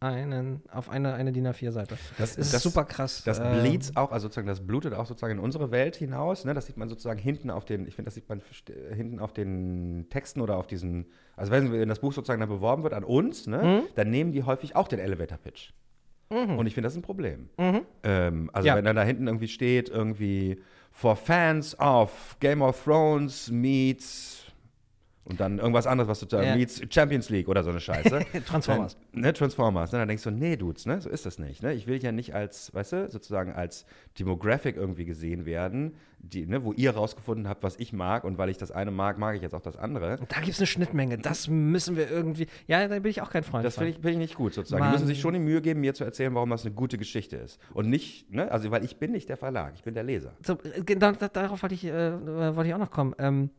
einen, 0.00 0.62
auf 0.70 0.90
eine, 0.90 1.14
eine 1.14 1.32
DIN 1.32 1.46
A4-Seite. 1.48 1.96
Das- 2.18 2.36
ist 2.36 2.52
das- 2.52 2.62
super 2.62 2.84
krass. 2.84 3.22
Das 3.24 3.38
Ähm, 3.38 3.60
bleeds 3.60 3.96
auch, 3.96 4.12
also 4.12 4.24
sozusagen, 4.26 4.46
das 4.46 4.66
blutet 4.66 4.92
auch 4.92 5.06
sozusagen 5.06 5.32
in 5.34 5.38
unsere 5.38 5.70
Welt 5.70 5.96
hinaus. 5.96 6.44
Ne? 6.44 6.52
Das 6.52 6.66
sieht 6.66 6.76
man 6.76 6.90
sozusagen 6.90 7.18
hinten 7.18 7.48
auf 7.50 7.64
den, 7.64 7.86
ich 7.86 7.94
finde, 7.94 8.08
das 8.08 8.14
sieht 8.14 8.28
man 8.28 8.42
hinten 8.94 9.18
auf 9.18 9.32
den 9.32 10.06
Texten 10.10 10.42
oder 10.42 10.58
auf 10.58 10.66
diesen, 10.66 11.06
also 11.36 11.50
wenn, 11.52 11.72
wenn 11.72 11.88
das 11.88 12.00
Buch 12.00 12.12
sozusagen 12.12 12.40
dann 12.40 12.50
beworben 12.50 12.82
wird 12.82 12.92
an 12.92 13.04
uns, 13.04 13.46
ne, 13.46 13.62
Mhm. 13.62 13.82
dann 13.94 14.10
nehmen 14.10 14.32
die 14.32 14.42
häufig 14.42 14.76
auch 14.76 14.88
den 14.88 14.98
Elevator-Pitch. 14.98 15.72
Und 16.28 16.66
ich 16.66 16.74
finde, 16.74 16.86
das 16.86 16.94
ein 16.98 17.02
Problem. 17.02 17.48
Ähm, 17.58 18.50
also 18.52 18.64
Mhm. 18.64 18.66
Ja. 18.66 18.76
wenn 18.76 18.84
dann 18.84 18.96
da 18.96 19.02
hinten 19.02 19.26
irgendwie 19.26 19.48
steht, 19.48 19.88
irgendwie 19.88 20.60
for 20.90 21.16
fans 21.16 21.78
of 21.78 22.36
Game 22.40 22.62
of 22.62 22.82
Thrones 22.84 23.50
meets 23.50 24.43
und 25.24 25.40
dann 25.40 25.58
irgendwas 25.58 25.86
anderes, 25.86 26.08
was 26.08 26.20
sozusagen 26.20 26.58
Ja. 26.58 26.66
Champions 26.90 27.30
League 27.30 27.48
oder 27.48 27.62
so 27.64 27.70
eine 27.70 27.80
Scheiße. 27.80 28.20
Transformers. 28.46 28.96
Dann, 29.12 29.22
ne, 29.22 29.32
Transformers. 29.32 29.92
Ne, 29.92 29.98
dann 29.98 30.08
denkst 30.08 30.24
du, 30.24 30.30
nee, 30.30 30.56
Dudes, 30.56 30.86
ne, 30.86 31.00
so 31.00 31.08
ist 31.08 31.24
das 31.24 31.38
nicht. 31.38 31.62
Ne? 31.62 31.72
Ich 31.72 31.86
will 31.86 32.02
ja 32.02 32.12
nicht 32.12 32.34
als, 32.34 32.74
weißt 32.74 32.92
du, 32.92 33.10
sozusagen 33.10 33.52
als 33.52 33.86
Demographic 34.18 34.76
irgendwie 34.76 35.06
gesehen 35.06 35.46
werden, 35.46 35.94
die, 36.18 36.46
ne, 36.46 36.64
wo 36.64 36.72
ihr 36.72 36.90
rausgefunden 36.90 37.48
habt, 37.48 37.62
was 37.62 37.76
ich 37.78 37.92
mag 37.92 38.24
und 38.24 38.38
weil 38.38 38.48
ich 38.50 38.58
das 38.58 38.70
eine 38.70 38.90
mag, 38.90 39.18
mag 39.18 39.36
ich 39.36 39.42
jetzt 39.42 39.54
auch 39.54 39.62
das 39.62 39.76
andere. 39.76 40.18
Da 40.28 40.40
gibt 40.40 40.52
es 40.52 40.58
eine 40.58 40.66
Schnittmenge. 40.66 41.18
Das 41.18 41.48
müssen 41.48 41.96
wir 41.96 42.10
irgendwie. 42.10 42.46
Ja, 42.66 42.86
da 42.86 42.98
bin 42.98 43.10
ich 43.10 43.22
auch 43.22 43.30
kein 43.30 43.44
Freund 43.44 43.64
Das 43.64 43.76
finde 43.76 43.90
ich, 43.90 44.04
ich 44.04 44.16
nicht 44.16 44.34
gut, 44.34 44.54
sozusagen. 44.54 44.80
Mann. 44.80 44.90
Die 44.90 44.94
müssen 44.94 45.06
sich 45.06 45.20
schon 45.20 45.34
die 45.34 45.40
Mühe 45.40 45.60
geben, 45.62 45.80
mir 45.80 45.94
zu 45.94 46.04
erzählen, 46.04 46.34
warum 46.34 46.50
das 46.50 46.64
eine 46.64 46.74
gute 46.74 46.98
Geschichte 46.98 47.36
ist. 47.36 47.58
Und 47.72 47.88
nicht, 47.88 48.30
ne, 48.30 48.50
also 48.50 48.70
weil 48.70 48.84
ich 48.84 48.96
bin 48.96 49.12
nicht 49.12 49.28
der 49.28 49.36
Verlag, 49.36 49.72
ich 49.74 49.82
bin 49.82 49.94
der 49.94 50.02
Leser. 50.02 50.32
So, 50.44 50.58
äh, 50.62 50.96
da, 50.96 51.12
darauf 51.12 51.62
wollte 51.62 51.74
ich, 51.74 51.84
äh, 51.84 52.26
wollte 52.56 52.68
ich 52.68 52.74
auch 52.74 52.78
noch 52.78 52.90
kommen. 52.90 53.14
Ähm, 53.18 53.50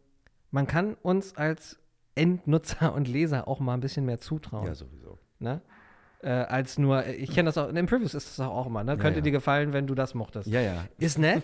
man 0.56 0.68
kann 0.68 0.96
uns 1.02 1.36
als 1.36 1.78
Endnutzer 2.16 2.94
und 2.96 3.10
Leser 3.10 3.46
auch 3.46 3.60
mal 3.60 3.74
ein 3.74 3.82
bisschen 3.82 4.06
mehr 4.06 4.20
zutrauen. 4.20 4.66
Ja, 4.66 4.74
sowieso. 4.74 5.20
Ne? 5.38 5.62
Äh, 6.24 6.30
als 6.30 6.78
nur, 6.78 7.06
ich 7.06 7.30
kenne 7.32 7.48
das 7.48 7.58
auch, 7.58 7.68
in 7.68 7.86
Previews 7.86 8.14
ist 8.14 8.40
das 8.40 8.48
auch 8.48 8.66
immer, 8.66 8.86
ne? 8.86 8.98
Könnte 8.98 9.20
ja. 9.20 9.24
dir 9.24 9.32
gefallen, 9.32 9.74
wenn 9.74 9.86
du 9.86 9.96
das 9.96 10.14
mochtest. 10.14 10.48
Ja, 10.48 10.62
ja. 10.62 10.86
Ist 10.98 11.20
nett. 11.20 11.44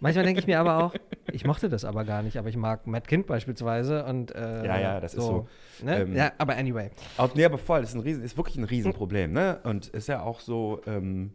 Manchmal 0.00 0.24
denke 0.24 0.40
ich 0.40 0.48
mir 0.48 0.58
aber 0.58 0.82
auch, 0.82 0.94
ich 1.30 1.44
mochte 1.46 1.68
das 1.68 1.84
aber 1.84 2.04
gar 2.04 2.24
nicht, 2.24 2.36
aber 2.36 2.48
ich 2.48 2.56
mag 2.56 2.84
Matt 2.88 3.06
Kind 3.06 3.28
beispielsweise 3.28 4.04
und 4.04 4.34
äh, 4.34 4.66
Ja, 4.66 4.80
ja, 4.80 5.00
das 5.00 5.14
ist 5.14 5.22
so. 5.22 5.46
Ne? 5.80 6.00
Ähm, 6.00 6.16
ja, 6.16 6.32
aber 6.36 6.56
anyway. 6.56 6.90
Auf, 7.18 7.36
nee, 7.36 7.44
aber 7.44 7.58
voll, 7.58 7.84
ist, 7.84 7.94
ein 7.94 8.00
Riesen, 8.00 8.24
ist 8.24 8.36
wirklich 8.36 8.56
ein 8.56 8.64
Riesenproblem, 8.64 9.32
ne? 9.32 9.60
Und 9.62 9.86
ist 9.86 10.08
ja 10.08 10.20
auch 10.20 10.40
so, 10.40 10.80
ähm, 10.86 11.32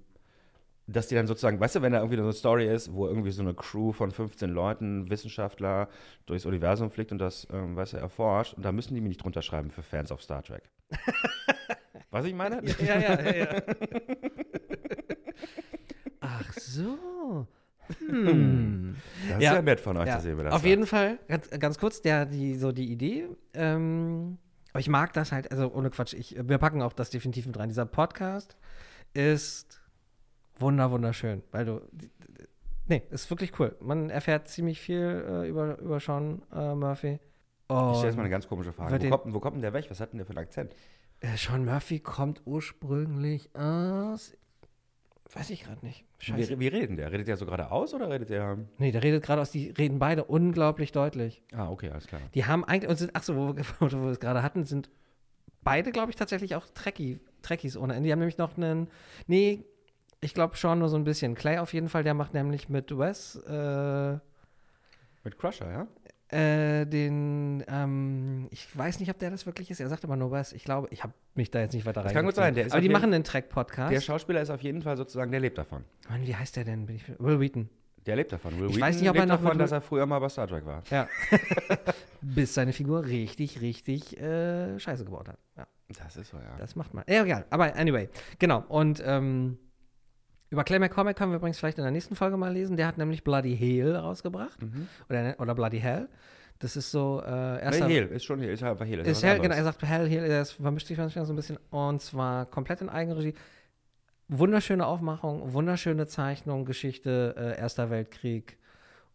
dass 0.88 1.08
die 1.08 1.16
dann 1.16 1.28
sozusagen, 1.28 1.60
weißt 1.60 1.76
du, 1.76 1.82
wenn 1.82 1.92
da 1.92 2.00
irgendwie 2.00 2.18
so 2.18 2.24
eine 2.24 2.34
Story 2.34 2.68
ist, 2.68 2.94
wo 2.94 3.08
irgendwie 3.08 3.32
so 3.32 3.42
eine 3.42 3.54
Crew 3.54 3.92
von 3.92 4.12
15 4.12 4.50
Leuten, 4.50 5.10
Wissenschaftler, 5.10 5.90
durchs 6.26 6.46
Universum 6.46 6.90
fliegt 6.92 7.12
und 7.12 7.18
das, 7.20 7.46
ähm, 7.52 7.76
weißt 7.76 7.94
du, 7.94 7.98
erforscht, 7.98 8.54
und 8.54 8.64
da 8.64 8.72
müssen 8.72 8.96
die 8.96 9.02
mir 9.02 9.10
nicht 9.10 9.22
drunter 9.24 9.42
schreiben 9.42 9.70
für 9.70 9.84
Fans 9.84 10.12
of 10.12 10.22
Star 10.22 10.44
Trek. 10.44 10.64
Was 12.12 12.26
ich 12.26 12.34
meine? 12.34 12.62
Ja, 12.66 13.00
ja, 13.00 13.22
ja, 13.22 13.36
ja. 13.36 13.62
Ach 16.22 16.54
so. 16.54 17.48
Hm. 18.00 18.96
Das 19.30 19.38
ist 19.38 19.44
Ja. 19.44 19.56
ja 19.56 19.62
nett 19.62 19.80
von 19.80 19.98
euch, 19.98 20.08
Ja, 20.08 20.16
dass 20.16 20.26
ihr 20.26 20.36
mir 20.36 20.44
das 20.44 20.54
auf 20.54 20.60
sagt. 20.60 20.70
jeden 20.70 20.86
Fall, 20.86 21.20
ganz, 21.28 21.50
ganz 21.50 21.78
kurz, 21.78 22.02
der, 22.02 22.26
die, 22.26 22.56
so 22.56 22.72
die 22.72 22.92
Idee. 22.92 23.28
Ähm, 23.54 24.38
aber 24.72 24.80
ich 24.80 24.90
mag 24.90 25.14
das 25.14 25.32
halt, 25.32 25.52
also 25.52 25.72
ohne 25.74 25.90
Quatsch, 25.90 26.14
ich, 26.14 26.36
wir 26.42 26.58
packen 26.58 26.82
auch 26.82 26.94
das 26.94 27.10
definitiv 27.10 27.46
mit 27.46 27.58
rein. 27.58 27.70
Dieser 27.70 27.86
Podcast 27.86 28.58
ist 29.14 29.82
wunder, 30.60 30.92
wunderschön, 30.92 31.44
weil 31.52 31.66
du. 31.66 31.82
Nee, 32.90 33.04
ist 33.12 33.30
wirklich 33.30 33.60
cool. 33.60 33.76
Man 33.82 34.10
erfährt 34.10 34.48
ziemlich 34.48 34.80
viel 34.80 35.26
äh, 35.28 35.48
über, 35.50 35.78
über 35.80 36.00
Sean 36.00 36.42
äh, 36.54 36.74
Murphy. 36.74 37.20
Ich 37.70 37.76
stelle 37.76 37.92
jetzt 37.92 38.04
Und, 38.12 38.16
mal 38.16 38.22
eine 38.22 38.30
ganz 38.30 38.48
komische 38.48 38.72
Frage. 38.72 38.94
Wo 39.04 39.10
kommt, 39.10 39.26
denn- 39.26 39.34
wo 39.34 39.40
kommt 39.42 39.56
denn 39.56 39.62
der 39.62 39.74
weg? 39.74 39.86
Was 39.90 40.00
hat 40.00 40.14
denn 40.14 40.20
der 40.20 40.26
für 40.26 40.32
einen 40.32 40.40
Akzent? 40.40 40.74
äh, 41.20 41.36
Sean 41.36 41.66
Murphy 41.66 42.00
kommt 42.00 42.42
ursprünglich 42.46 43.54
aus. 43.56 44.38
Weiß 45.34 45.50
ich 45.50 45.64
gerade 45.66 45.86
nicht. 45.86 46.06
Scheiße. 46.20 46.52
Wie, 46.52 46.60
wie 46.62 46.68
redet 46.70 46.98
der? 46.98 47.12
Redet 47.12 47.28
der 47.28 47.36
so 47.36 47.46
gerade 47.46 47.70
aus 47.72 47.94
oder 47.94 48.10
redet 48.10 48.30
der. 48.30 48.58
Nee, 48.78 48.94
der 48.94 49.04
redet 49.04 49.22
gerade 49.26 49.42
aus, 49.42 49.52
die 49.52 49.72
reden 49.72 50.00
beide 50.00 50.24
unglaublich 50.24 50.94
deutlich. 50.94 51.44
Ah, 51.54 51.70
okay, 51.70 51.90
alles 51.90 52.08
klar. 52.08 52.22
Die 52.34 52.46
haben 52.46 52.64
eigentlich, 52.64 52.90
und 52.90 52.96
sind, 52.96 53.12
ach 53.14 53.24
so, 53.24 53.36
wo, 53.36 53.56
wir- 53.58 53.66
wo 53.82 54.04
wir 54.04 54.12
es 54.12 54.22
gerade 54.22 54.42
hatten, 54.44 54.64
sind 54.64 54.90
beide, 55.64 55.92
glaube 55.92 56.12
ich, 56.12 56.16
tatsächlich 56.16 56.56
auch 56.56 56.66
Trekkie, 56.74 57.20
Trekkies 57.42 57.76
ohne 57.76 57.96
Ende. 57.96 58.08
Die 58.08 58.14
haben 58.14 58.20
nämlich 58.20 58.38
noch 58.38 58.56
einen, 58.56 58.88
nee, 59.28 59.66
ich 60.22 60.34
glaube 60.34 60.56
schon 60.56 60.80
nur 60.80 60.90
so 60.90 60.98
ein 60.98 61.04
bisschen. 61.04 61.36
Clay 61.36 61.58
auf 61.60 61.74
jeden 61.74 61.90
Fall, 61.90 62.04
der 62.04 62.14
macht 62.14 62.34
nämlich 62.34 62.70
mit 62.70 62.98
Wes 62.98 63.36
äh, 63.48 64.18
Mit 65.24 65.38
Crusher, 65.38 65.70
ja? 65.70 65.88
äh, 66.30 66.86
den, 66.86 67.64
ähm, 67.68 68.48
ich 68.52 68.76
weiß 68.78 69.00
nicht, 69.00 69.10
ob 69.10 69.18
der 69.20 69.32
das 69.32 69.46
wirklich 69.46 69.72
ist. 69.72 69.80
Er 69.80 69.88
sagt 69.88 70.04
immer 70.04 70.16
nur 70.18 70.32
Wes. 70.32 70.52
Ich 70.54 70.64
glaube, 70.64 70.88
ich 70.92 71.04
habe 71.04 71.14
mich 71.36 71.52
da 71.52 71.60
jetzt 71.60 71.74
nicht 71.74 71.86
weiter 71.86 72.04
rein. 72.04 72.14
kann 72.14 72.26
gut 72.26 72.36
sein, 72.36 72.54
der 72.54 72.66
ist 72.66 72.74
Aber 72.74 72.80
auf 72.80 72.84
die 72.84 72.90
machen 72.90 73.14
einen 73.14 73.24
Track-Podcast. 73.24 73.94
Der 73.94 74.02
Schauspieler 74.02 74.42
ist 74.42 74.50
auf 74.50 74.62
jeden 74.62 74.82
Fall 74.82 74.98
sozusagen, 74.98 75.32
der 75.32 75.40
lebt 75.40 75.58
davon. 75.58 75.84
Mann, 76.10 76.26
wie 76.26 76.36
heißt 76.36 76.56
der 76.56 76.66
denn? 76.66 76.86
Bin 76.86 76.98
ich, 76.98 77.04
Will 77.20 77.40
Wheaton. 77.40 77.70
Der 78.06 78.16
lebt 78.16 78.32
davon. 78.32 78.58
Will 78.60 78.70
Ich 78.70 78.76
Wheaton 78.76 78.82
weiß 78.82 79.00
nicht, 79.00 79.10
ob 79.10 79.16
er 79.16 79.22
lebt 79.22 79.34
noch 79.34 79.42
davon, 79.42 79.58
dass 79.58 79.72
er 79.72 79.82
früher 79.82 80.06
mal 80.06 80.20
bei 80.20 80.30
Star 80.30 80.48
Trek 80.48 80.66
war. 80.66 80.84
Ja. 80.90 81.08
Bis 82.22 82.54
seine 82.54 82.74
Figur 82.74 83.06
richtig, 83.06 83.62
richtig 83.62 84.20
äh, 84.20 84.80
Scheiße 84.80 85.06
gebaut 85.06 85.30
hat. 85.30 85.38
Ja. 85.56 85.68
Das 86.04 86.18
ist 86.18 86.30
so, 86.30 86.38
ja. 86.38 86.58
Das 86.58 86.76
macht 86.76 86.94
man. 86.94 87.06
Ja, 87.08 87.24
egal. 87.24 87.46
Aber 87.50 87.74
anyway, 87.76 88.10
genau. 88.40 88.66
Und 88.68 89.02
ähm, 89.06 89.58
über 90.50 90.64
Clay 90.64 90.80
McCormack 90.80 91.18
können 91.18 91.32
wir 91.32 91.38
übrigens 91.38 91.60
vielleicht 91.60 91.78
in 91.78 91.84
der 91.84 91.92
nächsten 91.92 92.16
Folge 92.16 92.38
mal 92.38 92.54
lesen. 92.54 92.78
Der 92.78 92.88
hat 92.88 92.98
nämlich 92.98 93.24
Bloody 93.24 93.56
Hell 93.56 93.96
rausgebracht. 93.96 94.58
Oder, 95.10 95.36
oder 95.40 95.56
Bloody 95.56 95.80
Hell. 95.80 96.08
Das 96.60 96.76
ist 96.76 96.90
so 96.90 97.22
äh, 97.24 97.62
erster. 97.62 97.88
Nee, 97.88 97.94
Hehl, 97.96 98.08
ist 98.08 98.26
schon 98.26 98.40
Hehl, 98.40 98.50
ist 98.50 98.64
einfach 98.64 98.86
Hehl. 98.86 99.00
Ist 99.00 99.10
was 99.10 99.24
Hell, 99.24 99.40
genau, 99.40 99.56
er 99.56 99.64
sagt 99.64 99.84
Hell, 99.84 100.10
Hell, 100.10 100.28
das 100.28 100.54
vermischt 100.54 100.88
sich 100.88 100.98
manchmal 100.98 101.26
so 101.26 101.34
ein 101.34 101.36
bisschen. 101.36 101.58
Und 101.70 102.02
zwar 102.02 102.46
komplett 102.46 102.82
in 102.82 102.90
Eigenregie. 102.90 103.36
Wunderschöne 104.28 104.86
Aufmachung, 104.86 105.54
wunderschöne 105.54 106.08
Zeichnung, 106.08 106.66
Geschichte, 106.66 107.36
äh, 107.38 107.60
Erster 107.60 107.90
Weltkrieg. 107.90 108.58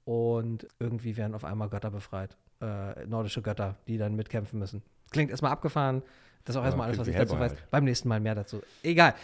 Und 0.04 0.66
irgendwie 0.78 1.16
werden 1.16 1.34
auf 1.34 1.44
einmal 1.44 1.68
Götter 1.68 1.90
befreit. 1.90 2.36
Äh, 2.60 3.06
nordische 3.06 3.42
Götter, 3.42 3.76
die 3.88 3.98
dann 3.98 4.14
mitkämpfen 4.14 4.58
müssen. 4.58 4.82
Klingt 5.10 5.30
erstmal 5.30 5.52
abgefahren. 5.52 6.02
Das 6.44 6.54
ist 6.54 6.60
auch 6.60 6.64
erstmal 6.64 6.86
alles, 6.86 6.98
was 6.98 7.08
ich 7.08 7.16
dazu 7.16 7.38
weiß. 7.38 7.52
halt. 7.52 7.70
Beim 7.70 7.84
nächsten 7.84 8.08
Mal 8.08 8.20
mehr 8.20 8.34
dazu. 8.34 8.62
Egal. 8.82 9.14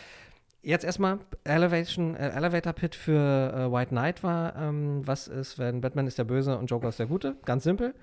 Jetzt 0.63 0.85
erstmal 0.85 1.21
Elevation, 1.45 2.15
äh, 2.17 2.31
Elevator 2.31 2.73
Pit 2.73 2.95
für 2.95 3.13
äh, 3.55 3.73
White 3.73 3.91
Knight 3.91 4.23
war, 4.23 4.57
ähm, 4.57 5.07
was 5.07 5.29
ist, 5.29 5.59
wenn 5.59 5.81
Batman 5.81 6.07
ist 6.07 6.19
der 6.19 6.25
Böse 6.25 6.59
und 6.59 6.67
Joker 6.67 6.89
ist 6.89 6.99
der 6.99 7.07
Gute? 7.07 7.37
Ganz 7.45 7.65
simpel. 7.65 7.95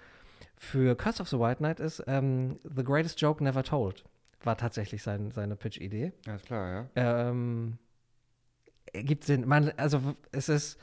Für 0.58 0.96
Curse 0.96 1.22
of 1.22 1.30
the 1.30 1.38
White 1.38 1.58
Knight 1.58 1.80
ist 1.80 2.04
ähm, 2.08 2.60
The 2.64 2.84
Greatest 2.84 3.20
Joke 3.20 3.44
Never 3.44 3.64
Told. 3.64 4.06
War 4.44 4.58
tatsächlich 4.58 5.04
sein, 5.04 5.32
seine 5.32 5.56
Pitch-Idee. 5.56 6.14
Ja, 6.26 6.36
ist 6.36 6.46
klar, 6.46 6.90
ja. 6.96 7.22
Ähm, 7.30 7.78
gibt 8.94 9.26
Sinn. 9.26 9.48
Man, 9.48 9.72
also 9.78 10.16
es 10.32 10.50
ist, 10.50 10.80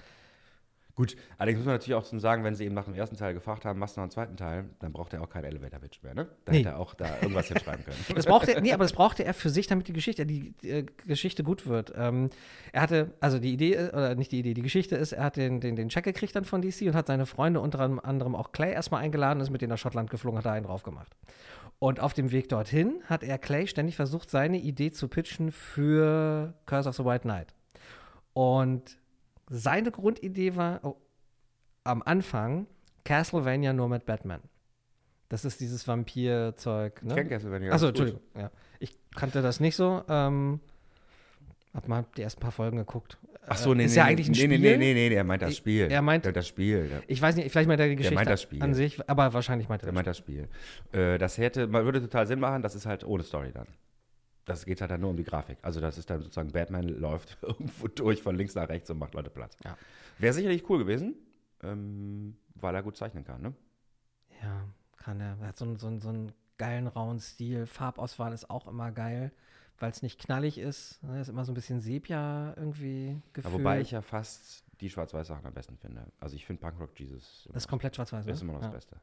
Gut, 0.95 1.17
allerdings 1.39 1.59
muss 1.61 1.67
man 1.67 1.75
natürlich 1.77 1.95
auch 1.95 2.05
sagen, 2.05 2.45
wenn 2.45 2.55
sie 2.55 2.67
ihn 2.67 2.75
nach 2.75 2.85
dem 2.85 2.95
ersten 2.95 3.17
Teil 3.17 3.33
gefragt 3.33 3.65
haben, 3.65 3.79
machst 3.79 3.97
du 3.97 4.01
noch 4.01 4.05
einen 4.05 4.11
zweiten 4.11 4.37
Teil, 4.37 4.67
dann 4.79 4.93
braucht 4.93 5.15
er 5.15 5.23
auch 5.23 5.31
keinen 5.31 5.45
Elevator-Pitch 5.45 6.03
mehr, 6.03 6.15
ne? 6.15 6.29
Da 6.45 6.53
Nee. 6.53 6.59
hätte 6.59 6.69
er 6.71 6.79
auch 6.79 6.93
da 6.95 7.07
irgendwas 7.23 7.49
hinschreiben 7.49 7.83
können. 7.85 7.97
das 8.15 8.27
brauchte, 8.27 8.61
nee, 8.61 8.73
aber 8.75 8.85
das 8.85 8.93
brauchte 8.93 9.25
er 9.25 9.33
für 9.33 9.49
sich, 9.49 9.67
damit 9.67 9.89
die 9.89 9.95
Geschichte, 9.95 10.27
die, 10.27 10.53
die 10.63 10.69
äh, 10.69 10.87
Geschichte 11.07 11.45
gut 11.45 11.67
wird. 11.67 11.95
Ähm, 11.97 12.29
er 12.73 12.83
hatte, 12.83 13.15
also 13.21 13.39
die 13.39 13.55
Idee, 13.55 13.71
ist- 13.75 13.93
oder 13.95 14.15
nicht 14.17 14.33
die 14.33 14.41
Idee, 14.41 14.53
die 14.53 14.61
Geschichte 14.63 14.97
ist, 14.97 15.13
er 15.13 15.25
hat 15.25 15.37
den, 15.37 15.61
den, 15.61 15.77
den 15.77 15.89
Check 15.89 16.05
gekriegt 16.05 16.37
dann 16.37 16.45
von 16.45 16.61
DC 16.61 16.83
und 16.83 16.95
hat 16.95 17.07
seine 17.07 17.25
Freunde 17.25 17.61
unter 17.61 17.81
anderem 17.81 18.35
auch 18.37 18.53
Clay 18.53 18.73
erstmal 18.73 19.03
eingeladen, 19.03 19.41
ist 19.41 19.49
mit 19.51 19.63
denen 19.63 19.71
nach 19.71 19.79
Schottland 19.79 20.11
geflogen, 20.11 20.37
hat 20.39 20.45
da 20.47 20.53
einen 20.53 20.67
drauf 20.67 20.83
gemacht. 20.83 21.17
Und 21.79 22.01
auf 22.01 22.13
dem 22.13 22.33
Weg 22.33 22.51
dorthin 22.51 23.01
hat 23.07 23.25
er 23.25 23.39
Clay 23.39 23.67
ständig 23.67 23.97
versucht, 23.97 24.31
seine 24.31 24.59
Idee 24.59 24.91
zu 24.93 25.09
pitchen 25.09 25.51
für 25.53 26.53
Curse 26.67 26.89
of 26.91 26.97
the 26.97 27.05
White 27.07 27.23
Knight. 27.23 27.55
Und 28.35 28.99
seine 29.53 29.91
Grundidee 29.91 30.57
war 30.57 30.81
oh, 30.83 30.97
am 31.85 32.03
Anfang 32.03 32.67
Castlevania 33.05 33.73
nur 33.73 33.88
mit 33.88 34.07
Batman. 34.07 34.41
Das 35.29 35.45
ist 35.45 35.61
dieses 35.61 35.87
Vampir-Zeug. 35.87 37.03
Ne? 37.03 37.11
Ich 37.11 37.17
kenn 37.17 37.29
Castlevania 37.29 37.73
Achso. 37.73 37.88
Entschuldigung. 37.88 38.21
Ja. 38.37 38.51
Ich 38.81 38.97
kannte 39.15 39.43
das 39.43 39.61
nicht 39.61 39.77
so. 39.77 40.03
Ähm, 40.09 40.61
hab 41.75 41.88
mal 41.88 42.05
die 42.17 42.23
ersten 42.23 42.41
paar 42.41 42.53
Folgen 42.53 42.77
geguckt. 42.79 43.19
Ach 43.47 43.57
so, 43.57 43.75
nee, 43.75 43.85
ist 43.85 43.93
nee, 43.93 43.97
ja 43.99 44.05
nee, 44.05 44.11
eigentlich 44.11 44.29
ein 44.29 44.33
nee, 44.33 44.38
Spiel. 44.38 44.49
Nee, 44.49 44.59
nee, 44.59 44.77
nee, 44.77 44.95
nee, 44.95 45.09
der 45.09 45.25
meint 45.25 45.43
das 45.43 45.57
Spiel. 45.57 45.91
er 45.91 46.03
meint- 46.03 46.25
das 46.25 46.47
Spiel. 46.47 47.03
Ich 47.09 47.21
weiß 47.21 47.35
nicht, 47.37 47.51
vielleicht 47.51 47.69
meint 47.69 47.81
er 47.81 47.88
die 47.88 47.97
Geschichte 47.97 48.15
meint 48.15 48.31
das 48.31 48.43
Spiel. 48.43 48.62
an 48.62 48.75
sich, 48.75 49.09
aber 49.09 49.33
wahrscheinlich 49.33 49.69
meint 49.69 49.83
er 49.83 49.87
der 49.87 49.93
das 49.93 49.95
meint 49.95 50.07
das 50.07 50.19
Spiel. 50.19 50.49
Äh, 50.93 51.19
das 51.19 51.38
hätte, 51.38 51.67
man 51.67 51.85
würde 51.85 52.01
total 52.01 52.27
Sinn 52.27 52.41
machen, 52.41 52.62
das 52.62 52.75
ist 52.75 52.87
halt 52.87 53.05
ohne 53.05 53.23
Story 53.23 53.51
dann. 53.53 53.67
Das 54.53 54.65
geht 54.67 54.81
halt 54.81 54.91
dann 54.91 55.01
nur 55.01 55.11
um 55.11 55.17
die 55.17 55.25
Grafik. 55.25 55.59
Also 55.62 55.81
das 55.81 55.97
ist 55.99 56.11
dann 56.11 56.21
sozusagen, 56.21 56.53
Batman 56.53 56.85
läuft 56.88 57.38
irgendwo 57.43 57.88
durch 57.88 58.23
von 58.23 58.37
links 58.37 58.55
nach 58.55 58.69
rechts 58.69 58.91
und 58.91 58.99
macht 58.99 59.15
Leute 59.15 59.31
platt. 59.31 59.57
Ja. 59.65 59.77
Wäre 60.19 60.35
sicherlich 60.35 60.69
cool 60.69 60.79
gewesen, 60.79 61.15
ähm, 61.62 62.37
weil 62.55 62.75
er 62.75 62.83
gut 62.83 62.97
zeichnen 62.97 63.25
kann, 63.25 63.41
ne? 63.43 63.55
Ja, 64.43 64.65
kann 64.97 65.21
er. 65.21 65.38
Er 65.41 65.49
hat 65.49 65.57
so, 65.57 65.65
einen- 65.65 65.79
so, 65.79 65.99
so 66.01 66.09
einen 66.11 66.33
geilen, 66.59 66.87
rauen 66.87 67.19
Stil. 67.19 67.67
Farbauswahl 67.67 68.33
ist 68.33 68.51
auch 68.51 68.67
immer 68.67 68.93
geil, 68.93 69.33
weil 69.79 69.91
es 69.91 70.03
nicht 70.03 70.21
knallig 70.21 70.59
ist. 70.59 71.03
Ne, 71.03 71.21
ist 71.21 71.29
immer 71.29 71.45
so 71.45 71.53
ein 71.53 71.55
bisschen 71.55 71.81
Sepia 71.81 72.55
irgendwie 72.57 73.21
gefühlt. 73.33 73.55
wobei 73.55 73.81
ich 73.81 73.91
ja 73.93 74.03
fast 74.03 74.65
die 74.81 74.91
Schwarz-Weiß-Sachen 74.91 75.47
am 75.47 75.55
besten 75.55 75.77
finde. 75.79 76.07
Also 76.21 76.37
ich 76.37 76.45
finde 76.45 76.61
Punkrock 76.61 76.99
Jesus 76.99 77.49
Das 77.53 77.62
ist 77.65 77.69
komplett 77.69 77.95
schwarz-weiß, 77.97 78.27
ist 78.27 78.43
ne? 78.43 78.51
immer 78.51 78.53
noch 78.55 78.62
ja. 78.62 78.67
das 78.69 78.75
Beste. 78.75 79.01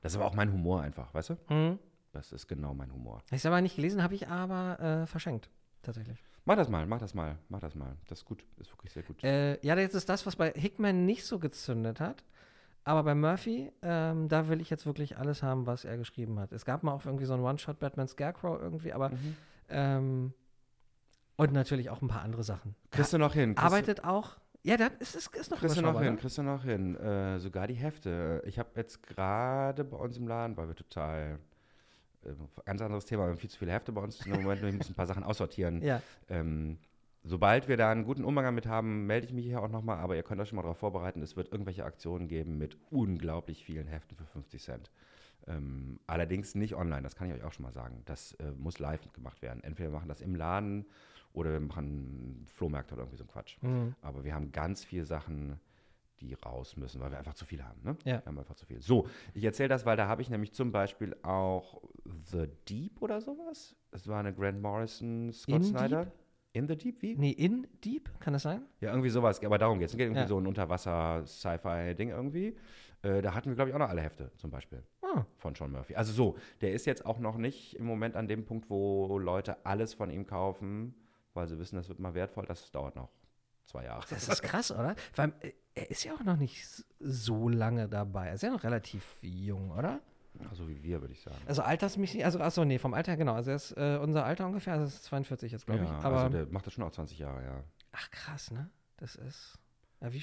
Das 0.00 0.12
ist 0.12 0.16
aber 0.16 0.26
auch 0.26 0.34
mein 0.34 0.52
Humor 0.52 0.80
einfach, 0.82 1.12
weißt 1.14 1.30
du? 1.30 1.36
Hm. 1.48 1.78
Das 2.18 2.32
ist 2.32 2.48
genau 2.48 2.74
mein 2.74 2.92
Humor. 2.92 3.22
Ich 3.26 3.34
es 3.36 3.46
aber 3.46 3.60
nicht 3.60 3.76
gelesen, 3.76 4.02
habe 4.02 4.12
ich 4.16 4.26
aber 4.26 4.80
äh, 4.80 5.06
verschenkt. 5.06 5.48
tatsächlich. 5.82 6.18
Mach 6.46 6.56
das 6.56 6.68
mal, 6.68 6.84
mach 6.84 6.98
das 6.98 7.14
mal, 7.14 7.38
mach 7.48 7.60
das 7.60 7.76
mal. 7.76 7.94
Das 8.08 8.18
ist 8.18 8.24
gut, 8.24 8.44
ist 8.56 8.72
wirklich 8.72 8.92
sehr 8.92 9.04
gut. 9.04 9.22
Äh, 9.22 9.64
ja, 9.64 9.76
jetzt 9.78 9.94
ist 9.94 10.08
das, 10.08 10.26
was 10.26 10.34
bei 10.34 10.50
Hickman 10.50 11.06
nicht 11.06 11.24
so 11.24 11.38
gezündet 11.38 12.00
hat. 12.00 12.24
Aber 12.82 13.04
bei 13.04 13.14
Murphy, 13.14 13.70
ähm, 13.82 14.28
da 14.28 14.48
will 14.48 14.60
ich 14.60 14.68
jetzt 14.68 14.84
wirklich 14.84 15.16
alles 15.16 15.44
haben, 15.44 15.66
was 15.66 15.84
er 15.84 15.96
geschrieben 15.96 16.40
hat. 16.40 16.50
Es 16.50 16.64
gab 16.64 16.82
mal 16.82 16.90
auch 16.92 17.06
irgendwie 17.06 17.24
so 17.26 17.34
einen 17.34 17.44
One-Shot 17.44 17.78
Batman 17.78 18.08
Scarecrow 18.08 18.60
irgendwie, 18.60 18.92
aber 18.92 19.10
Mhm. 19.10 19.36
ähm, 19.68 20.34
und 21.36 21.52
natürlich 21.52 21.88
auch 21.90 22.02
ein 22.02 22.08
paar 22.08 22.22
andere 22.22 22.42
Sachen. 22.42 22.74
Kriegst 22.90 23.12
du 23.12 23.18
noch 23.18 23.34
hin? 23.34 23.54
Kriegst 23.54 23.64
Arbeitet 23.64 24.02
auch. 24.02 24.38
Ja, 24.64 24.76
da 24.76 24.86
ist, 24.98 25.14
ist, 25.14 25.32
ist 25.36 25.50
noch 25.52 25.58
Kriegst 25.60 25.76
du 25.76 25.82
noch 25.82 26.00
hin, 26.00 26.14
ne? 26.14 26.18
kriegst 26.18 26.36
du 26.36 26.42
noch 26.42 26.64
hin. 26.64 26.96
Äh, 26.96 27.38
sogar 27.38 27.68
die 27.68 27.74
Hefte. 27.74 28.42
Ich 28.44 28.58
habe 28.58 28.70
jetzt 28.74 29.02
gerade 29.04 29.84
bei 29.84 29.96
uns 29.96 30.16
im 30.16 30.26
Laden, 30.26 30.56
weil 30.56 30.66
wir 30.68 30.74
total, 30.74 31.38
ganz 32.64 32.80
anderes 32.80 33.04
Thema, 33.06 33.24
wir 33.24 33.30
haben 33.30 33.38
viel 33.38 33.50
zu 33.50 33.58
viele 33.58 33.72
Hefte 33.72 33.92
bei 33.92 34.00
uns 34.00 34.24
im 34.26 34.32
Moment, 34.32 34.62
wir 34.62 34.72
müssen 34.72 34.92
ein 34.92 34.94
paar 34.94 35.06
Sachen 35.06 35.24
aussortieren. 35.24 35.82
Ja, 35.82 36.02
Ähm, 36.28 36.78
sobald 37.22 37.68
wir 37.68 37.76
da 37.76 37.90
einen 37.90 38.04
guten 38.04 38.24
Umgang 38.24 38.44
damit 38.44 38.66
haben, 38.66 39.06
melde 39.06 39.26
ich 39.26 39.32
mich 39.32 39.44
hier 39.44 39.62
auch 39.62 39.68
nochmal, 39.68 39.98
aber 39.98 40.16
ihr 40.16 40.22
könnt 40.22 40.40
euch 40.40 40.48
schon 40.48 40.56
mal 40.56 40.62
darauf 40.62 40.78
vorbereiten, 40.78 41.22
es 41.22 41.36
wird 41.36 41.52
irgendwelche 41.52 41.84
Aktionen 41.84 42.28
geben 42.28 42.58
mit 42.58 42.76
unglaublich 42.90 43.64
vielen 43.64 43.86
Heften 43.86 44.16
für 44.16 44.24
50 44.24 44.62
Cent. 44.62 44.90
Ähm, 45.46 45.98
allerdings 46.06 46.54
nicht 46.54 46.74
online, 46.74 47.02
das 47.02 47.16
kann 47.16 47.28
ich 47.28 47.34
euch 47.34 47.44
auch 47.44 47.52
schon 47.52 47.64
mal 47.64 47.72
sagen. 47.72 48.02
Das 48.04 48.32
äh, 48.34 48.52
muss 48.56 48.78
live 48.78 49.00
gemacht 49.12 49.40
werden. 49.40 49.62
Entweder 49.64 49.90
wir 49.90 49.96
machen 49.96 50.08
das 50.08 50.20
im 50.20 50.34
Laden 50.34 50.86
oder 51.32 51.52
wir 51.52 51.60
machen 51.60 52.44
Flohmärkte 52.46 52.94
oder 52.94 53.04
irgendwie 53.04 53.18
so 53.18 53.24
ein 53.24 53.28
Quatsch. 53.28 53.56
Mhm. 53.62 53.94
Aber 54.02 54.24
wir 54.24 54.34
haben 54.34 54.52
ganz 54.52 54.84
viele 54.84 55.04
Sachen, 55.04 55.58
die 56.20 56.34
raus 56.34 56.76
müssen, 56.76 57.00
weil 57.00 57.10
wir 57.10 57.18
einfach 57.18 57.34
zu 57.34 57.44
viel 57.44 57.62
haben. 57.64 57.80
Ne? 57.82 57.96
Ja. 58.04 58.18
Wir 58.20 58.26
haben 58.26 58.38
einfach 58.38 58.54
zu 58.56 58.66
viel. 58.66 58.80
So, 58.82 59.06
ich 59.34 59.44
erzähle 59.44 59.68
das, 59.68 59.86
weil 59.86 59.96
da 59.96 60.06
habe 60.08 60.20
ich 60.22 60.30
nämlich 60.30 60.52
zum 60.52 60.72
Beispiel 60.72 61.16
auch 61.22 61.80
The 62.30 62.48
Deep 62.68 63.00
oder 63.02 63.20
sowas. 63.20 63.76
Das 63.90 64.06
war 64.08 64.20
eine 64.20 64.34
Grant 64.34 64.60
Morrison, 64.60 65.32
Scott 65.32 65.56
In 65.56 65.64
Snyder. 65.64 66.04
Deep? 66.04 66.12
In 66.54 66.66
the 66.66 66.76
Deep, 66.76 67.02
wie? 67.02 67.14
nee, 67.14 67.30
in 67.30 67.66
Deep, 67.84 68.08
kann 68.20 68.32
das 68.32 68.42
sein? 68.42 68.62
Ja, 68.80 68.90
irgendwie 68.90 69.10
sowas. 69.10 69.42
Aber 69.44 69.58
darum 69.58 69.78
geht 69.78 69.86
es. 69.86 69.92
Es 69.92 69.96
geht 69.98 70.06
irgendwie 70.06 70.22
Ja. 70.22 70.26
so 70.26 70.38
ein 70.38 70.46
Unterwasser-Sci-Fi-Ding 70.46 72.08
irgendwie. 72.10 72.56
Äh, 73.02 73.22
da 73.22 73.34
hatten 73.34 73.48
wir, 73.50 73.54
glaube 73.54 73.70
ich, 73.70 73.74
auch 73.74 73.78
noch 73.78 73.88
alle 73.88 74.00
Hefte 74.02 74.32
zum 74.36 74.50
Beispiel 74.50 74.82
Ah, 75.02 75.24
von 75.36 75.54
Sean 75.54 75.70
Murphy. 75.70 75.94
Also 75.94 76.12
so, 76.12 76.36
der 76.60 76.72
ist 76.72 76.84
jetzt 76.86 77.06
auch 77.06 77.18
noch 77.18 77.36
nicht 77.36 77.74
im 77.76 77.84
Moment 77.86 78.16
an 78.16 78.26
dem 78.28 78.44
Punkt, 78.44 78.68
wo 78.70 79.18
Leute 79.18 79.64
alles 79.64 79.94
von 79.94 80.10
ihm 80.10 80.26
kaufen, 80.26 80.94
weil 81.34 81.46
sie 81.46 81.58
wissen, 81.58 81.76
das 81.76 81.88
wird 81.88 82.00
mal 82.00 82.14
wertvoll. 82.14 82.44
Das 82.46 82.70
dauert 82.72 82.96
noch 82.96 83.08
zwei 83.68 83.84
Jahre. 83.84 84.04
das 84.10 84.28
ist 84.28 84.42
krass, 84.42 84.70
oder? 84.70 84.96
Weil 85.14 85.32
äh, 85.40 85.52
er 85.74 85.90
ist 85.90 86.04
ja 86.04 86.14
auch 86.14 86.24
noch 86.24 86.36
nicht 86.36 86.66
so 86.98 87.48
lange 87.48 87.88
dabei. 87.88 88.28
Er 88.28 88.34
ist 88.34 88.42
ja 88.42 88.50
noch 88.50 88.64
relativ 88.64 89.04
jung, 89.22 89.70
oder? 89.70 90.00
Also 90.50 90.68
wie 90.68 90.82
wir, 90.82 91.00
würde 91.00 91.14
ich 91.14 91.20
sagen. 91.20 91.36
Also 91.46 91.62
altersmäßig, 91.62 92.24
also 92.24 92.40
achso, 92.40 92.64
nee, 92.64 92.78
vom 92.78 92.94
Alter 92.94 93.12
her, 93.12 93.16
genau. 93.16 93.34
Also 93.34 93.50
er 93.50 93.56
ist 93.56 93.72
äh, 93.72 93.98
unser 94.00 94.24
Alter 94.24 94.46
ungefähr, 94.46 94.74
also 94.74 94.86
ist 94.86 95.04
42 95.04 95.52
jetzt, 95.52 95.66
glaube 95.66 95.84
ja, 95.84 95.86
ich. 95.86 96.04
Aber, 96.04 96.18
also 96.18 96.36
der 96.36 96.46
macht 96.46 96.66
das 96.66 96.74
schon 96.74 96.84
auch 96.84 96.90
20 96.90 97.18
Jahre, 97.18 97.42
ja. 97.44 97.64
ach 97.92 98.10
krass, 98.10 98.50
ne? 98.50 98.70
Das 98.98 99.14
ist, 99.14 99.58
ja, 100.00 100.12
wie 100.12 100.22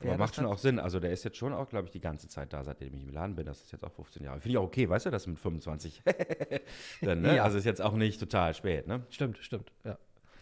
Aber 0.00 0.18
macht 0.18 0.34
schon 0.34 0.46
auch 0.46 0.58
Sinn. 0.58 0.78
Also 0.78 1.00
der 1.00 1.12
ist 1.12 1.24
jetzt 1.24 1.36
schon 1.36 1.52
auch, 1.52 1.68
glaube 1.68 1.86
ich, 1.86 1.92
die 1.92 2.00
ganze 2.00 2.28
Zeit 2.28 2.52
da, 2.52 2.64
seitdem 2.64 2.94
ich 2.94 3.02
im 3.02 3.10
Laden 3.10 3.36
bin. 3.36 3.46
Das 3.46 3.62
ist 3.62 3.72
jetzt 3.72 3.84
auch 3.84 3.92
15 3.92 4.22
Jahre. 4.24 4.40
Finde 4.40 4.52
ich 4.52 4.58
auch 4.58 4.64
okay, 4.64 4.88
weißt 4.88 5.06
du, 5.06 5.10
das 5.10 5.26
mit 5.26 5.38
25. 5.38 6.02
Dann, 7.02 7.22
ne? 7.22 7.36
Ja. 7.36 7.44
Also 7.44 7.58
ist 7.58 7.64
jetzt 7.64 7.80
auch 7.80 7.94
nicht 7.94 8.20
total 8.20 8.54
spät, 8.54 8.86
ne? 8.86 9.06
Stimmt, 9.10 9.38
stimmt, 9.38 9.72
ja. 9.84 9.98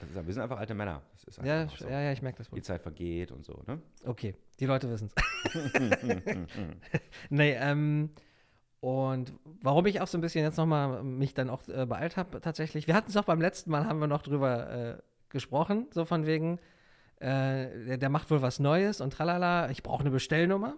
Ist, 0.09 0.27
wir 0.27 0.33
sind 0.33 0.43
einfach 0.43 0.59
alte 0.59 0.75
Männer. 0.75 1.03
Ist 1.27 1.39
Ja, 1.43 1.63
einfach 1.63 1.79
so. 1.79 1.89
ja, 1.89 2.01
ja, 2.01 2.13
ich 2.13 2.23
merke 2.23 2.39
das 2.39 2.51
wohl. 2.51 2.57
Die 2.59 2.63
Zeit 2.63 2.83
vergeht 2.83 3.33
und 3.33 3.45
so, 3.45 3.63
ne? 3.67 3.81
Okay, 4.05 4.35
die 4.59 4.67
Leute 4.67 4.91
wissen 4.91 5.11
es. 5.15 5.73
nee, 7.31 7.53
ähm, 7.53 8.11
und 8.81 9.33
warum 9.63 9.87
ich 9.87 10.01
auch 10.01 10.07
so 10.07 10.17
ein 10.17 10.23
bisschen 10.23 10.43
jetzt 10.45 10.57
nochmal 10.57 11.03
mich 11.03 11.35
dann 11.35 11.51
auch 11.51 11.67
äh, 11.69 11.85
beeilt 11.85 12.17
habe, 12.17 12.41
tatsächlich, 12.41 12.87
wir 12.87 12.95
hatten 12.95 13.11
es 13.11 13.17
auch 13.17 13.25
beim 13.25 13.41
letzten 13.41 13.71
Mal, 13.71 13.85
haben 13.85 14.01
wir 14.01 14.07
noch 14.07 14.23
drüber 14.23 14.71
äh, 14.71 15.03
gesprochen, 15.29 15.87
so 15.93 16.07
von 16.07 16.27
wegen, 16.27 16.59
äh, 17.17 17.69
der, 17.87 17.99
der 17.99 18.09
macht 18.09 18.31
wohl 18.31 18.41
was 18.41 18.59
Neues 18.59 19.03
und 19.03 19.13
tralala, 19.13 19.71
ich 19.71 19.83
brauche 19.83 20.01
eine 20.01 20.11
Bestellnummer. 20.11 20.77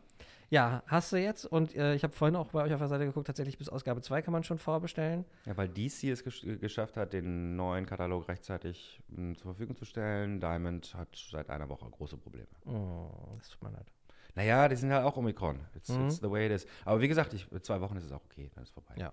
Ja, 0.52 0.82
hast 0.86 1.10
du 1.12 1.16
jetzt 1.16 1.46
und 1.46 1.74
äh, 1.74 1.94
ich 1.94 2.02
habe 2.04 2.12
vorhin 2.12 2.36
auch 2.36 2.50
bei 2.50 2.62
euch 2.62 2.74
auf 2.74 2.78
der 2.78 2.88
Seite 2.88 3.06
geguckt, 3.06 3.26
tatsächlich 3.26 3.56
bis 3.56 3.70
Ausgabe 3.70 4.02
2 4.02 4.20
kann 4.20 4.32
man 4.32 4.44
schon 4.44 4.58
vorbestellen. 4.58 5.24
Ja, 5.46 5.56
weil 5.56 5.66
DC 5.70 6.04
es 6.10 6.22
gesch 6.22 6.42
geschafft 6.60 6.98
hat, 6.98 7.14
den 7.14 7.56
neuen 7.56 7.86
Katalog 7.86 8.28
rechtzeitig 8.28 9.00
mh, 9.08 9.36
zur 9.36 9.44
Verfügung 9.54 9.76
zu 9.76 9.86
stellen. 9.86 10.40
Diamond 10.40 10.94
hat 10.94 11.08
seit 11.30 11.48
einer 11.48 11.70
Woche 11.70 11.88
große 11.88 12.18
Probleme. 12.18 12.48
Oh, 12.66 13.08
das 13.38 13.48
tut 13.48 13.62
mir 13.62 13.70
leid. 13.70 13.86
Naja, 14.34 14.68
die 14.68 14.76
sind 14.76 14.92
halt 14.92 15.06
auch 15.06 15.16
Omikron. 15.16 15.58
It's, 15.74 15.88
Mhm. 15.88 16.04
it's 16.04 16.16
the 16.18 16.30
way 16.30 16.44
it 16.44 16.52
is. 16.52 16.66
Aber 16.84 17.00
wie 17.00 17.08
gesagt, 17.08 17.32
ich, 17.32 17.48
zwei 17.62 17.80
Wochen 17.80 17.96
ist 17.96 18.04
es 18.04 18.12
auch 18.12 18.24
okay, 18.26 18.50
dann 18.54 18.62
ist 18.64 18.68
es 18.68 18.74
vorbei. 18.74 18.92
Ja. 18.98 19.10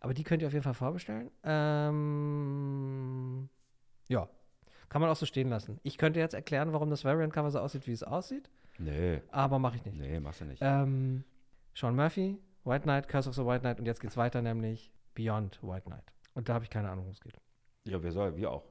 Aber 0.00 0.12
die 0.12 0.22
könnt 0.22 0.42
ihr 0.42 0.48
auf 0.48 0.52
jeden 0.52 0.64
Fall 0.64 0.74
vorbestellen. 0.74 1.30
Ähm, 2.14 3.48
ja. 4.08 4.28
Kann 4.90 5.00
man 5.00 5.10
auch 5.10 5.16
so 5.16 5.24
stehen 5.26 5.48
lassen. 5.48 5.80
Ich 5.82 5.96
könnte 5.96 6.20
jetzt 6.20 6.34
erklären, 6.34 6.74
warum 6.74 6.90
das 6.90 7.04
Variant-Cover 7.06 7.50
so 7.50 7.58
aussieht, 7.60 7.86
wie 7.86 7.92
es 7.92 8.02
aussieht, 8.02 8.50
Nee, 8.78 9.22
aber 9.30 9.58
mache 9.58 9.76
ich 9.76 9.84
nicht. 9.84 9.96
nee, 9.96 10.18
machst 10.20 10.40
du 10.40 10.44
nicht. 10.46 10.60
Ähm, 10.62 11.24
Sean 11.74 11.94
Murphy, 11.94 12.38
White 12.64 12.82
Knight, 12.82 13.08
Curse 13.08 13.28
of 13.28 13.34
the 13.36 13.44
White 13.44 13.60
Knight 13.60 13.78
und 13.78 13.86
jetzt 13.86 14.00
geht's 14.00 14.16
weiter, 14.16 14.42
nämlich 14.42 14.92
Beyond 15.14 15.60
White 15.62 15.86
Knight. 15.86 16.12
Und 16.34 16.48
da 16.48 16.54
habe 16.54 16.64
ich 16.64 16.70
keine 16.70 16.88
Ahnung, 16.88 17.04
worum 17.04 17.12
es 17.12 17.20
geht. 17.20 17.40
Ja, 17.84 18.02
wir 18.02 18.10
sollen, 18.12 18.36
wir 18.36 18.50
auch. 18.50 18.64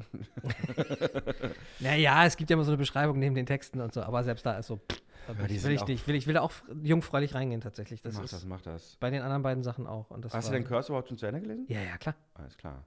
Naja, 1.80 2.24
es 2.24 2.36
gibt 2.36 2.48
ja 2.50 2.54
immer 2.54 2.64
so 2.64 2.70
eine 2.70 2.78
Beschreibung 2.78 3.18
neben 3.18 3.34
den 3.34 3.46
Texten 3.46 3.80
und 3.80 3.92
so, 3.92 4.02
aber 4.02 4.24
selbst 4.24 4.46
da 4.46 4.58
ist 4.58 4.66
so, 4.68 4.76
pff, 4.76 5.02
Ja, 5.28 5.38
will 5.38 5.50
ich 5.72 5.86
nicht. 5.86 6.06
Will 6.06 6.14
ich 6.14 6.26
will 6.26 6.34
da 6.34 6.40
auch 6.40 6.52
jungfräulich 6.82 7.34
reingehen 7.34 7.60
tatsächlich. 7.60 8.00
Das 8.02 8.14
mach 8.14 8.28
das, 8.28 8.44
mach 8.44 8.60
das. 8.62 8.96
bei 8.96 9.10
den 9.10 9.22
anderen 9.22 9.42
beiden 9.42 9.62
Sachen 9.62 9.86
auch. 9.86 10.10
Hast 10.32 10.48
du 10.48 10.52
den 10.52 10.64
Curse 10.64 10.88
überhaupt 10.92 11.08
schon 11.08 11.18
zu 11.18 11.26
Ende 11.26 11.40
gelesen? 11.40 11.66
Ja, 11.68 11.80
ja, 11.80 11.98
klar. 11.98 12.14
Alles 12.34 12.56
klar. 12.56 12.86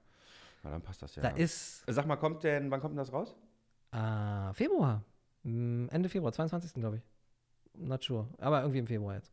Na, 0.62 0.70
dann 0.70 0.82
passt 0.82 1.02
das 1.02 1.14
ja. 1.16 1.22
Da 1.22 1.28
ist 1.30 1.84
Sag 1.86 2.06
mal, 2.06 2.16
kommt 2.16 2.42
denn, 2.42 2.70
wann 2.70 2.80
kommt 2.80 2.92
denn 2.92 2.98
das 2.98 3.12
raus? 3.12 3.34
Ah, 3.92 4.52
Februar. 4.54 5.02
Hm, 5.44 5.88
Ende 5.90 6.08
Februar, 6.08 6.32
22. 6.32 6.74
glaube 6.74 6.96
ich. 6.96 7.02
Not 7.74 8.02
sure. 8.02 8.28
Aber 8.38 8.60
irgendwie 8.60 8.78
im 8.78 8.86
Februar 8.86 9.14
jetzt. 9.14 9.32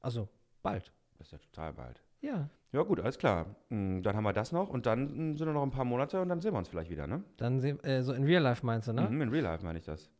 Also, 0.00 0.28
bald. 0.62 0.92
Das 1.18 1.28
ist 1.28 1.32
ja 1.32 1.38
total 1.38 1.72
bald. 1.72 2.02
Ja. 2.20 2.48
Ja, 2.72 2.82
gut, 2.82 3.00
alles 3.00 3.18
klar. 3.18 3.46
Mm, 3.70 4.02
Dann 4.02 4.16
haben 4.16 4.24
wir 4.24 4.32
das 4.32 4.52
noch 4.52 4.68
und 4.68 4.86
dann 4.86 5.32
mm, 5.32 5.36
sind 5.36 5.52
noch 5.52 5.62
ein 5.62 5.70
paar 5.70 5.84
Monate 5.84 6.20
und 6.20 6.28
dann 6.28 6.40
sehen 6.40 6.52
wir 6.52 6.58
uns 6.58 6.68
vielleicht 6.68 6.90
wieder, 6.90 7.06
ne? 7.06 7.22
Dann 7.36 7.60
sehen, 7.60 7.82
äh, 7.84 8.02
so 8.02 8.12
in 8.12 8.24
Real 8.24 8.42
Life 8.42 8.64
meinst 8.66 8.88
du, 8.88 8.92
ne? 8.92 9.02
Mhm, 9.08 9.22
in 9.22 9.28
Real 9.30 9.44
Life 9.44 9.64
meine 9.64 9.78
ich 9.78 9.84
das. 9.84 10.10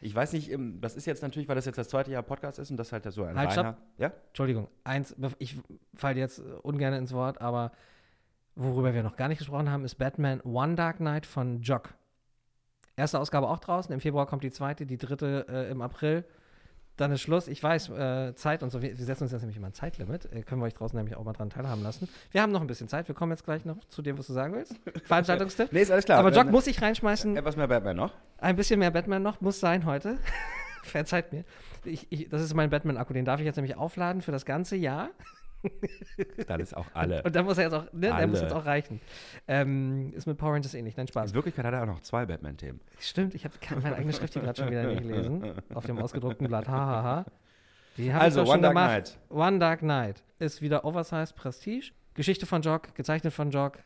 Ich 0.00 0.14
weiß 0.14 0.32
nicht, 0.34 0.50
ähm, 0.50 0.80
das 0.80 0.96
ist 0.96 1.06
jetzt 1.06 1.22
natürlich, 1.22 1.48
weil 1.48 1.56
das 1.56 1.64
jetzt 1.64 1.78
das 1.78 1.88
zweite 1.88 2.10
Jahr 2.10 2.22
Podcast 2.22 2.58
ist 2.58 2.70
und 2.70 2.76
das 2.76 2.92
halt 2.92 3.10
so 3.10 3.24
ein 3.24 3.36
Halt, 3.36 3.56
reiner. 3.56 3.78
Ja? 3.98 4.12
Entschuldigung. 4.28 4.68
Eins, 4.84 5.16
ich 5.38 5.58
falle 5.94 6.18
jetzt 6.18 6.38
äh, 6.38 6.42
ungern 6.62 6.92
ins 6.94 7.12
Wort, 7.12 7.40
aber 7.40 7.72
worüber 8.54 8.94
wir 8.94 9.02
noch 9.02 9.16
gar 9.16 9.28
nicht 9.28 9.38
gesprochen 9.38 9.70
haben, 9.70 9.84
ist 9.84 9.94
Batman 9.96 10.40
One 10.42 10.74
Dark 10.74 10.98
Knight 10.98 11.26
von 11.26 11.62
Jock. 11.62 11.94
Erste 12.96 13.18
Ausgabe 13.18 13.48
auch 13.48 13.58
draußen. 13.58 13.92
Im 13.92 14.00
Februar 14.00 14.26
kommt 14.26 14.44
die 14.44 14.50
zweite, 14.50 14.86
die 14.86 14.98
dritte 14.98 15.46
äh, 15.48 15.70
im 15.70 15.80
April. 15.80 16.24
Dann 16.98 17.10
ist 17.10 17.22
Schluss. 17.22 17.48
Ich 17.48 17.62
weiß, 17.62 17.88
äh, 17.88 18.34
Zeit 18.34 18.62
und 18.62 18.70
so. 18.70 18.82
Wir, 18.82 18.98
wir 18.98 19.04
setzen 19.04 19.22
uns 19.22 19.32
jetzt 19.32 19.40
nämlich 19.40 19.56
immer 19.56 19.68
ein 19.68 19.72
Zeitlimit. 19.72 20.30
Äh, 20.30 20.42
können 20.42 20.60
wir 20.60 20.66
euch 20.66 20.74
draußen 20.74 20.94
nämlich 20.96 21.16
auch 21.16 21.24
mal 21.24 21.32
dran 21.32 21.48
teilhaben 21.48 21.82
lassen. 21.82 22.06
Wir 22.32 22.42
haben 22.42 22.52
noch 22.52 22.60
ein 22.60 22.66
bisschen 22.66 22.88
Zeit. 22.88 23.08
Wir 23.08 23.14
kommen 23.14 23.32
jetzt 23.32 23.44
gleich 23.44 23.64
noch 23.64 23.82
zu 23.88 24.02
dem, 24.02 24.18
was 24.18 24.26
du 24.26 24.34
sagen 24.34 24.52
willst. 24.54 24.74
Veranstaltungstipp. 25.04 25.72
Nee, 25.72 25.80
ist 25.80 25.90
alles 25.90 26.04
klar. 26.04 26.18
Aber 26.18 26.28
Jock 26.28 26.44
Dann- 26.44 26.50
muss 26.52 26.66
ich 26.66 26.82
reinschmeißen. 26.82 27.36
Etwas 27.36 27.56
mehr 27.56 27.68
Batman 27.68 27.96
noch. 27.96 28.12
Ein 28.38 28.56
bisschen 28.56 28.78
mehr 28.78 28.90
Batman 28.90 29.22
noch 29.22 29.40
muss 29.40 29.58
sein 29.58 29.86
heute. 29.86 30.18
Verzeiht 30.82 31.32
mir. 31.32 31.44
Ich, 31.84 32.08
ich, 32.10 32.28
das 32.28 32.42
ist 32.42 32.52
mein 32.54 32.68
Batman-Akku. 32.68 33.14
Den 33.14 33.24
darf 33.24 33.40
ich 33.40 33.46
jetzt 33.46 33.56
nämlich 33.56 33.76
aufladen 33.76 34.20
für 34.20 34.32
das 34.32 34.44
ganze 34.44 34.76
Jahr. 34.76 35.08
Dann 36.46 36.60
ist 36.60 36.76
auch 36.76 36.86
alle. 36.94 37.22
Und 37.22 37.34
da 37.34 37.42
muss 37.42 37.58
er 37.58 37.64
jetzt 37.64 37.74
auch, 37.74 37.84
ne, 37.92 38.00
der 38.00 38.14
Alle. 38.14 38.26
muss 38.26 38.40
jetzt 38.40 38.52
auch 38.52 38.64
reichen. 38.66 39.00
Ähm, 39.46 40.12
ist 40.14 40.26
mit 40.26 40.36
Power 40.38 40.52
Rangers 40.54 40.74
ähnlich. 40.74 40.96
Nein, 40.96 41.08
Spaß. 41.08 41.30
In 41.30 41.34
Wirklichkeit 41.34 41.64
hat 41.64 41.74
er 41.74 41.82
auch 41.82 41.86
noch 41.86 42.00
zwei 42.00 42.26
Batman-Themen. 42.26 42.80
Stimmt, 42.98 43.34
ich 43.34 43.44
habe 43.44 43.54
meine 43.82 43.96
eigene 43.96 44.12
Schrift 44.12 44.32
hier 44.34 44.42
gerade 44.42 44.60
schon 44.60 44.70
wieder 44.70 44.84
nicht 44.84 45.02
gelesen. 45.02 45.52
Auf 45.74 45.86
dem 45.86 45.98
ausgedruckten 45.98 46.48
Blatt. 46.48 46.68
Hahaha. 46.68 47.02
Ha, 47.02 47.02
ha. 47.02 47.24
Die 47.96 48.12
hab 48.12 48.22
Also, 48.22 48.42
ich 48.42 48.48
One 48.48 48.62
Dark 48.62 48.74
gemacht. 48.74 48.90
Knight. 48.90 49.18
One 49.30 49.58
Dark 49.58 49.80
Knight 49.80 50.22
ist 50.38 50.62
wieder 50.62 50.84
Oversized 50.84 51.36
Prestige. 51.36 51.92
Geschichte 52.14 52.46
von 52.46 52.62
Jock, 52.62 52.94
gezeichnet 52.94 53.32
von 53.32 53.50
Jock. 53.50 53.78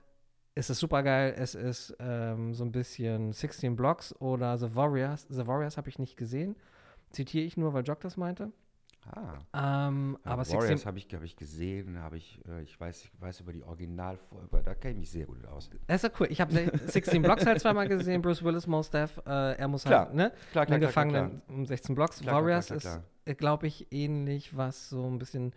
Es 0.54 0.70
ist 0.70 0.78
super 0.78 1.02
geil. 1.02 1.34
Es 1.36 1.54
ist 1.54 1.94
ähm, 2.00 2.54
so 2.54 2.64
ein 2.64 2.72
bisschen 2.72 3.32
16 3.32 3.76
Blocks 3.76 4.14
oder 4.20 4.56
The 4.56 4.74
Warriors. 4.74 5.26
The 5.28 5.46
Warriors 5.46 5.76
habe 5.76 5.88
ich 5.88 5.98
nicht 5.98 6.16
gesehen. 6.16 6.56
Zitiere 7.10 7.44
ich 7.44 7.56
nur, 7.56 7.74
weil 7.74 7.84
Jock 7.84 8.00
das 8.00 8.16
meinte. 8.16 8.50
Ah. 9.12 9.88
Ähm, 9.88 10.18
Ja, 10.24 10.30
aber 10.32 10.46
Warriors 10.46 10.66
16, 10.66 10.86
habe 10.86 10.98
ich, 10.98 11.14
hab 11.14 11.22
ich 11.22 11.36
gesehen, 11.36 12.00
habe 12.00 12.16
ich, 12.16 12.40
äh, 12.48 12.62
ich 12.62 12.78
weiß, 12.78 13.04
ich 13.04 13.20
weiß 13.20 13.40
über 13.40 13.52
die 13.52 13.62
Originalfolge, 13.62 14.62
da 14.62 14.74
kenne 14.74 14.94
ich 14.94 14.98
mich 15.00 15.10
sehr 15.10 15.26
gut 15.26 15.44
aus. 15.46 15.70
das 15.86 16.02
ist 16.02 16.10
ja 16.10 16.10
cool. 16.20 16.26
Ich 16.30 16.40
habe 16.40 16.52
16 16.86 17.22
Blocks 17.22 17.46
halt 17.46 17.60
zweimal 17.60 17.88
gesehen. 17.88 18.22
Bruce 18.22 18.42
Willis, 18.42 18.66
Mos 18.66 18.90
Def. 18.90 19.16
Äh, 19.26 19.56
er 19.56 19.68
muss 19.68 19.84
Klar. 19.84 20.06
halt, 20.06 20.14
ne? 20.14 20.32
Klar, 20.52 20.66
klar, 20.66 20.74
einen 20.76 20.80
klar, 20.80 20.88
Gefangenen 20.88 21.42
um 21.48 21.66
16 21.66 21.94
Blocks. 21.94 22.20
Klar, 22.20 22.32
klar, 22.34 22.42
Warriors 22.42 22.66
klar, 22.66 22.78
klar, 22.80 23.02
ist, 23.24 23.38
glaube 23.38 23.66
ich, 23.66 23.86
ähnlich, 23.92 24.56
was 24.56 24.88
so 24.90 25.06
ein 25.08 25.18
bisschen 25.18 25.52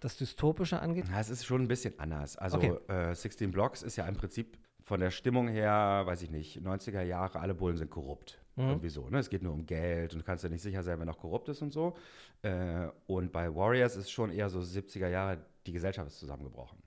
das 0.00 0.16
Dystopische 0.16 0.80
angeht. 0.80 1.06
Ja, 1.08 1.20
es 1.20 1.30
ist 1.30 1.44
schon 1.44 1.62
ein 1.62 1.68
bisschen 1.68 1.98
anders. 1.98 2.36
Also 2.36 2.56
Okay. 2.58 2.74
äh, 2.88 3.14
16 3.14 3.50
Blocks 3.52 3.82
ist 3.82 3.96
ja 3.96 4.06
im 4.06 4.16
Prinzip 4.16 4.58
von 4.84 4.98
der 4.98 5.10
Stimmung 5.12 5.46
her, 5.48 6.02
weiß 6.04 6.22
ich 6.22 6.30
nicht, 6.30 6.58
90er 6.60 7.02
Jahre, 7.02 7.38
alle 7.38 7.54
Bullen 7.54 7.76
sind 7.76 7.90
korrupt. 7.90 8.41
Mhm. 8.56 8.68
Irgendwie 8.68 8.88
so. 8.88 9.08
Ne? 9.08 9.18
Es 9.18 9.30
geht 9.30 9.42
nur 9.42 9.52
um 9.52 9.64
Geld 9.64 10.12
und 10.12 10.20
du 10.20 10.24
kannst 10.24 10.44
ja 10.44 10.50
nicht 10.50 10.62
sicher 10.62 10.82
sein, 10.82 10.98
wer 10.98 11.06
noch 11.06 11.18
korrupt 11.18 11.48
ist 11.48 11.62
und 11.62 11.72
so. 11.72 11.96
Äh, 12.42 12.88
und 13.06 13.32
bei 13.32 13.54
Warriors 13.54 13.96
ist 13.96 14.10
schon 14.10 14.30
eher 14.30 14.48
so 14.48 14.60
70er 14.60 15.08
Jahre, 15.08 15.38
die 15.66 15.72
Gesellschaft 15.72 16.08
ist 16.08 16.18
zusammengebrochen. 16.18 16.78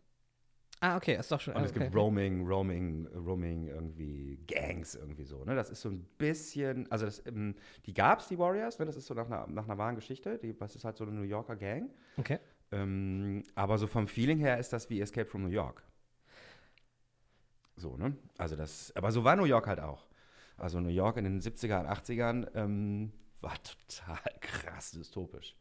Ah, 0.82 0.98
okay, 0.98 1.18
ist 1.18 1.32
doch 1.32 1.40
schon. 1.40 1.56
Und 1.56 1.64
es 1.64 1.72
okay. 1.72 1.80
gibt 1.80 1.96
Roaming, 1.96 2.46
Roaming, 2.46 3.08
Roaming 3.08 3.68
irgendwie 3.68 4.38
Gangs 4.46 4.94
irgendwie 4.94 5.24
so. 5.24 5.44
Ne? 5.44 5.56
Das 5.56 5.70
ist 5.70 5.82
so 5.82 5.90
ein 5.90 6.06
bisschen, 6.18 6.92
also 6.92 7.06
das, 7.06 7.26
ähm, 7.26 7.56
die 7.86 7.94
gab 7.94 8.20
es, 8.20 8.28
die 8.28 8.38
Warriors, 8.38 8.78
ne? 8.78 8.86
das 8.86 8.96
ist 8.96 9.08
so 9.08 9.14
nach 9.14 9.26
einer, 9.26 9.48
nach 9.48 9.64
einer 9.64 9.78
wahren 9.78 9.96
Geschichte. 9.96 10.38
Die, 10.38 10.56
das 10.56 10.76
ist 10.76 10.84
halt 10.86 10.98
so 10.98 11.06
eine 11.06 11.14
New 11.14 11.24
Yorker 11.24 11.56
Gang. 11.56 11.90
Okay. 12.18 12.40
Ähm, 12.72 13.44
aber 13.56 13.78
so 13.78 13.88
vom 13.88 14.08
Feeling 14.08 14.38
her 14.38 14.60
ist 14.60 14.74
das 14.74 14.90
wie 14.90 15.02
Escape 15.02 15.26
from 15.26 15.44
New 15.44 15.50
York. 15.50 15.82
So, 17.78 17.98
ne? 17.98 18.16
Also 18.38 18.56
das, 18.56 18.96
aber 18.96 19.12
so 19.12 19.24
war 19.24 19.36
New 19.36 19.46
York 19.46 19.68
halt 19.68 19.80
auch. 19.80 20.06
Also 20.58 20.80
New 20.80 20.90
York 20.90 21.18
in 21.18 21.26
den 21.26 21.42
70er 21.42 21.80
und 21.80 21.88
80ern 21.88 22.48
ähm, 22.56 23.12
war 23.42 23.56
total 23.62 24.20
krass 24.42 24.92
dystopisch. 24.92 25.56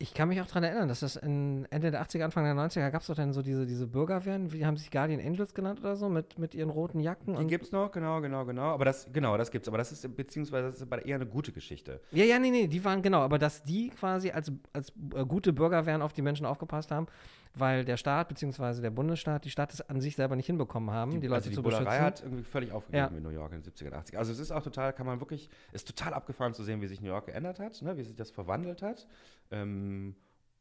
Ich 0.00 0.14
kann 0.14 0.28
mich 0.28 0.40
auch 0.40 0.46
daran 0.46 0.62
erinnern, 0.62 0.88
dass 0.88 1.00
das 1.00 1.16
in 1.16 1.66
Ende 1.70 1.90
der 1.90 2.00
80er, 2.04 2.22
Anfang 2.22 2.44
der 2.44 2.54
90er 2.54 2.88
gab 2.90 3.00
es 3.00 3.08
doch 3.08 3.16
dann 3.16 3.32
so 3.32 3.42
diese, 3.42 3.66
diese 3.66 3.88
Bürgerwehren, 3.88 4.52
wie 4.52 4.64
haben 4.64 4.76
sich 4.76 4.92
Guardian 4.92 5.20
Angels 5.20 5.54
genannt 5.54 5.80
oder 5.80 5.96
so, 5.96 6.08
mit, 6.08 6.38
mit 6.38 6.54
ihren 6.54 6.70
roten 6.70 7.00
Jacken. 7.00 7.34
Die 7.36 7.46
gibt's 7.48 7.72
noch, 7.72 7.90
genau, 7.90 8.20
genau, 8.20 8.44
genau. 8.44 8.74
Aber 8.74 8.84
das, 8.84 9.08
genau, 9.12 9.36
das 9.36 9.50
gibt's. 9.50 9.66
Aber 9.66 9.76
das 9.76 9.90
ist, 9.90 10.14
beziehungsweise 10.16 10.70
das 10.70 10.80
ist 10.80 10.92
eher 11.04 11.16
eine 11.16 11.26
gute 11.26 11.50
Geschichte. 11.50 12.00
Ja, 12.12 12.24
ja, 12.24 12.38
nee, 12.38 12.50
nee, 12.50 12.68
die 12.68 12.84
waren 12.84 13.02
genau, 13.02 13.22
aber 13.22 13.40
dass 13.40 13.64
die 13.64 13.90
quasi 13.90 14.30
als, 14.30 14.52
als 14.72 14.92
äh, 15.16 15.24
gute 15.24 15.52
Bürgerwehren 15.52 16.00
auf 16.02 16.12
die 16.12 16.22
Menschen 16.22 16.46
aufgepasst 16.46 16.92
haben, 16.92 17.08
weil 17.54 17.84
der 17.84 17.96
Staat 17.96 18.28
beziehungsweise 18.28 18.80
der 18.80 18.90
Bundesstaat 18.90 19.44
die 19.44 19.50
Stadt 19.50 19.72
es 19.74 19.80
an 19.80 20.00
sich 20.00 20.14
selber 20.14 20.36
nicht 20.36 20.46
hinbekommen 20.46 20.92
haben, 20.92 21.20
die, 21.20 21.26
Leute 21.26 21.34
also 21.36 21.48
die 21.50 21.56
zu 21.56 21.62
Bullerei 21.62 21.82
beschützen. 21.84 22.04
hat 22.04 22.22
irgendwie 22.22 22.44
völlig 22.44 22.70
aufgegeben 22.70 23.14
Ja. 23.14 23.16
in 23.16 23.22
New 23.24 23.30
York 23.30 23.52
in 23.52 23.62
den 23.62 23.72
70er 23.72 23.86
und 23.86 23.94
80er. 23.94 24.16
Also 24.18 24.30
es 24.30 24.38
ist 24.38 24.52
auch 24.52 24.62
total, 24.62 24.92
kann 24.92 25.06
man 25.06 25.18
wirklich, 25.20 25.50
ist 25.72 25.88
total 25.88 26.14
abgefahren 26.14 26.54
zu 26.54 26.62
sehen, 26.62 26.80
wie 26.82 26.86
sich 26.86 27.00
New 27.00 27.08
York 27.08 27.26
geändert 27.26 27.58
hat, 27.58 27.82
ne, 27.82 27.96
wie 27.96 28.04
sich 28.04 28.14
das 28.14 28.30
verwandelt 28.30 28.82
hat. 28.82 29.08
Ähm, 29.50 30.14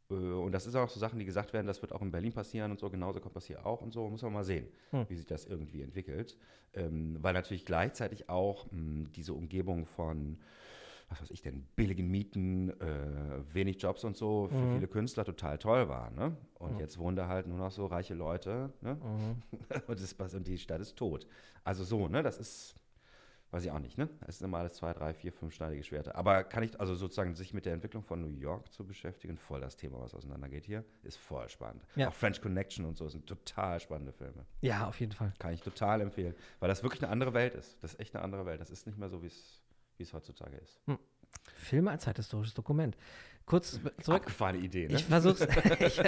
äh, 0.09 0.13
und 0.13 0.51
das 0.51 0.65
ist 0.67 0.75
auch 0.75 0.89
so 0.89 0.99
Sachen, 0.99 1.19
die 1.19 1.25
gesagt 1.25 1.53
werden, 1.53 1.67
das 1.67 1.81
wird 1.81 1.91
auch 1.93 2.01
in 2.01 2.11
Berlin 2.11 2.33
passieren 2.33 2.71
und 2.71 2.79
so, 2.79 2.89
genauso 2.89 3.19
kommt 3.19 3.35
das 3.35 3.45
hier 3.45 3.65
auch 3.65 3.81
und 3.81 3.91
so. 3.93 4.07
Muss 4.09 4.21
man 4.21 4.33
mal 4.33 4.43
sehen, 4.43 4.67
Hm. 4.91 5.05
wie 5.09 5.15
sich 5.15 5.25
das 5.25 5.45
irgendwie 5.45 5.81
entwickelt. 5.81 6.37
Ähm, 6.73 7.17
weil 7.21 7.33
natürlich 7.33 7.65
gleichzeitig 7.65 8.29
auch 8.29 8.71
mh, 8.71 9.09
diese 9.15 9.33
Umgebung 9.33 9.85
von 9.85 10.37
was 11.09 11.21
weiß 11.21 11.31
ich 11.31 11.41
denn, 11.41 11.65
billigen 11.77 12.11
Mieten, 12.11 12.69
äh, 12.81 13.41
wenig 13.53 13.81
Jobs 13.81 14.03
und 14.03 14.17
so 14.17 14.49
für 14.49 14.73
viele 14.73 14.87
Künstler 14.89 15.23
total 15.23 15.57
toll 15.57 15.87
war. 15.87 16.11
Ne? 16.11 16.35
Und 16.55 16.79
jetzt 16.81 16.97
wohnen 16.97 17.15
da 17.15 17.29
halt 17.29 17.47
nur 17.47 17.57
noch 17.57 17.71
so 17.71 17.85
reiche 17.85 18.13
Leute 18.13 18.73
ne? 18.81 18.97
und, 19.87 20.01
das, 20.01 20.33
und 20.33 20.45
die 20.47 20.57
Stadt 20.57 20.81
ist 20.81 20.97
tot. 20.97 21.25
Also 21.63 21.85
so, 21.85 22.09
ne? 22.09 22.23
Das 22.23 22.37
ist, 22.37 22.75
weiß 23.51 23.63
ich 23.63 23.71
auch 23.71 23.79
nicht, 23.79 23.97
ne? 23.97 24.09
Das 24.25 24.35
ist 24.35 24.41
immer 24.41 24.57
alles 24.59 24.73
zwei, 24.73 24.93
drei, 24.93 25.13
vier, 25.13 25.31
fünf 25.31 25.53
schneidige 25.53 25.83
Schwerter. 25.83 26.15
Aber 26.15 26.43
kann 26.43 26.63
ich, 26.63 26.79
also 26.79 26.95
sozusagen 26.95 27.33
sich 27.35 27.53
mit 27.53 27.65
der 27.65 27.73
Entwicklung 27.73 28.03
von 28.03 28.21
New 28.21 28.37
York 28.37 28.71
zu 28.71 28.85
beschäftigen, 28.85 29.37
voll 29.37 29.61
das 29.61 29.75
Thema, 29.75 29.99
was 29.99 30.13
auseinandergeht 30.13 30.65
hier, 30.65 30.83
ist 31.03 31.17
voll 31.17 31.47
spannend. 31.49 31.83
Ja. 31.95 32.09
Auch 32.09 32.13
French 32.13 32.41
Connection 32.41 32.85
und 32.85 32.97
so 32.97 33.07
sind 33.07 33.25
total 33.27 33.79
spannende 33.79 34.11
Filme. 34.11 34.45
Ja, 34.61 34.87
auf 34.87 34.99
jeden 34.99 35.13
Fall. 35.13 35.33
Kann 35.39 35.53
ich 35.53 35.61
total 35.61 36.01
empfehlen, 36.01 36.35
weil 36.59 36.69
das 36.69 36.83
wirklich 36.83 37.01
eine 37.01 37.11
andere 37.11 37.33
Welt 37.33 37.55
ist. 37.55 37.81
Das 37.81 37.93
ist 37.93 37.99
echt 37.99 38.15
eine 38.15 38.23
andere 38.23 38.45
Welt. 38.45 38.59
Das 38.59 38.69
ist 38.69 38.85
nicht 38.85 38.97
mehr 38.97 39.09
so, 39.09 39.21
wie 39.21 39.27
es 39.27 39.63
wie 39.97 40.03
es 40.03 40.13
heutzutage 40.13 40.57
ist. 40.57 40.79
Filme 41.55 41.91
als 41.91 42.03
zeithistorisches 42.03 42.53
Dokument. 42.53 42.97
Kurz 43.47 43.79
zurück. 44.01 44.17
Abgefahrene 44.23 44.59
Idee, 44.59 44.87
ne? 44.89 44.95
Ich 44.95 45.05
versuch's. 45.05 45.39
ich 45.79 46.01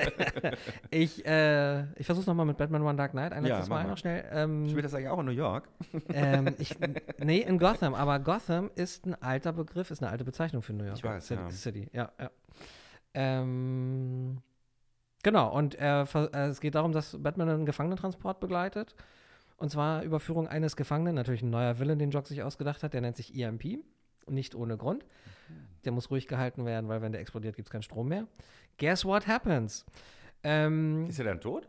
ich, 0.91 1.25
äh, 1.25 1.83
ich 1.97 2.05
versuch's 2.05 2.27
nochmal 2.27 2.45
mit 2.45 2.57
Batman 2.57 2.81
One 2.81 2.97
Dark 2.97 3.11
Knight. 3.11 3.31
Ein 3.31 3.45
Ja, 3.45 3.55
letztes 3.55 3.69
mach 3.69 3.81
Mal 3.81 3.87
noch 3.89 3.97
schnell. 3.97 4.25
Ähm, 4.29 4.67
Spielt 4.69 4.83
das 4.83 4.93
eigentlich 4.93 5.07
auch 5.07 5.19
in 5.19 5.25
New 5.25 5.31
York? 5.31 5.69
ähm, 6.09 6.53
ich, 6.59 6.75
nee, 7.17 7.39
in 7.39 7.57
Gotham. 7.57 7.95
Aber 7.95 8.19
Gotham 8.19 8.69
ist 8.75 9.05
ein 9.05 9.15
alter 9.23 9.53
Begriff, 9.53 9.89
ist 9.89 10.03
eine 10.03 10.11
alte 10.11 10.25
Bezeichnung 10.25 10.61
für 10.61 10.73
New 10.73 10.83
York 10.83 10.97
Ich 10.97 11.03
weiß, 11.03 11.25
City. 11.27 11.41
ja. 11.41 11.49
City. 11.51 11.89
Ja, 11.93 12.11
ja. 12.19 12.29
Ähm, 13.13 14.41
genau, 15.23 15.55
und 15.55 15.75
äh, 15.79 16.01
es 16.49 16.59
geht 16.59 16.75
darum, 16.75 16.91
dass 16.91 17.15
Batman 17.23 17.47
einen 17.49 17.65
Gefangenentransport 17.65 18.41
begleitet. 18.41 18.95
Und 19.55 19.71
zwar 19.71 20.03
Überführung 20.03 20.47
eines 20.47 20.75
Gefangenen, 20.75 21.15
natürlich 21.15 21.41
ein 21.41 21.49
neuer 21.49 21.79
Villain, 21.79 21.99
den 21.99 22.11
Jock 22.11 22.27
sich 22.27 22.43
ausgedacht 22.43 22.83
hat, 22.83 22.93
der 22.93 23.01
nennt 23.01 23.17
sich 23.17 23.33
EMP. 23.33 23.79
Nicht 24.29 24.55
ohne 24.55 24.77
Grund. 24.77 25.05
Der 25.85 25.91
muss 25.91 26.11
ruhig 26.11 26.27
gehalten 26.27 26.65
werden, 26.65 26.89
weil 26.89 27.01
wenn 27.01 27.11
der 27.11 27.21
explodiert, 27.21 27.55
gibt 27.55 27.67
es 27.67 27.71
keinen 27.71 27.83
Strom 27.83 28.07
mehr. 28.09 28.27
Guess 28.77 29.05
what 29.05 29.27
happens? 29.27 29.85
Ähm, 30.43 31.07
Ist 31.07 31.19
er 31.19 31.25
dann 31.25 31.41
tot? 31.41 31.67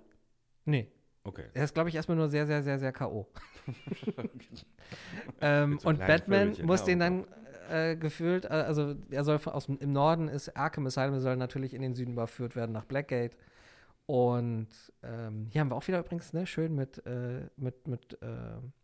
nee, 0.65 0.91
Okay. 1.23 1.47
er 1.53 1.65
ist, 1.65 1.75
glaube 1.75 1.89
ich, 1.91 1.95
erstmal 1.95 2.17
nur 2.17 2.29
sehr, 2.29 2.47
sehr, 2.47 2.63
sehr, 2.63 2.79
sehr 2.79 2.93
K.O. 2.93 3.27
ähm, 5.41 5.79
so 5.79 5.89
und 5.89 5.99
Batman 5.99 6.57
muss 6.63 6.85
den 6.85 6.99
dann 6.99 7.27
äh, 7.71 7.95
gefühlt, 7.97 8.47
äh, 8.47 8.49
also 8.49 8.95
er 9.11 9.25
soll 9.25 9.39
aus 9.45 9.67
dem, 9.67 9.79
im 9.79 9.93
Norden 9.93 10.29
ist 10.29 10.57
Arkham 10.57 10.87
Asylum, 10.87 11.21
soll 11.21 11.37
natürlich 11.37 11.75
in 11.75 11.83
den 11.83 11.95
Süden 11.95 12.13
überführt 12.13 12.57
werden 12.57 12.73
nach 12.73 12.85
Blackgate. 12.85 13.37
Und 14.11 14.67
ähm, 15.05 15.47
hier 15.51 15.61
haben 15.61 15.71
wir 15.71 15.77
auch 15.77 15.87
wieder 15.87 16.01
übrigens, 16.01 16.33
ne, 16.33 16.45
schön 16.45 16.75
mit, 16.75 17.01
äh, 17.07 17.43
mit, 17.57 17.87
mit 17.87 18.21
äh, 18.21 18.27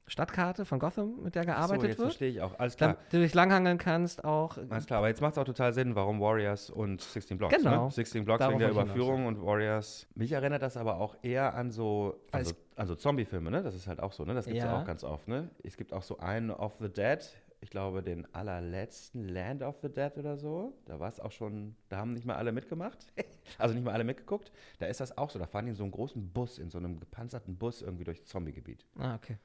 Stadtkarte 0.07 0.64
von 0.64 0.79
Gotham, 0.79 1.20
mit 1.20 1.35
der 1.35 1.43
so, 1.43 1.47
gearbeitet 1.49 1.89
jetzt 1.89 1.99
wird. 1.99 2.09
verstehe 2.11 2.29
ich 2.29 2.41
auch. 2.43 2.57
Alles 2.61 2.77
klar. 2.77 2.97
du 3.11 3.18
dich 3.18 3.35
langhangeln 3.35 3.77
kannst, 3.77 4.24
auch. 4.24 4.57
Alles 4.70 4.87
klar, 4.87 4.99
aber 4.99 5.09
jetzt 5.09 5.20
macht 5.20 5.33
es 5.33 5.39
auch 5.39 5.45
total 5.45 5.72
Sinn, 5.72 5.97
warum 5.97 6.20
Warriors 6.20 6.70
und 6.70 7.01
16 7.01 7.39
Blocks. 7.39 7.57
Genau. 7.57 7.87
Ne? 7.87 7.91
16 7.91 8.24
Blocks 8.24 8.39
Darauf 8.39 8.53
wegen 8.53 8.61
der 8.61 8.70
Überführung 8.70 9.27
und 9.27 9.45
Warriors. 9.45 10.07
Mich 10.14 10.31
erinnert 10.31 10.62
das 10.62 10.77
aber 10.77 11.01
auch 11.01 11.16
eher 11.22 11.55
an 11.55 11.72
so, 11.72 12.20
an 12.31 12.39
Weil 12.39 12.45
so, 12.45 12.55
an 12.77 12.87
so 12.87 12.95
Zombie-Filme, 12.95 13.51
ne? 13.51 13.64
Das 13.64 13.74
ist 13.74 13.89
halt 13.89 13.99
auch 13.99 14.12
so, 14.12 14.24
ne? 14.24 14.33
Das 14.33 14.45
gibt 14.47 14.59
es 14.59 14.62
ja. 14.62 14.70
Ja. 14.70 14.81
auch 14.81 14.85
ganz 14.85 15.03
oft, 15.03 15.27
ne? 15.27 15.51
Es 15.64 15.77
gibt 15.77 15.93
auch 15.93 16.03
so 16.03 16.18
einen 16.18 16.53
of 16.53 16.77
the 16.79 16.89
Dead, 16.89 17.18
ich 17.61 17.70
glaube 17.70 18.02
den 18.02 18.32
allerletzten 18.34 19.28
Land 19.28 19.62
of 19.62 19.78
the 19.82 19.88
Dead 19.88 20.12
oder 20.16 20.36
so. 20.36 20.78
Da 20.84 21.00
war 21.00 21.09
es 21.09 21.20
auch 21.20 21.32
schon, 21.32 21.76
da 21.88 21.98
haben 21.98 22.12
nicht 22.12 22.26
mal 22.26 22.36
alle 22.36 22.52
mitgemacht. 22.52 23.07
also 23.59 23.74
nicht 23.74 23.84
mal 23.84 23.92
alle 23.92 24.04
mitgeguckt. 24.04 24.52
Da 24.78 24.86
ist 24.86 25.00
das 25.00 25.16
auch 25.16 25.30
so. 25.30 25.38
Da 25.38 25.46
fahren 25.46 25.66
die 25.66 25.70
in 25.70 25.76
so 25.76 25.82
einem 25.82 25.92
großen 25.92 26.32
Bus, 26.32 26.59
in 26.59 26.70
so 26.70 26.78
einem 26.78 27.00
gepanzerten 27.00 27.57
Bus 27.57 27.82
irgendwie 27.82 28.04
durchs 28.04 28.24
Zombie-Gebiet. 28.26 28.86
Ah, 28.98 29.14
okay. 29.14 29.38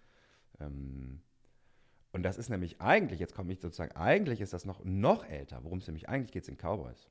Ähm, 0.59 1.21
und 2.11 2.23
das 2.23 2.37
ist 2.37 2.49
nämlich 2.49 2.81
eigentlich, 2.81 3.19
jetzt 3.19 3.33
komme 3.33 3.53
ich 3.53 3.61
sozusagen, 3.61 3.95
eigentlich 3.95 4.41
ist 4.41 4.53
das 4.53 4.65
noch, 4.65 4.83
noch 4.83 5.25
älter. 5.25 5.63
Worum 5.63 5.79
es 5.79 5.87
nämlich 5.87 6.09
eigentlich 6.09 6.31
geht, 6.31 6.45
sind 6.45 6.59
Cowboys. 6.59 7.09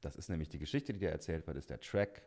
Das 0.00 0.16
ist 0.16 0.28
nämlich 0.30 0.48
die 0.48 0.58
Geschichte, 0.58 0.92
die 0.92 1.00
dir 1.00 1.10
erzählt 1.10 1.46
wird, 1.46 1.56
ist 1.56 1.68
der 1.68 1.80
Track, 1.80 2.22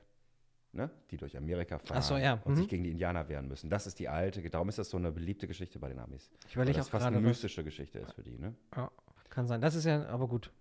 ne, 0.73 0.89
die 1.11 1.17
durch 1.17 1.35
Amerika 1.37 1.79
fahren 1.79 2.01
so, 2.01 2.17
ja, 2.17 2.39
und 2.43 2.53
mhm. 2.53 2.57
sich 2.57 2.67
gegen 2.67 2.83
die 2.83 2.91
Indianer 2.91 3.27
wehren 3.27 3.47
müssen. 3.47 3.69
Das 3.69 3.87
ist 3.87 3.99
die 3.99 4.09
alte, 4.09 4.47
darum 4.49 4.69
ist 4.69 4.77
das 4.77 4.89
so 4.89 4.97
eine 4.97 5.11
beliebte 5.11 5.47
Geschichte 5.47 5.79
bei 5.79 5.89
den 5.89 5.99
Amis. 5.99 6.31
Ich 6.47 6.55
überlege 6.55 6.81
auch 6.81 6.87
fast 6.87 7.03
gerade, 7.03 7.07
eine 7.07 7.17
was- 7.17 7.29
mystische 7.29 7.63
Geschichte 7.63 7.99
ist 7.99 8.13
für 8.13 8.23
die, 8.23 8.37
ne? 8.37 8.55
Ja, 8.75 8.91
kann 9.29 9.47
sein. 9.47 9.61
Das 9.61 9.75
ist 9.75 9.85
ja, 9.85 10.07
aber 10.07 10.27
gut. 10.27 10.51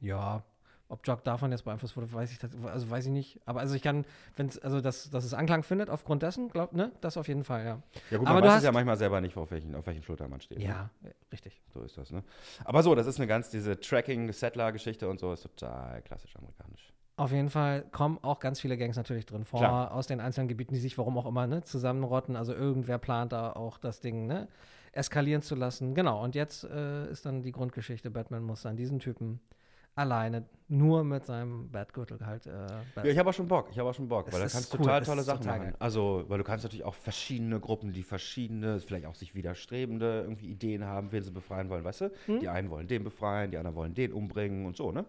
Ja, 0.00 0.44
ob 0.92 1.06
Jock 1.06 1.24
davon 1.24 1.50
jetzt 1.52 1.64
beeinflusst 1.64 1.96
wurde, 1.96 2.12
weiß 2.12 2.30
ich, 2.32 2.38
also 2.66 2.90
weiß 2.90 3.06
ich 3.06 3.12
nicht. 3.12 3.40
Aber 3.46 3.60
also 3.60 3.74
ich 3.74 3.80
kann, 3.80 4.04
wenn 4.36 4.48
es, 4.48 4.58
also 4.58 4.82
dass, 4.82 5.08
dass 5.08 5.24
es 5.24 5.32
Anklang 5.32 5.62
findet 5.62 5.88
aufgrund 5.88 6.22
dessen, 6.22 6.50
glaub, 6.50 6.74
ne, 6.74 6.92
das 7.00 7.16
auf 7.16 7.28
jeden 7.28 7.44
Fall, 7.44 7.64
ja. 7.64 7.82
Ja 8.10 8.18
gut, 8.18 8.26
aber 8.26 8.40
man 8.40 8.50
weiß 8.50 8.58
es 8.58 8.64
ja 8.64 8.72
manchmal 8.72 8.98
selber 8.98 9.22
nicht, 9.22 9.34
auf 9.38 9.50
welchen, 9.50 9.74
auf 9.74 9.86
welchen 9.86 10.02
Schultern 10.02 10.28
man 10.28 10.42
steht. 10.42 10.58
Ne? 10.58 10.64
ja, 10.64 10.90
richtig. 11.32 11.62
So 11.72 11.80
ist 11.80 11.96
das, 11.96 12.10
ne? 12.10 12.22
Aber 12.64 12.82
so, 12.82 12.94
das 12.94 13.06
ist 13.06 13.16
eine 13.16 13.26
ganz, 13.26 13.48
diese 13.48 13.80
Tracking-Settler-Geschichte 13.80 15.08
und 15.08 15.18
so 15.18 15.32
ist 15.32 15.42
total 15.42 16.02
klassisch 16.02 16.36
amerikanisch. 16.36 16.92
Auf 17.16 17.30
jeden 17.30 17.50
Fall 17.50 17.82
kommen 17.92 18.18
auch 18.22 18.40
ganz 18.40 18.60
viele 18.60 18.78
Gangs 18.78 18.96
natürlich 18.96 19.26
drin 19.26 19.44
vor, 19.44 19.60
Klar. 19.60 19.92
aus 19.92 20.06
den 20.06 20.20
einzelnen 20.20 20.48
Gebieten, 20.48 20.74
die 20.74 20.80
sich 20.80 20.96
warum 20.96 21.18
auch 21.18 21.26
immer 21.26 21.46
ne, 21.46 21.62
zusammenrotten. 21.62 22.36
Also 22.36 22.54
irgendwer 22.54 22.98
plant 22.98 23.32
da 23.32 23.52
auch 23.52 23.78
das 23.78 24.00
Ding 24.00 24.26
ne, 24.26 24.48
eskalieren 24.92 25.42
zu 25.42 25.54
lassen. 25.54 25.94
Genau, 25.94 26.22
und 26.24 26.34
jetzt 26.34 26.64
äh, 26.64 27.10
ist 27.10 27.26
dann 27.26 27.42
die 27.42 27.52
Grundgeschichte, 27.52 28.10
Batman 28.10 28.42
muss 28.42 28.62
dann 28.62 28.76
diesen 28.76 28.98
Typen 28.98 29.40
alleine, 29.94 30.46
nur 30.68 31.04
mit 31.04 31.26
seinem 31.26 31.70
Batgürtel 31.70 32.24
halt. 32.24 32.46
Äh, 32.46 32.50
Ja, 32.96 33.04
ich 33.04 33.18
habe 33.18 33.28
auch 33.28 33.34
schon 33.34 33.46
Bock, 33.46 33.68
ich 33.70 33.78
habe 33.78 33.90
auch 33.90 33.94
schon 33.94 34.08
Bock, 34.08 34.28
Es 34.28 34.32
weil 34.32 34.40
da 34.40 34.46
kannst 34.48 34.72
du 34.72 34.78
cool, 34.78 34.84
total 34.84 35.02
tolle 35.02 35.22
Sachen 35.22 35.42
total 35.42 35.58
machen. 35.58 35.70
geil. 35.72 35.76
Also, 35.80 36.24
weil 36.28 36.38
du 36.38 36.44
kannst 36.44 36.64
natürlich 36.64 36.86
auch 36.86 36.94
verschiedene 36.94 37.60
Gruppen, 37.60 37.92
die 37.92 38.02
verschiedene, 38.02 38.80
vielleicht 38.80 39.04
auch 39.04 39.14
sich 39.14 39.34
widerstrebende 39.34 40.22
irgendwie 40.22 40.46
Ideen 40.46 40.86
haben, 40.86 41.12
wen 41.12 41.22
sie 41.22 41.30
befreien 41.30 41.68
wollen, 41.68 41.84
weißt 41.84 42.00
du? 42.00 42.10
Hm? 42.24 42.40
Die 42.40 42.48
einen 42.48 42.70
wollen 42.70 42.88
den 42.88 43.04
befreien, 43.04 43.50
die 43.50 43.58
anderen 43.58 43.76
wollen 43.76 43.92
den 43.92 44.14
umbringen 44.14 44.64
und 44.64 44.76
so, 44.78 44.92
ne? 44.92 45.04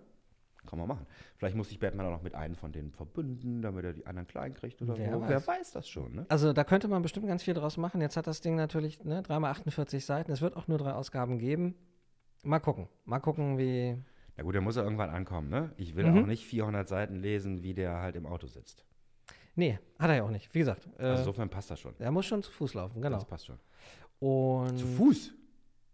Kann 0.66 0.80
man 0.80 0.88
machen. 0.88 1.05
Vielleicht 1.38 1.55
muss 1.55 1.70
sich 1.70 1.80
Batman 1.80 2.05
auch 2.07 2.11
noch 2.11 2.22
mit 2.24 2.36
einem 2.36 2.55
von 2.55 2.72
denen 2.72 2.91
verbünden, 2.91 3.61
damit 3.61 3.84
er 3.86 3.93
die 3.93 4.05
anderen 4.05 4.28
klein 4.28 4.53
kriegt 4.53 4.82
oder 4.82 4.97
Wer 4.97 5.11
so. 5.11 5.22
weiß. 5.22 5.30
Wer 5.30 5.47
weiß 5.47 5.72
das 5.72 5.88
schon, 5.88 6.16
ne? 6.16 6.26
Also 6.30 6.53
da 6.53 6.64
könnte 6.64 6.88
man 6.88 7.01
bestimmt 7.01 7.28
ganz 7.28 7.43
viel 7.43 7.53
draus 7.53 7.78
machen. 7.78 7.99
Jetzt 8.01 8.16
hat 8.18 8.28
das 8.28 8.41
Ding 8.41 8.55
natürlich 8.55 9.03
ne, 9.03 9.22
3 9.22 9.39
mal 9.39 9.51
48 9.51 10.05
Seiten. 10.05 10.32
Es 10.32 10.41
wird 10.41 10.55
auch 10.55 10.68
nur 10.68 10.78
drei 10.78 10.93
Ausgaben 10.93 11.38
geben. 11.39 11.76
Mal 12.43 12.59
gucken. 12.59 12.88
Mal 13.05 13.20
gucken, 13.20 13.57
wie. 13.57 13.97
Ja 14.38 14.43
gut, 14.43 14.55
der 14.55 14.61
muss 14.61 14.76
ja 14.76 14.84
irgendwann 14.84 15.09
ankommen, 15.11 15.49
ne? 15.49 15.72
Ich 15.78 15.95
will 15.95 16.09
Mhm. 16.09 16.24
auch 16.24 16.26
nicht 16.28 16.45
400 16.45 16.88
Seiten 16.88 17.16
lesen, 17.18 17.61
wie 17.61 17.74
der 17.74 17.97
halt 18.01 18.16
im 18.16 18.26
Auto 18.26 18.47
sitzt. 18.47 18.86
Nee, 19.55 19.78
hat 19.99 20.09
er 20.09 20.16
ja 20.16 20.24
auch 20.24 20.32
nicht. 20.32 20.51
Wie 20.55 20.59
gesagt, 20.59 20.88
äh, 20.97 21.03
Also 21.03 21.20
insofern 21.24 21.49
passt 21.49 21.70
das 21.70 21.80
schon. 21.80 21.93
er 21.99 22.09
muss 22.11 22.26
schon 22.26 22.41
zu 22.41 22.51
Fuß 22.51 22.74
laufen, 22.74 23.01
genau. 23.01 23.18
Das 23.18 23.26
passt 23.26 23.45
schon. 23.45 23.59
Und 24.20 24.78
Zu 24.80 24.88
Fuß. 24.88 25.32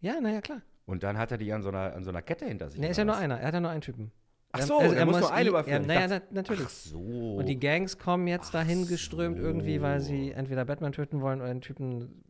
ja, 0.02 0.22
naja, 0.22 0.40
klar. 0.42 0.62
Und 0.86 1.04
dann 1.04 1.18
hat 1.18 1.32
er 1.32 1.38
die 1.38 1.52
an 1.52 1.62
so 1.62 1.70
einer, 1.70 1.94
an 1.94 2.04
so 2.04 2.10
einer 2.10 2.22
Kette 2.22 2.46
hinter 2.46 2.70
sich. 2.70 2.80
Nee, 2.80 2.90
ist 2.90 2.98
ja 2.98 3.06
nur 3.06 3.18
einer. 3.18 3.40
Er 3.40 3.48
hat 3.48 3.54
ja 3.54 3.60
nur 3.60 3.70
einen 3.72 3.82
Typen. 3.82 4.12
Ach 4.52 4.60
Er- 4.62 4.66
so, 4.66 4.78
also 4.80 4.96
er 4.96 5.06
muss 5.06 5.20
nur 5.20 5.32
einen 5.32 5.46
i- 5.46 5.50
überführen. 5.50 5.86
Naja, 5.86 6.08
na, 6.08 6.22
natürlich. 6.32 6.66
Ach 6.66 6.70
so. 6.70 7.36
Und 7.36 7.46
die 7.48 7.60
Gangs 7.60 7.98
kommen 7.98 8.28
jetzt 8.28 8.54
dahin 8.54 8.84
Ach 8.86 8.90
geströmt 8.90 9.38
so. 9.38 9.44
irgendwie, 9.44 9.82
weil 9.82 10.00
sie 10.00 10.32
entweder 10.32 10.66
Batman 10.66 10.92
töten 10.92 11.22
wollen 11.22 11.40
oder 11.42 11.50
den 11.50 11.62
Typen 11.62 12.24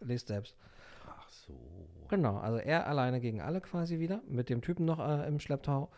lest 0.00 0.28
selbst. 0.28 0.56
Ach 1.08 1.28
so. 1.30 1.54
Genau, 2.08 2.36
also 2.36 2.58
er 2.58 2.86
alleine 2.86 3.20
gegen 3.20 3.40
alle 3.40 3.60
quasi 3.60 3.98
wieder, 3.98 4.20
mit 4.28 4.48
dem 4.50 4.60
Typen 4.60 4.84
noch 4.84 4.98
äh, 5.00 5.26
im 5.26 5.40
Schlepptau. 5.40 5.90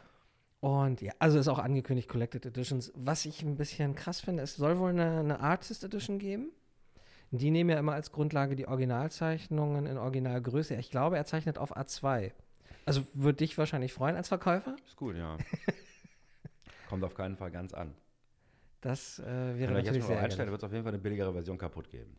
Und 0.61 1.01
ja, 1.03 1.13
also 1.19 1.39
ist 1.39 1.49
auch 1.49 1.59
angekündigt 1.59 2.09
Collected 2.09 2.47
Editions. 2.47 2.93
Was 2.95 3.27
ich 3.27 3.43
ein 3.43 3.57
bisschen 3.57 3.95
krass 3.95 4.21
finde, 4.21 4.43
es 4.43 4.57
soll 4.57 4.79
wohl 4.79 4.91
eine, 4.91 5.19
eine 5.21 5.41
Artist 5.41 5.85
Edition 5.85 6.19
geben. 6.19 6.51
Die 7.31 7.51
nehmen 7.51 7.69
ja 7.71 7.79
immer 7.79 7.93
als 7.93 8.11
Grundlage 8.11 8.57
die 8.57 8.67
Originalzeichnungen 8.69 9.87
in 9.87 9.99
Originalgröße. 9.99 10.75
Ich 10.77 10.91
glaube, 10.91 11.17
er 11.17 11.27
zeichnet 11.27 11.59
auf 11.59 11.77
A2. 11.77 12.33
Also 12.89 13.07
würde 13.14 13.39
dich 13.39 13.57
wahrscheinlich 13.59 13.93
freuen 13.93 14.16
als 14.16 14.28
Verkäufer. 14.28 14.76
Ist 14.86 14.97
gut, 14.97 15.16
ja. 15.16 15.36
Kommt 16.89 17.05
auf 17.05 17.14
keinen 17.14 17.36
Fall 17.36 17.51
ganz 17.51 17.74
an. 17.74 17.95
Das 18.80 19.18
äh, 19.18 19.24
Wenn 19.24 19.59
wäre 19.59 19.74
euch 19.74 19.84
natürlich 19.84 19.97
jetzt 19.97 20.03
mal 20.03 20.07
sehr 20.09 20.16
einstellt, 20.16 20.30
ärgerlich. 20.30 20.51
wird 20.53 20.62
es 20.62 20.64
auf 20.64 20.72
jeden 20.72 20.84
Fall 20.84 20.93
eine 20.95 21.03
billigere 21.03 21.32
Version 21.32 21.59
kaputt 21.59 21.91
geben. 21.91 22.16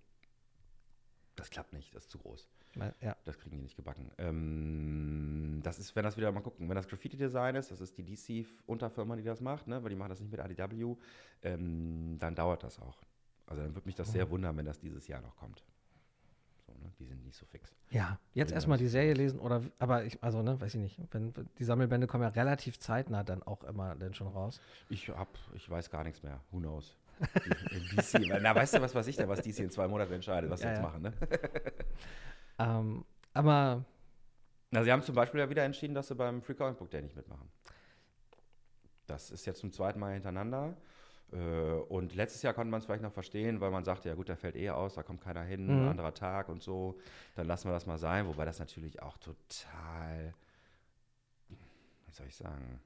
Das 1.36 1.49
klappt 1.49 1.72
nicht, 1.74 1.95
das 1.95 2.03
ist 2.03 2.11
zu 2.11 2.20
groß. 2.20 2.49
Ja. 3.01 3.15
Das 3.26 3.39
kriegen 3.39 3.55
die 3.55 3.63
nicht 3.63 3.76
gebacken. 3.76 4.11
Ähm, 4.17 5.59
das 5.63 5.80
ist, 5.80 5.95
wenn 5.95 6.03
das 6.03 6.17
wieder 6.17 6.32
mal 6.32 6.41
gucken, 6.41 6.70
wenn 6.70 6.76
das 6.76 6.88
Graffiti-Design 6.88 7.55
ist, 7.55 7.72
das 7.72 7.82
ist 7.82 7.97
die 7.97 8.03
DC-Unterfirma, 8.03 9.15
die 9.15 9.24
das 9.24 9.41
macht, 9.41 9.67
ne, 9.67 9.82
weil 9.82 9.89
die 9.89 9.95
machen 9.95 10.09
das 10.09 10.20
nicht 10.20 10.32
mit 10.32 10.39
ADW, 10.39 10.95
ähm, 11.41 12.17
dann 12.20 12.36
dauert 12.36 12.63
das 12.63 12.80
auch. 12.80 13.01
Also 13.47 13.63
dann 13.63 13.74
würde 13.74 13.88
mich 13.88 13.95
das 13.95 14.11
sehr 14.11 14.30
wundern, 14.30 14.55
wenn 14.57 14.65
das 14.65 14.80
dieses 14.80 15.07
Jahr 15.07 15.22
noch 15.22 15.36
kommt. 15.36 15.63
So, 16.67 16.74
ne? 16.74 16.91
Die 16.99 17.05
sind 17.05 17.19
nicht 17.30 17.38
so 17.38 17.46
fix. 17.46 17.74
Ja, 17.90 18.20
jetzt 18.34 18.52
erstmal 18.52 18.78
die 18.78 18.88
Serie 18.88 19.14
lesen 19.14 19.40
oder, 19.40 19.64
aber 19.80 20.04
ich, 20.04 20.22
also, 20.24 20.42
ne, 20.42 20.60
weiß 20.60 20.76
ich 20.76 20.82
nicht. 20.82 21.00
Wenn, 21.12 21.34
die 21.58 21.64
Sammelbände 21.64 22.08
kommen 22.08 22.24
ja 22.24 22.30
relativ 22.30 22.78
zeitnah 22.80 23.24
dann 23.24 23.42
auch 23.44 23.64
immer 23.64 23.96
dann 23.96 24.14
schon 24.14 24.28
raus. 24.28 24.60
Ich 24.90 25.10
hab, 25.10 25.30
ich 25.56 25.70
weiß 25.70 25.90
gar 25.90 26.04
nichts 26.04 26.22
mehr. 26.22 26.40
Who 26.52 26.60
knows? 26.60 26.98
DC, 27.20 28.22
na, 28.42 28.54
weißt 28.56 28.76
du, 28.76 28.82
was 28.82 28.94
weiß 28.94 29.08
ich 29.08 29.16
denn, 29.16 29.28
was 29.30 29.42
DC 29.42 29.60
in 29.60 29.72
zwei 29.72 29.88
Monaten 29.88 30.14
entscheidet, 30.14 30.50
was 30.50 30.60
sie 30.60 30.66
Ja, 30.66 30.72
jetzt 30.72 30.80
ja. 30.82 30.88
machen, 30.88 31.02
ne? 31.04 31.14
Ähm, 32.62 33.06
aber 33.34 33.86
Na, 34.72 34.84
sie 34.84 34.92
haben 34.92 35.02
zum 35.02 35.16
Beispiel 35.16 35.40
ja 35.40 35.50
wieder 35.50 35.64
entschieden, 35.64 35.94
dass 35.94 36.10
sie 36.10 36.16
beim 36.16 36.42
Free 36.42 36.56
Comic 36.56 36.78
Book 36.78 36.90
Day 36.92 37.02
nicht 37.02 37.16
mitmachen. 37.16 37.50
Das 39.08 39.32
ist 39.32 39.46
jetzt 39.46 39.60
zum 39.62 39.72
zweiten 39.72 40.00
Mal 40.00 40.14
hintereinander. 40.14 40.76
Äh, 41.32 41.38
Und 41.90 42.16
letztes 42.16 42.42
Jahr 42.42 42.54
konnte 42.54 42.72
man 42.72 42.80
es 42.80 42.86
vielleicht 42.86 43.04
noch 43.04 43.12
verstehen, 43.14 43.62
weil 43.62 43.72
man 43.72 43.84
sagte, 43.84 44.10
ja 44.10 44.16
gut, 44.16 44.30
der 44.30 44.38
fällt 44.38 44.56
eh 44.56 44.70
aus, 44.72 44.96
da 44.96 45.04
kommt 45.04 45.22
keiner 45.22 45.44
hin, 45.44 45.82
Mhm. 45.84 45.88
anderer 45.88 46.14
Tag 46.14 46.50
und 46.50 46.62
so. 46.64 46.98
Dann 47.36 47.48
lassen 47.48 47.68
wir 47.70 47.74
das 47.74 47.86
mal 47.86 47.98
sein, 47.98 48.28
wobei 48.28 48.46
das 48.46 48.60
natürlich 48.60 49.02
auch 49.02 49.18
total, 49.18 50.34
wie 52.06 52.12
soll 52.12 52.28
ich 52.28 52.36
sagen, 52.36 52.80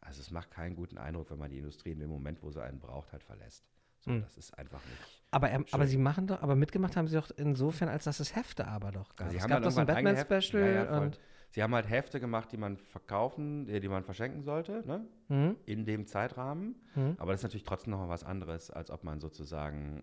also 0.00 0.20
es 0.20 0.30
macht 0.30 0.50
keinen 0.50 0.76
guten 0.76 0.98
Eindruck, 0.98 1.30
wenn 1.30 1.38
man 1.38 1.50
die 1.50 1.58
Industrie 1.58 1.92
in 1.92 2.00
dem 2.00 2.10
Moment, 2.10 2.42
wo 2.42 2.50
sie 2.50 2.62
einen 2.62 2.78
braucht, 2.80 3.12
halt 3.12 3.22
verlässt. 3.24 3.64
So, 4.00 4.10
Mhm. 4.12 4.22
Das 4.22 4.36
ist 4.36 4.56
einfach 4.56 4.80
nicht. 4.86 5.22
Aber, 5.30 5.50
er, 5.50 5.64
aber 5.72 5.86
sie 5.86 5.98
machen 5.98 6.26
doch, 6.26 6.40
aber 6.40 6.54
mitgemacht 6.54 6.96
haben 6.96 7.08
sie 7.08 7.16
doch 7.16 7.30
insofern, 7.36 7.88
als 7.88 8.04
dass 8.04 8.20
es 8.20 8.34
Hefte 8.36 8.66
aber 8.66 8.92
doch 8.92 9.16
gab. 9.16 9.26
Also 9.26 9.30
sie 9.32 9.36
es 9.38 9.42
haben 9.42 9.50
gab 9.50 9.62
doch 9.62 9.70
so 9.70 9.80
ein 9.80 9.86
Batman-Special 9.86 10.62
Ja, 10.62 10.84
ja, 10.84 11.00
und 11.00 11.18
Sie 11.50 11.62
haben 11.62 11.74
halt 11.74 11.88
Hefte 11.88 12.20
gemacht, 12.20 12.52
die 12.52 12.58
man 12.58 12.76
verkaufen, 12.76 13.66
äh, 13.68 13.80
die 13.80 13.88
man 13.88 14.04
verschenken 14.04 14.42
sollte, 14.42 14.82
ne? 14.86 15.06
Mhm. 15.28 15.56
in 15.66 15.84
dem 15.86 16.06
Zeitrahmen. 16.06 16.74
Mhm. 16.94 17.14
Aber 17.18 17.32
das 17.32 17.40
ist 17.40 17.44
natürlich 17.44 17.64
trotzdem 17.64 17.90
noch 17.92 17.98
mal 18.00 18.08
was 18.08 18.24
anderes, 18.24 18.70
als 18.70 18.90
ob 18.90 19.02
man 19.04 19.20
sozusagen. 19.20 20.02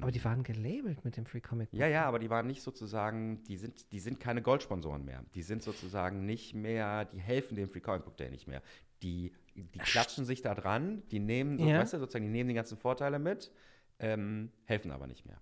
aber 0.00 0.10
die 0.10 0.24
waren 0.24 0.42
gelabelt 0.42 1.04
mit 1.04 1.16
dem 1.16 1.26
Free 1.26 1.40
Comic 1.40 1.72
Mh, 1.72 1.78
ja, 1.78 1.86
ja, 1.86 2.04
aber 2.06 2.18
die 2.18 2.28
waren 2.30 2.46
nicht 2.46 2.62
sozusagen, 2.62 3.42
die 3.44 3.56
sind, 3.56 3.90
die 3.92 4.00
sind 4.00 4.18
keine 4.20 4.42
Goldsponsoren 4.42 5.04
mehr. 5.04 5.24
Die 5.34 5.42
sind 5.42 5.62
sozusagen 5.62 6.24
nicht 6.26 6.54
mehr, 6.54 7.04
die 7.04 7.18
helfen 7.20 7.56
dem 7.56 7.68
Free 7.68 7.80
Comic 7.80 8.04
Book 8.04 8.16
Day 8.16 8.30
nicht 8.30 8.48
mehr. 8.48 8.62
Die, 9.02 9.32
die 9.54 9.78
klatschen 9.78 10.24
sich 10.24 10.42
da 10.42 10.54
dran, 10.54 11.02
die 11.10 11.20
nehmen, 11.20 11.58
so, 11.58 11.66
Ja. 11.68 11.78
weißt 11.80 11.94
du, 11.94 11.98
sozusagen, 11.98 12.24
die 12.26 12.30
nehmen 12.32 12.48
die 12.48 12.54
ganzen 12.54 12.76
Vorteile 12.78 13.18
mit, 13.18 13.52
ähm, 14.00 14.50
helfen 14.64 14.90
aber 14.90 15.06
nicht 15.06 15.24
mehr. 15.26 15.40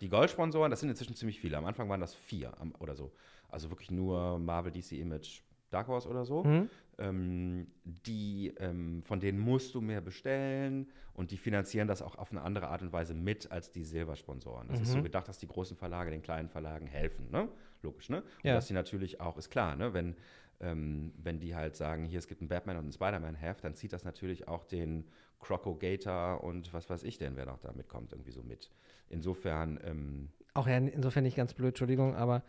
Die 0.00 0.08
Goldsponsoren, 0.08 0.70
das 0.70 0.80
sind 0.80 0.90
inzwischen 0.90 1.14
ziemlich 1.14 1.40
viele. 1.40 1.56
Am 1.56 1.64
Anfang 1.64 1.88
waren 1.88 2.00
das 2.00 2.14
vier 2.14 2.58
am- 2.60 2.74
oder 2.80 2.94
so. 2.96 3.12
Also 3.54 3.70
wirklich 3.70 3.90
nur 3.90 4.38
Marvel, 4.38 4.72
DC 4.72 4.92
Image, 4.92 5.42
Dark 5.70 5.88
Horse 5.88 6.08
oder 6.08 6.24
so. 6.24 6.44
Mhm. 6.44 6.68
Ähm, 6.98 7.66
die, 7.84 8.54
ähm, 8.58 9.02
von 9.04 9.18
denen 9.18 9.38
musst 9.38 9.74
du 9.74 9.80
mehr 9.80 10.00
bestellen 10.00 10.88
und 11.14 11.32
die 11.32 11.36
finanzieren 11.36 11.88
das 11.88 12.02
auch 12.02 12.16
auf 12.16 12.30
eine 12.30 12.42
andere 12.42 12.68
Art 12.68 12.82
und 12.82 12.92
Weise 12.92 13.14
mit 13.14 13.50
als 13.50 13.72
die 13.72 13.82
Silbersponsoren. 13.82 14.68
Das 14.68 14.80
ist 14.80 14.92
so 14.92 15.02
gedacht, 15.02 15.26
dass 15.26 15.38
die 15.38 15.48
großen 15.48 15.76
Verlage 15.76 16.10
den 16.10 16.22
kleinen 16.22 16.48
Verlagen 16.48 16.86
helfen, 16.86 17.30
ne? 17.30 17.48
Logisch, 17.82 18.10
ne? 18.10 18.18
Und 18.18 18.44
Ja. 18.44 18.54
dass 18.54 18.66
die 18.68 18.74
natürlich 18.74 19.20
auch, 19.20 19.36
ist 19.38 19.50
klar, 19.50 19.74
ne? 19.74 19.92
Wenn, 19.92 20.14
ähm, 20.60 21.12
wenn 21.20 21.40
die 21.40 21.56
halt 21.56 21.74
sagen, 21.74 22.04
hier 22.04 22.20
es 22.20 22.28
gibt 22.28 22.42
ein 22.42 22.48
Batman 22.48 22.76
und 22.76 22.86
ein 22.88 22.92
Spider-Man-Heft, 22.92 23.64
dann 23.64 23.74
zieht 23.74 23.92
das 23.92 24.04
natürlich 24.04 24.46
auch 24.46 24.64
den 24.64 25.08
Croco 25.40 25.74
Gator 25.74 26.44
und 26.44 26.72
was 26.72 26.88
weiß 26.88 27.02
ich 27.02 27.18
denn, 27.18 27.34
wer 27.34 27.46
noch 27.46 27.58
da 27.58 27.72
mitkommt, 27.72 28.12
irgendwie 28.12 28.30
so 28.30 28.42
mit. 28.44 28.70
Insofern, 29.08 29.80
ähm, 29.84 30.28
Auch 30.54 30.68
ja, 30.68 30.76
insofern 30.78 31.24
nicht 31.24 31.36
ganz 31.36 31.54
blöd, 31.54 31.70
Entschuldigung, 31.70 32.14
aber 32.14 32.44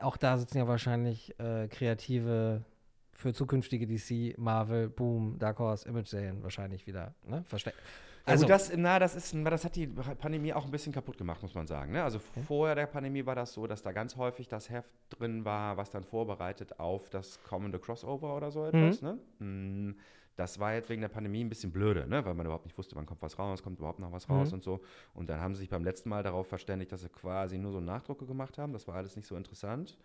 auch 0.00 0.16
da 0.16 0.38
sitzen 0.38 0.58
ja 0.58 0.68
wahrscheinlich 0.68 1.38
äh, 1.38 1.68
kreative 1.68 2.64
für 3.12 3.34
zukünftige 3.34 3.86
DC, 3.86 4.38
Marvel, 4.38 4.88
Boom, 4.88 5.38
Dark 5.38 5.58
Horse, 5.58 5.86
Image-Serien 5.88 6.42
wahrscheinlich 6.42 6.86
wieder 6.86 7.14
ne? 7.26 7.44
versteckt. 7.44 7.78
Also 8.24 8.46
das, 8.46 8.72
na, 8.76 8.98
das 8.98 9.14
ist, 9.16 9.34
das 9.44 9.64
hat 9.64 9.76
die 9.76 9.86
Pandemie 9.86 10.52
auch 10.52 10.64
ein 10.64 10.70
bisschen 10.70 10.92
kaputt 10.92 11.18
gemacht, 11.18 11.42
muss 11.42 11.54
man 11.54 11.66
sagen. 11.66 11.92
Ne? 11.92 12.02
Also 12.02 12.18
vorher 12.46 12.74
der 12.74 12.86
Pandemie 12.86 13.24
war 13.24 13.34
das 13.34 13.52
so, 13.52 13.66
dass 13.66 13.82
da 13.82 13.92
ganz 13.92 14.16
häufig 14.16 14.46
das 14.48 14.70
Heft 14.70 14.90
drin 15.10 15.44
war, 15.44 15.76
was 15.76 15.90
dann 15.90 16.04
vorbereitet 16.04 16.78
auf 16.78 17.08
das 17.10 17.42
kommende 17.42 17.78
Crossover 17.78 18.36
oder 18.36 18.50
so 18.50 18.66
etwas. 18.66 19.02
Ne? 19.02 19.18
Mm, 19.38 19.96
Das 20.40 20.58
war 20.58 20.72
jetzt 20.72 20.88
wegen 20.88 21.02
der 21.02 21.10
Pandemie 21.10 21.44
ein 21.44 21.50
bisschen 21.50 21.70
blöde, 21.70 22.06
ne? 22.06 22.24
weil 22.24 22.32
man 22.32 22.46
überhaupt 22.46 22.64
nicht 22.64 22.78
wusste, 22.78 22.96
wann 22.96 23.04
kommt 23.04 23.20
was 23.20 23.38
raus, 23.38 23.62
kommt 23.62 23.78
überhaupt 23.78 23.98
noch 23.98 24.10
was 24.10 24.30
raus 24.30 24.54
und 24.54 24.64
so. 24.64 24.80
Und 25.12 25.28
dann 25.28 25.38
haben 25.38 25.54
sie 25.54 25.60
sich 25.60 25.68
beim 25.68 25.84
letzten 25.84 26.08
Mal 26.08 26.22
darauf 26.22 26.46
verständigt, 26.46 26.90
dass 26.92 27.02
sie 27.02 27.10
quasi 27.10 27.58
nur 27.58 27.72
so 27.72 27.80
Nachdrucke 27.80 28.24
gemacht 28.24 28.56
haben. 28.56 28.72
Das 28.72 28.88
war 28.88 28.94
alles 28.94 29.16
nicht 29.16 29.28
so 29.28 29.36
interessant. 29.36 29.98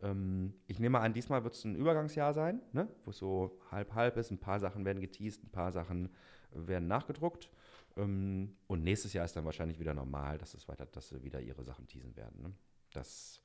Ähm, 0.00 0.54
ich 0.66 0.78
nehme 0.78 0.98
an, 1.00 1.12
diesmal 1.12 1.44
wird 1.44 1.52
es 1.52 1.64
ein 1.64 1.76
Übergangsjahr 1.76 2.32
sein, 2.32 2.62
ne? 2.72 2.88
wo 3.04 3.10
es 3.10 3.18
so 3.18 3.60
halb-halb 3.70 4.16
ist. 4.16 4.30
Ein 4.30 4.38
paar 4.38 4.60
Sachen 4.60 4.86
werden 4.86 5.02
geteased, 5.02 5.44
ein 5.44 5.50
paar 5.50 5.72
Sachen 5.72 6.08
werden 6.52 6.88
nachgedruckt. 6.88 7.50
Ähm, 7.98 8.56
und 8.68 8.82
nächstes 8.82 9.12
Jahr 9.12 9.26
ist 9.26 9.36
dann 9.36 9.44
wahrscheinlich 9.44 9.78
wieder 9.78 9.92
normal, 9.92 10.38
dass, 10.38 10.54
es 10.54 10.68
weiter, 10.68 10.86
dass 10.86 11.10
sie 11.10 11.22
wieder 11.22 11.42
ihre 11.42 11.64
Sachen 11.64 11.86
teasen 11.86 12.16
werden. 12.16 12.40
Ne? 12.40 12.54
Das 12.94 13.42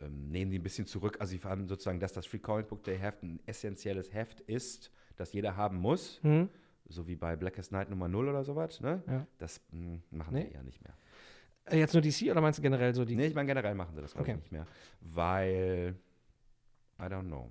ähm, 0.00 0.30
nehmen 0.30 0.52
die 0.52 0.60
ein 0.60 0.62
bisschen 0.62 0.86
zurück. 0.86 1.16
Also 1.18 1.32
sie 1.36 1.42
haben 1.42 1.66
sozusagen, 1.66 1.98
dass 1.98 2.12
das 2.12 2.24
Free 2.24 2.38
Comic 2.38 2.68
Book 2.68 2.84
Day 2.84 2.98
Heft 2.98 3.24
ein 3.24 3.40
essentielles 3.46 4.12
Heft 4.12 4.42
ist, 4.42 4.92
das 5.18 5.32
jeder 5.34 5.56
haben 5.56 5.76
muss. 5.76 6.18
Hm? 6.22 6.48
So 6.88 7.06
wie 7.06 7.16
bei 7.16 7.36
Blackest 7.36 7.70
Night 7.72 7.90
Nummer 7.90 8.08
0 8.08 8.28
oder 8.28 8.44
sowas. 8.44 8.80
Ne? 8.80 9.02
Ja. 9.06 9.26
Das 9.36 9.60
mh, 9.72 9.98
machen 10.10 10.34
Nee. 10.34 10.46
sie 10.46 10.52
eher 10.54 10.62
nicht 10.62 10.82
mehr. 10.82 10.94
Äh, 11.66 11.78
Jetzt 11.78 11.92
nur 11.92 12.00
DC 12.02 12.30
oder 12.30 12.40
meinst 12.40 12.58
du 12.58 12.62
generell 12.62 12.94
so 12.94 13.04
die? 13.04 13.14
Nee, 13.14 13.26
ich 13.26 13.34
meine, 13.34 13.46
generell 13.46 13.74
machen 13.74 13.94
sie 13.94 14.00
das, 14.00 14.16
Okay. 14.16 14.30
ich, 14.32 14.36
nicht 14.38 14.52
mehr. 14.52 14.66
Weil, 15.02 15.94
I 16.98 17.02
don't 17.04 17.26
know. 17.26 17.50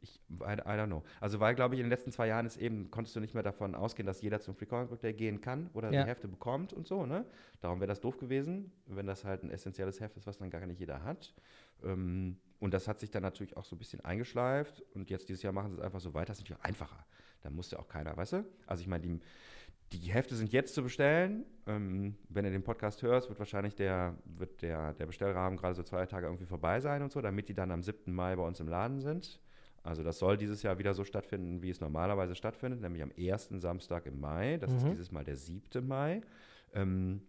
Ich, 0.00 0.20
I, 0.28 0.54
I 0.54 0.72
don't 0.76 0.86
know. 0.88 1.02
Also, 1.20 1.38
weil, 1.40 1.54
glaube 1.54 1.74
ich, 1.76 1.80
in 1.80 1.84
den 1.86 1.90
letzten 1.90 2.10
zwei 2.10 2.26
Jahren 2.26 2.44
ist 2.46 2.56
eben, 2.56 2.90
konntest 2.90 3.14
du 3.16 3.20
nicht 3.20 3.32
mehr 3.32 3.42
davon 3.44 3.74
ausgehen, 3.74 4.06
dass 4.06 4.20
jeder 4.20 4.40
zum 4.40 4.54
Free 4.56 4.66
Comic 4.66 4.90
Book 4.90 5.00
Day 5.00 5.12
gehen 5.14 5.40
kann 5.40 5.70
oder 5.72 5.90
Ja. 5.92 6.02
die 6.02 6.08
Hefte 6.08 6.26
bekommt 6.28 6.72
und 6.72 6.86
so, 6.86 7.06
ne? 7.06 7.24
Darum 7.60 7.78
wäre 7.80 7.88
das 7.88 8.00
doof 8.00 8.18
gewesen, 8.18 8.72
wenn 8.86 9.06
das 9.06 9.24
halt 9.24 9.44
ein 9.44 9.50
essentielles 9.50 10.00
Heft 10.00 10.16
ist, 10.16 10.26
was 10.26 10.36
dann 10.38 10.50
gar 10.50 10.66
nicht 10.66 10.80
jeder 10.80 11.04
hat. 11.04 11.32
Ähm, 11.84 12.36
und 12.64 12.72
das 12.72 12.88
hat 12.88 12.98
sich 12.98 13.10
dann 13.10 13.22
natürlich 13.22 13.58
auch 13.58 13.64
so 13.66 13.76
ein 13.76 13.78
bisschen 13.78 14.00
eingeschleift 14.00 14.82
und 14.94 15.10
jetzt 15.10 15.28
dieses 15.28 15.42
Jahr 15.42 15.52
machen 15.52 15.72
sie 15.72 15.76
es 15.76 15.82
einfach 15.82 16.00
so 16.00 16.14
weiter. 16.14 16.28
Das 16.28 16.38
ist 16.38 16.44
natürlich 16.44 16.58
auch 16.62 16.64
einfacher. 16.64 17.04
Da 17.42 17.50
muss 17.50 17.70
ja 17.70 17.78
auch 17.78 17.88
keiner, 17.88 18.16
weißt 18.16 18.32
du? 18.32 18.44
Also, 18.66 18.80
ich 18.80 18.86
meine, 18.86 19.02
die, 19.02 19.20
die 19.92 19.98
Hefte 20.10 20.34
sind 20.34 20.50
jetzt 20.50 20.74
zu 20.74 20.82
bestellen. 20.82 21.44
Ähm, 21.66 22.16
wenn 22.30 22.46
du 22.46 22.50
den 22.50 22.62
Podcast 22.62 23.02
hörst, 23.02 23.28
wird 23.28 23.38
wahrscheinlich 23.38 23.74
der, 23.74 24.16
wird 24.24 24.62
der, 24.62 24.94
der 24.94 25.04
Bestellrahmen 25.04 25.58
gerade 25.58 25.74
so 25.74 25.82
zwei 25.82 26.06
Tage 26.06 26.24
irgendwie 26.24 26.46
vorbei 26.46 26.80
sein 26.80 27.02
und 27.02 27.12
so, 27.12 27.20
damit 27.20 27.50
die 27.50 27.54
dann 27.54 27.70
am 27.70 27.82
7. 27.82 28.10
Mai 28.10 28.34
bei 28.34 28.42
uns 28.42 28.58
im 28.60 28.68
Laden 28.68 29.02
sind. 29.02 29.42
Also 29.82 30.02
das 30.02 30.18
soll 30.18 30.38
dieses 30.38 30.62
Jahr 30.62 30.78
wieder 30.78 30.94
so 30.94 31.04
stattfinden, 31.04 31.60
wie 31.60 31.68
es 31.68 31.82
normalerweise 31.82 32.34
stattfindet, 32.34 32.80
nämlich 32.80 33.02
am 33.02 33.10
ersten 33.10 33.60
Samstag 33.60 34.06
im 34.06 34.20
Mai. 34.20 34.56
Das 34.56 34.72
ist 34.72 34.86
dieses 34.86 35.12
Mal 35.12 35.24
der 35.24 35.36
7. 35.36 35.86
Mai. 35.86 36.22
Ähm, 36.72 37.20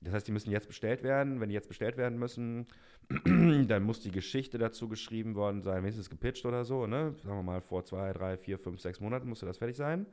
das 0.00 0.14
heißt, 0.14 0.28
die 0.28 0.32
müssen 0.32 0.50
jetzt 0.50 0.68
bestellt 0.68 1.02
werden. 1.02 1.40
Wenn 1.40 1.48
die 1.48 1.54
jetzt 1.54 1.68
bestellt 1.68 1.96
werden 1.96 2.18
müssen, 2.18 2.66
dann 3.68 3.82
muss 3.82 4.00
die 4.00 4.10
Geschichte 4.10 4.58
dazu 4.58 4.88
geschrieben 4.88 5.34
worden 5.34 5.62
sein, 5.62 5.82
wenigstens 5.82 6.10
gepitcht 6.10 6.46
oder 6.46 6.64
so. 6.64 6.86
Ne? 6.86 7.14
Sagen 7.24 7.36
wir 7.36 7.42
mal, 7.42 7.60
vor 7.60 7.84
zwei, 7.84 8.12
drei, 8.12 8.36
vier, 8.36 8.58
fünf, 8.58 8.80
sechs 8.80 9.00
Monaten 9.00 9.28
musste 9.28 9.46
das 9.46 9.58
fertig 9.58 9.76
sein. 9.76 10.06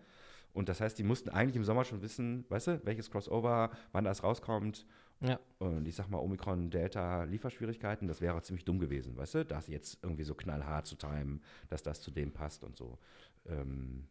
Und 0.53 0.69
das 0.69 0.79
heißt, 0.79 0.97
die 0.97 1.03
mussten 1.03 1.29
eigentlich 1.29 1.57
im 1.57 1.65
Sommer 1.65 1.83
schon 1.83 2.01
wissen, 2.01 2.45
weißt 2.49 2.67
du, 2.67 2.81
welches 2.86 3.11
Crossover, 3.11 3.71
wann 3.91 4.05
das 4.05 4.23
rauskommt. 4.23 4.86
Ja. 5.19 5.39
Und 5.59 5.88
ich 5.88 5.95
sag 5.95 6.09
mal, 6.09 6.19
Omikron, 6.19 6.69
Delta, 6.69 7.23
Lieferschwierigkeiten, 7.23 8.07
das 8.07 8.21
wäre 8.21 8.41
ziemlich 8.41 8.65
dumm 8.65 8.79
gewesen, 8.79 9.15
weißt 9.17 9.36
du, 9.36 9.45
das 9.45 9.67
jetzt 9.67 9.99
irgendwie 10.01 10.23
so 10.23 10.33
knallhart 10.33 10.88
zu 10.88 10.95
timen, 10.95 11.41
dass 11.69 11.83
das 11.83 12.01
zu 12.01 12.11
dem 12.11 12.31
passt 12.31 12.63
und 12.63 12.77
so. 12.77 12.99
Ähm, 13.47 14.07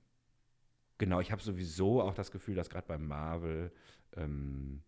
genau, 0.99 1.21
ich 1.21 1.33
habe 1.33 1.43
sowieso 1.43 2.03
auch 2.03 2.15
das 2.15 2.31
Gefühl, 2.31 2.55
dass 2.55 2.71
gerade 2.71 2.87
bei 2.87 2.99
Marvel, 2.99 3.73
ähm, 4.17 4.83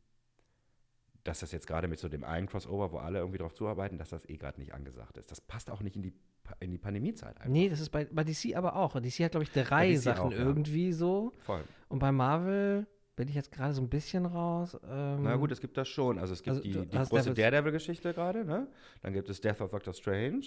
dass 1.26 1.40
das 1.40 1.52
jetzt 1.52 1.66
gerade 1.66 1.88
mit 1.88 1.98
so 1.98 2.08
dem 2.08 2.24
einen 2.24 2.46
Crossover, 2.46 2.92
wo 2.92 2.98
alle 2.98 3.18
irgendwie 3.18 3.38
drauf 3.38 3.54
zuarbeiten, 3.54 3.98
dass 3.98 4.10
das 4.10 4.28
eh 4.28 4.36
gerade 4.36 4.60
nicht 4.60 4.74
angesagt 4.74 5.16
ist. 5.18 5.30
Das 5.30 5.40
passt 5.40 5.70
auch 5.70 5.80
nicht 5.80 5.96
in 5.96 6.02
die, 6.02 6.12
in 6.60 6.70
die 6.70 6.78
Pandemiezeit 6.78 7.36
einfach. 7.36 7.48
Nee, 7.48 7.68
das 7.68 7.80
ist 7.80 7.90
bei, 7.90 8.04
bei 8.04 8.24
DC 8.24 8.56
aber 8.56 8.76
auch. 8.76 9.00
DC 9.00 9.24
hat, 9.24 9.32
glaube 9.32 9.44
ich, 9.44 9.50
drei 9.50 9.96
Sachen 9.96 10.26
auch, 10.26 10.32
ja. 10.32 10.38
irgendwie 10.38 10.92
so. 10.92 11.32
Voll. 11.40 11.64
Und 11.88 11.98
bei 11.98 12.12
Marvel 12.12 12.86
bin 13.16 13.28
ich 13.28 13.34
jetzt 13.34 13.50
gerade 13.50 13.72
so 13.72 13.80
ein 13.80 13.88
bisschen 13.88 14.26
raus. 14.26 14.76
Ähm, 14.88 15.22
Na 15.22 15.36
gut, 15.36 15.50
es 15.50 15.60
gibt 15.60 15.76
das 15.78 15.88
schon. 15.88 16.18
Also 16.18 16.34
es 16.34 16.42
gibt 16.42 16.56
Also, 16.58 16.62
die, 16.62 16.86
die 16.86 16.98
große 16.98 17.32
Daredevil-Geschichte 17.34 18.12
gerade, 18.12 18.44
ne? 18.44 18.68
Dann 19.02 19.14
gibt 19.14 19.30
es 19.30 19.40
Death 19.40 19.60
of 19.62 19.70
Doctor 19.70 19.94
Strange, 19.94 20.42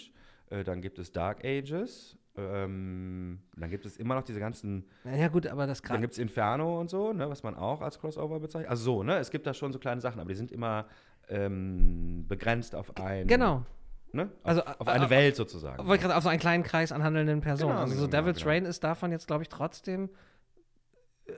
äh, 0.51 0.63
dann 0.63 0.79
gibt 0.81 0.99
es 0.99 1.11
Dark 1.11 1.43
Ages, 1.43 2.15
ähm, 2.37 3.39
dann 3.57 3.69
gibt 3.71 3.85
es 3.87 3.97
immer 3.97 4.13
noch 4.15 4.23
diese 4.23 4.39
ganzen, 4.39 4.85
ja 5.03 5.27
gut, 5.27 5.47
aber 5.47 5.65
das 5.65 5.81
dann 5.81 5.87
gerade. 5.89 6.01
gibt 6.01 6.13
es 6.13 6.19
Inferno 6.19 6.79
und 6.79 6.89
so, 6.91 7.11
ne? 7.11 7.27
Was 7.29 7.41
man 7.41 7.55
auch 7.55 7.81
als 7.81 7.99
Crossover 7.99 8.39
bezeichnet. 8.39 8.69
Also 8.69 8.83
so, 8.83 9.03
ne? 9.03 9.17
Es 9.17 9.31
gibt 9.31 9.47
da 9.47 9.53
schon 9.55 9.73
so 9.73 9.79
kleine 9.79 9.99
Sachen, 9.99 10.19
aber 10.19 10.29
die 10.29 10.35
sind 10.35 10.51
immer 10.51 10.85
ähm, 11.27 12.25
begrenzt 12.27 12.75
auf 12.75 12.95
ein, 12.97 13.25
Genau. 13.27 13.65
ne? 14.11 14.25
Auf, 14.43 14.49
Also, 14.49 14.61
auf 14.63 14.87
äh, 14.87 14.91
eine 14.91 15.05
äh, 15.05 15.09
Welt 15.09 15.35
sozusagen. 15.35 15.85
Wollte 15.87 16.03
gerade 16.03 16.15
auf 16.15 16.23
so 16.23 16.29
einen 16.29 16.39
kleinen 16.39 16.63
Kreis 16.63 16.91
an 16.91 17.03
handelnden 17.03 17.41
Personen. 17.41 17.71
Genau, 17.71 17.81
also 17.81 17.95
so 17.95 18.07
genau, 18.07 18.21
Devil's 18.21 18.37
genau. 18.37 18.49
Reign 18.51 18.65
ist 18.65 18.83
davon 18.83 19.11
jetzt, 19.11 19.25
glaube 19.27 19.41
ich, 19.43 19.49
trotzdem, 19.49 20.05
äh, 20.05 20.07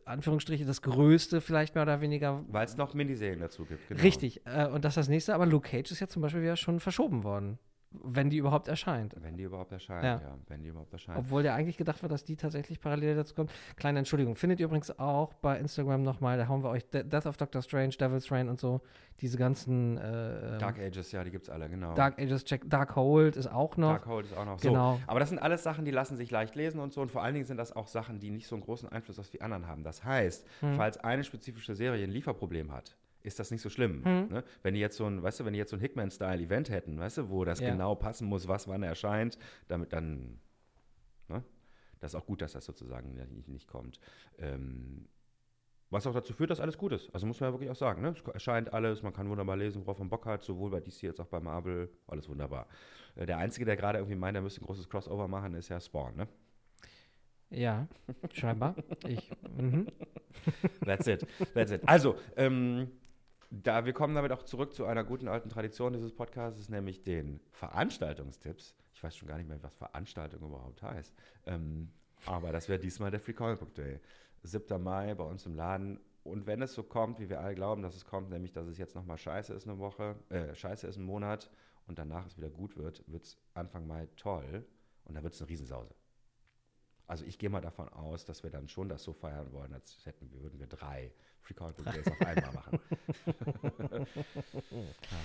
Anführungsstriche, 0.05 0.65
das 0.65 0.81
Größte, 0.81 1.41
vielleicht 1.41 1.75
mehr 1.75 1.83
oder 1.83 2.01
weniger. 2.01 2.43
Weil 2.47 2.65
es 2.65 2.77
noch 2.77 2.93
Miniserien 2.93 3.39
dazu 3.39 3.65
gibt, 3.65 3.87
genau. 3.87 4.01
Richtig. 4.01 4.41
Äh, 4.45 4.67
und 4.67 4.85
das 4.85 4.93
ist 4.93 4.97
das 4.97 5.09
nächste, 5.09 5.33
aber 5.35 5.45
Luke 5.45 5.69
Cage 5.69 5.91
ist 5.91 5.99
ja 5.99 6.07
zum 6.07 6.21
Beispiel 6.21 6.41
wieder 6.41 6.57
schon 6.57 6.79
verschoben 6.79 7.23
worden. 7.23 7.59
Wenn 7.93 8.29
die 8.29 8.37
überhaupt 8.37 8.69
erscheint. 8.69 9.15
Wenn 9.21 9.35
die 9.35 9.43
überhaupt 9.43 9.71
erscheint, 9.73 10.03
Ja. 10.03 10.21
ja. 10.21 10.37
Wenn 10.47 10.61
die 10.63 10.69
überhaupt 10.69 10.93
erscheint. 10.93 11.19
Obwohl 11.19 11.43
ja 11.43 11.53
eigentlich 11.55 11.75
gedacht 11.77 12.01
war, 12.01 12.07
dass 12.09 12.23
die 12.23 12.37
tatsächlich 12.37 12.79
parallel 12.79 13.15
dazu 13.15 13.35
kommt. 13.35 13.51
Kleine 13.75 13.99
Entschuldigung. 13.99 14.35
Findet 14.37 14.61
ihr 14.61 14.65
übrigens 14.67 14.97
auch 14.97 15.33
bei 15.33 15.57
Instagram 15.59 16.01
nochmal, 16.01 16.37
da 16.37 16.47
hauen 16.47 16.63
wir 16.63 16.69
euch 16.69 16.89
De 16.89 17.03
Death 17.03 17.25
of 17.25 17.35
Doctor 17.35 17.61
Strange, 17.61 17.89
Devil's 17.99 18.31
Reign 18.31 18.47
und 18.47 18.61
so, 18.61 18.79
diese 19.19 19.37
ganzen 19.37 19.97
äh, 19.97 20.53
ähm, 20.53 20.59
Dark 20.59 20.79
Ages, 20.79 21.11
ja, 21.11 21.23
die 21.25 21.31
gibt 21.31 21.43
es 21.43 21.49
alle, 21.49 21.67
genau. 21.69 21.93
Dark 21.93 22.17
Ages, 22.17 22.45
Check, 22.45 22.69
Dark 22.69 22.95
Hold 22.95 23.35
ist 23.35 23.47
auch 23.47 23.75
noch. 23.75 23.91
Darkhold 23.91 24.25
ist 24.27 24.37
auch 24.37 24.45
noch 24.45 24.59
Genau. 24.61 24.95
so. 24.95 25.01
Aber 25.07 25.19
das 25.19 25.27
sind 25.29 25.39
alles 25.39 25.61
Sachen, 25.61 25.83
die 25.83 25.91
lassen 25.91 26.15
sich 26.15 26.31
leicht 26.31 26.55
lesen 26.55 26.79
und 26.79 26.93
so. 26.93 27.01
Und 27.01 27.11
vor 27.11 27.21
allen 27.23 27.33
Dingen 27.33 27.45
sind 27.45 27.57
das 27.57 27.75
auch 27.75 27.87
Sachen, 27.87 28.19
die 28.19 28.29
nicht 28.31 28.47
so 28.47 28.55
einen 28.55 28.63
großen 28.63 28.87
Einfluss 28.87 29.19
auf 29.19 29.29
die 29.29 29.41
anderen 29.41 29.67
haben. 29.67 29.83
Das 29.83 30.03
heißt, 30.05 30.47
Hm. 30.61 30.75
falls 30.75 30.97
eine 30.97 31.23
spezifische 31.25 31.75
Serie 31.75 32.05
ein 32.05 32.11
Lieferproblem 32.11 32.71
hat, 32.71 32.95
ist 33.24 33.39
das 33.39 33.51
nicht 33.51 33.61
so 33.61 33.69
schlimm. 33.69 34.03
Hm. 34.03 34.28
Ne? 34.30 34.43
Wenn 34.63 34.74
die 34.74 34.80
jetzt 34.80 34.97
so 34.97 35.05
ein, 35.05 35.22
weißt 35.24 35.39
du, 35.39 35.45
wenn 35.45 35.53
die 35.53 35.59
jetzt 35.59 35.72
so 35.72 35.78
ein 35.78 35.80
Hickman-Style-Event 35.82 36.69
hätten, 36.69 36.99
weißt 36.99 37.17
du, 37.19 37.30
wo 37.30 37.45
das 37.45 37.59
Ja. 37.59 37.69
genau 37.72 37.95
passen 37.95 38.28
muss, 38.28 38.47
was 38.47 38.67
wann 38.67 38.84
erscheint, 38.84 39.38
damit 39.67 39.93
dann, 39.93 40.39
ne? 41.28 41.43
Das 41.99 42.13
ist 42.13 42.19
auch 42.19 42.26
gut, 42.26 42.41
dass 42.41 42.53
das 42.53 42.65
sozusagen 42.65 43.13
nicht, 43.13 43.47
nicht 43.47 43.67
kommt. 43.67 43.99
Ähm, 44.39 45.07
was 45.91 46.07
auch 46.07 46.13
dazu 46.13 46.34
führt, 46.34 46.49
dass 46.49 46.59
alles 46.61 46.78
gut 46.78 46.93
ist. 46.93 47.13
Also 47.13 47.28
muss 47.28 47.39
man 47.41 47.49
ja 47.49 47.53
wirklich 47.53 47.69
auch 47.69 47.76
sagen. 47.76 48.01
Ne? 48.01 48.15
Es 48.17 48.22
erscheint 48.34 48.74
alles, 48.74 49.03
man 49.03 49.11
kann 49.13 49.30
wunderbar 49.30 49.57
lesen, 49.57 49.82
worauf 49.86 49.99
man 49.99 50.09
Bock 50.09 50.26
hat, 50.26 50.41
sowohl 50.41 50.72
bei 50.72 50.80
DC 50.80 51.03
als 51.09 51.19
auch 51.19 51.28
bei 51.28 51.39
Marvel. 51.41 51.89
Alles 52.07 52.28
wunderbar. 52.30 52.67
Äh, 53.15 53.26
Der 53.26 53.38
Einzige, 53.38 53.65
der 53.65 53.76
gerade 53.76 53.99
irgendwie 53.99 54.15
meint, 54.15 54.36
er 54.36 54.41
müsste 54.41 54.61
ein 54.61 54.65
großes 54.65 54.89
Crossover 54.89 55.28
machen, 55.28 55.53
ist 55.53 55.69
ja 55.69 55.80
Spawn. 55.80 56.15
Ne? 56.15 56.28
Ja, 57.49 57.88
scheinbar. 58.34 58.76
ich, 59.07 59.30
mhm. 59.57 59.86
That's 60.86 61.05
it. 61.07 61.28
That's 61.53 61.72
it. 61.72 61.82
Also, 61.86 62.15
ähm, 62.38 62.89
da, 63.51 63.85
wir 63.85 63.93
kommen 63.93 64.15
damit 64.15 64.31
auch 64.31 64.43
zurück 64.43 64.73
zu 64.73 64.85
einer 64.85 65.03
guten 65.03 65.27
alten 65.27 65.49
Tradition 65.49 65.93
dieses 65.93 66.13
Podcasts, 66.13 66.69
nämlich 66.69 67.03
den 67.03 67.41
Veranstaltungstipps. 67.51 68.75
Ich 68.93 69.03
weiß 69.03 69.15
schon 69.15 69.27
gar 69.27 69.37
nicht 69.37 69.49
mehr, 69.49 69.61
was 69.61 69.75
Veranstaltung 69.75 70.41
überhaupt 70.41 70.81
heißt. 70.81 71.13
Ähm, 71.45 71.91
aber 72.25 72.53
das 72.53 72.69
wäre 72.69 72.79
diesmal 72.79 73.11
der 73.11 73.19
Free 73.19 73.33
Comic 73.33 73.59
Book 73.59 73.73
Day. 73.75 73.99
7. 74.43 74.81
Mai 74.81 75.13
bei 75.15 75.23
uns 75.25 75.45
im 75.45 75.55
Laden. 75.55 75.99
Und 76.23 76.47
wenn 76.47 76.61
es 76.61 76.73
so 76.73 76.83
kommt, 76.83 77.19
wie 77.19 77.29
wir 77.29 77.41
alle 77.41 77.55
glauben, 77.55 77.81
dass 77.81 77.95
es 77.95 78.05
kommt, 78.05 78.29
nämlich 78.29 78.53
dass 78.53 78.67
es 78.67 78.77
jetzt 78.77 78.95
nochmal 78.95 79.17
scheiße 79.17 79.53
ist 79.53 79.67
eine 79.67 79.79
Woche, 79.79 80.15
äh, 80.29 80.55
scheiße 80.55 80.87
ist 80.87 80.97
ein 80.97 81.03
Monat 81.03 81.49
und 81.87 81.99
danach 81.99 82.25
es 82.25 82.37
wieder 82.37 82.49
gut 82.49 82.77
wird, 82.77 83.03
wird 83.07 83.25
es 83.25 83.37
Anfang 83.53 83.85
Mai 83.85 84.07
toll 84.15 84.65
und 85.05 85.15
dann 85.15 85.23
wird 85.23 85.33
es 85.33 85.41
eine 85.41 85.49
Riesensause. 85.49 85.93
Also 87.12 87.26
ich 87.26 87.38
gehe 87.38 87.49
mal 87.49 87.59
davon 87.59 87.89
aus, 87.89 88.24
dass 88.24 88.41
wir 88.41 88.51
dann 88.51 88.70
schon 88.70 88.88
das 88.88 89.03
so 89.03 89.12
feiern 89.12 89.51
wollen, 89.51 89.74
als 89.74 89.97
hätten 90.05 90.32
wir, 90.32 90.41
würden 90.43 90.57
wir 90.62 90.68
drei 90.68 91.12
Book 91.57 91.76
Days 91.93 92.07
auf 92.07 92.22
einmal 92.22 92.53
machen. 92.53 92.80
ja, 93.18 93.26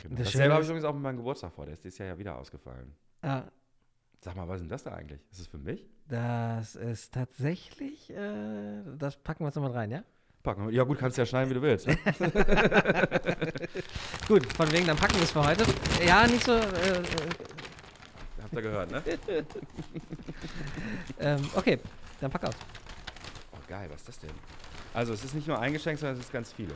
genau. 0.03 0.11
Das 0.17 0.19
Das 0.19 0.31
Schöne 0.33 0.33
selbe 0.33 0.55
habe 0.55 0.63
ich 0.65 0.69
übrigens 0.69 0.85
auch 0.85 0.95
mit 0.95 1.03
meinem 1.05 1.19
Geburtstag 1.19 1.53
vor, 1.53 1.65
der 1.65 1.75
ist 1.75 1.85
dieses 1.85 1.97
Jahr 1.99 2.09
ja 2.09 2.19
wieder 2.19 2.37
ausgefallen. 2.37 2.93
äh, 3.23 3.43
Sag 4.21 4.35
mal, 4.35 4.49
was 4.49 4.57
ist 4.57 4.63
denn 4.63 4.69
das 4.69 4.83
da 4.83 4.95
eigentlich? 4.95 5.21
Ist 5.31 5.39
es 5.39 5.47
für 5.47 5.59
mich? 5.59 5.87
das 6.09 6.75
ist 6.75 7.15
tatsächlich, 7.15 8.11
äh, 8.11 8.83
das 8.99 9.17
packen 9.19 9.45
wir 9.45 9.49
jetzt 9.49 9.55
nochmal 9.55 9.71
rein, 9.71 9.93
ja? 9.93 10.03
Packen 10.43 10.67
wir- 10.67 10.75
Ja 10.75 10.83
gut, 10.83 10.99
kannst 10.99 11.19
du 11.19 11.23
ja 11.23 11.27
schneiden, 11.27 11.51
wie 11.51 11.55
du 11.55 11.63
willst. 11.63 11.87
Ne? 11.87 11.97
Gut, 14.29 14.53
von 14.53 14.71
wegen, 14.73 14.87
dann 14.87 14.97
packen 14.97 15.15
wir 15.17 15.23
es 15.23 15.31
für 15.33 15.45
heute. 15.45 15.65
Ja, 16.07 16.27
nicht 16.27 16.45
so, 16.45 16.53
äh, 16.53 16.59
äh, 16.61 17.03
Habt 18.57 18.65
ihr 18.65 18.71
gehört, 18.71 18.91
ne? 18.91 19.03
ähm, 21.19 21.51
okay, 21.55 21.79
dann 22.21 22.31
pack 22.31 22.45
aus. 22.45 22.55
Oh 23.53 23.59
geil, 23.69 23.89
was 23.91 24.01
ist 24.01 24.09
das 24.09 24.19
denn? 24.21 24.31
Also 24.95 25.13
es 25.13 25.25
ist 25.25 25.35
nicht 25.35 25.47
nur 25.47 25.59
ein 25.61 25.75
Geschenk, 25.75 25.99
sondern 25.99 26.17
es 26.19 26.25
ist 26.25 26.33
ganz 26.33 26.53
viele. 26.53 26.73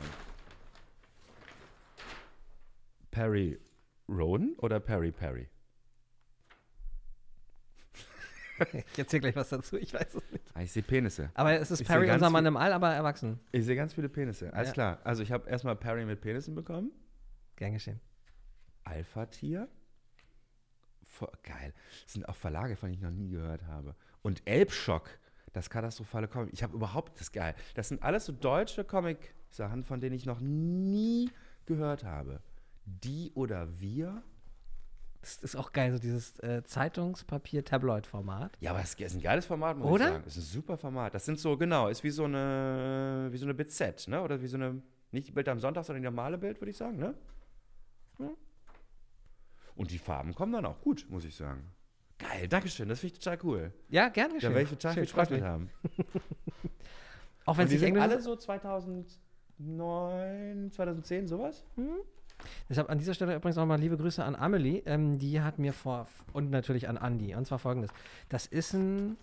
Perry 3.10 3.58
Roden 4.08 4.54
oder 4.58 4.78
Perry 4.78 5.10
Perry? 5.10 5.48
Ich 8.92 8.98
erzähle 8.98 9.20
gleich 9.22 9.36
was 9.36 9.48
dazu, 9.48 9.78
ich 9.78 9.94
weiß 9.94 10.14
es 10.16 10.32
nicht. 10.32 10.44
Ah, 10.52 10.60
ich 10.60 10.70
sehe 10.70 10.82
Penisse. 10.82 11.30
Aber 11.32 11.58
es 11.58 11.70
ist 11.70 11.80
Ich 11.80 11.86
Perry, 11.86 12.10
unser 12.10 12.28
Mann 12.28 12.44
im 12.44 12.58
All, 12.58 12.74
aber 12.74 12.90
erwachsen. 12.92 13.40
Ich 13.52 13.64
sehe 13.64 13.74
ganz 13.74 13.94
viele 13.94 14.10
Penisse. 14.10 14.52
Alles 14.52 14.68
Ja. 14.68 14.74
klar. 14.74 14.98
Also 15.02 15.22
ich 15.22 15.32
habe 15.32 15.48
erstmal 15.48 15.76
Perry 15.76 16.04
mit 16.04 16.20
Penissen 16.20 16.54
bekommen. 16.54 16.90
Gern 17.56 17.72
geschehen. 17.72 18.00
Alpha-Tier. 18.84 19.66
Geil. 21.42 21.74
Das 22.04 22.12
sind 22.12 22.28
auch 22.28 22.36
Verlage, 22.36 22.76
von 22.76 22.88
denen 22.88 22.98
ich 22.98 23.02
noch 23.02 23.10
nie 23.10 23.30
gehört 23.30 23.64
habe. 23.64 23.94
Und 24.22 24.42
Elbschock, 24.46 25.08
das 25.52 25.70
katastrophale 25.70 26.28
Comic. 26.28 26.52
Ich 26.52 26.62
habe 26.62 26.74
überhaupt 26.74 27.20
das 27.20 27.32
geil. 27.32 27.54
Das 27.74 27.88
sind 27.88 28.02
alles 28.02 28.26
so 28.26 28.32
deutsche 28.32 28.84
Comic-Sachen, 28.84 29.84
von 29.84 30.00
denen 30.00 30.14
ich 30.14 30.26
noch 30.26 30.40
nie 30.40 31.30
gehört 31.66 32.04
habe. 32.04 32.40
Die 32.84 33.32
oder 33.34 33.80
wir? 33.80 34.22
Das 35.20 35.36
ist 35.36 35.56
auch 35.56 35.72
geil, 35.72 35.92
so 35.92 35.98
dieses 35.98 36.38
äh, 36.40 36.62
Zeitungspapier-Tabloid-Format. 36.64 38.56
Ja, 38.60 38.70
aber 38.70 38.80
es 38.80 38.94
ist 38.94 39.14
ein 39.14 39.20
geiles 39.20 39.44
Format, 39.44 39.76
muss 39.76 39.90
Oder? 39.90 40.06
ich 40.06 40.10
sagen. 40.12 40.24
Es 40.26 40.36
ist 40.36 40.44
ein 40.44 40.52
super 40.52 40.78
Format. 40.78 41.14
Das 41.14 41.26
sind 41.26 41.38
so, 41.38 41.58
genau, 41.58 41.88
ist 41.88 42.02
wie 42.04 42.10
so 42.10 42.24
eine, 42.24 43.28
wie 43.30 43.36
so 43.36 43.44
eine 43.44 43.52
BZ, 43.52 44.08
ne? 44.08 44.22
Oder 44.22 44.40
wie 44.40 44.46
so 44.46 44.56
eine, 44.56 44.80
nicht 45.10 45.28
die 45.28 45.32
Bild 45.32 45.48
am 45.48 45.60
Sonntag, 45.60 45.84
sondern 45.84 46.02
die 46.02 46.06
normale 46.06 46.38
Bild, 46.38 46.60
würde 46.60 46.70
ich 46.70 46.76
sagen, 46.76 46.96
ne? 46.96 47.14
Hm. 48.16 48.30
Und 49.80 49.90
die 49.90 49.98
Farben 49.98 50.34
kommen 50.34 50.52
dann 50.52 50.66
auch 50.66 50.82
gut, 50.82 51.06
muss 51.08 51.24
ich 51.24 51.34
sagen. 51.34 51.62
Geil, 52.18 52.46
Dankeschön, 52.48 52.90
das 52.90 53.00
finde 53.00 53.14
ich 53.14 53.20
total 53.20 53.38
cool. 53.44 53.72
Ja, 53.88 54.10
gern 54.10 54.28
Da 54.28 54.34
geschehen. 54.34 54.50
werde 54.50 54.64
ich 54.64 54.68
total 54.68 54.92
Schön, 54.92 55.04
viel 55.04 55.10
Spaß 55.10 55.30
mit 55.30 55.42
haben. 55.42 55.70
Auch 57.46 57.56
wenn 57.56 57.66
nicht 57.66 57.78
sind 57.78 57.88
Englisch 57.88 58.02
alle 58.02 58.20
so 58.20 58.36
2009, 58.36 60.70
2010, 60.70 61.28
sowas? 61.28 61.64
Deshalb 62.68 62.90
an 62.90 62.98
dieser 62.98 63.14
Stelle 63.14 63.36
übrigens 63.36 63.56
auch 63.56 63.64
mal 63.64 63.80
liebe 63.80 63.96
Grüße 63.96 64.22
an 64.22 64.36
Amelie. 64.36 64.82
Ähm, 64.84 65.18
die 65.18 65.40
hat 65.40 65.58
mir 65.58 65.72
vor, 65.72 66.06
und 66.34 66.50
natürlich 66.50 66.86
an 66.86 66.98
Andi, 66.98 67.34
und 67.34 67.46
zwar 67.46 67.58
folgendes. 67.58 67.90
Das 68.28 68.44
ist 68.44 68.74
ein, 68.74 69.16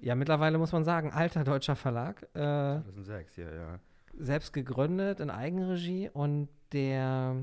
ja 0.00 0.16
mittlerweile 0.16 0.58
muss 0.58 0.72
man 0.72 0.82
sagen, 0.82 1.12
alter 1.12 1.44
deutscher 1.44 1.76
Verlag. 1.76 2.24
Äh, 2.34 2.82
2006, 2.82 3.36
ja, 3.36 3.54
ja. 3.54 3.78
selbst 4.18 4.52
gegründet 4.52 5.20
in 5.20 5.30
Eigenregie 5.30 6.10
und 6.12 6.48
der, 6.72 7.36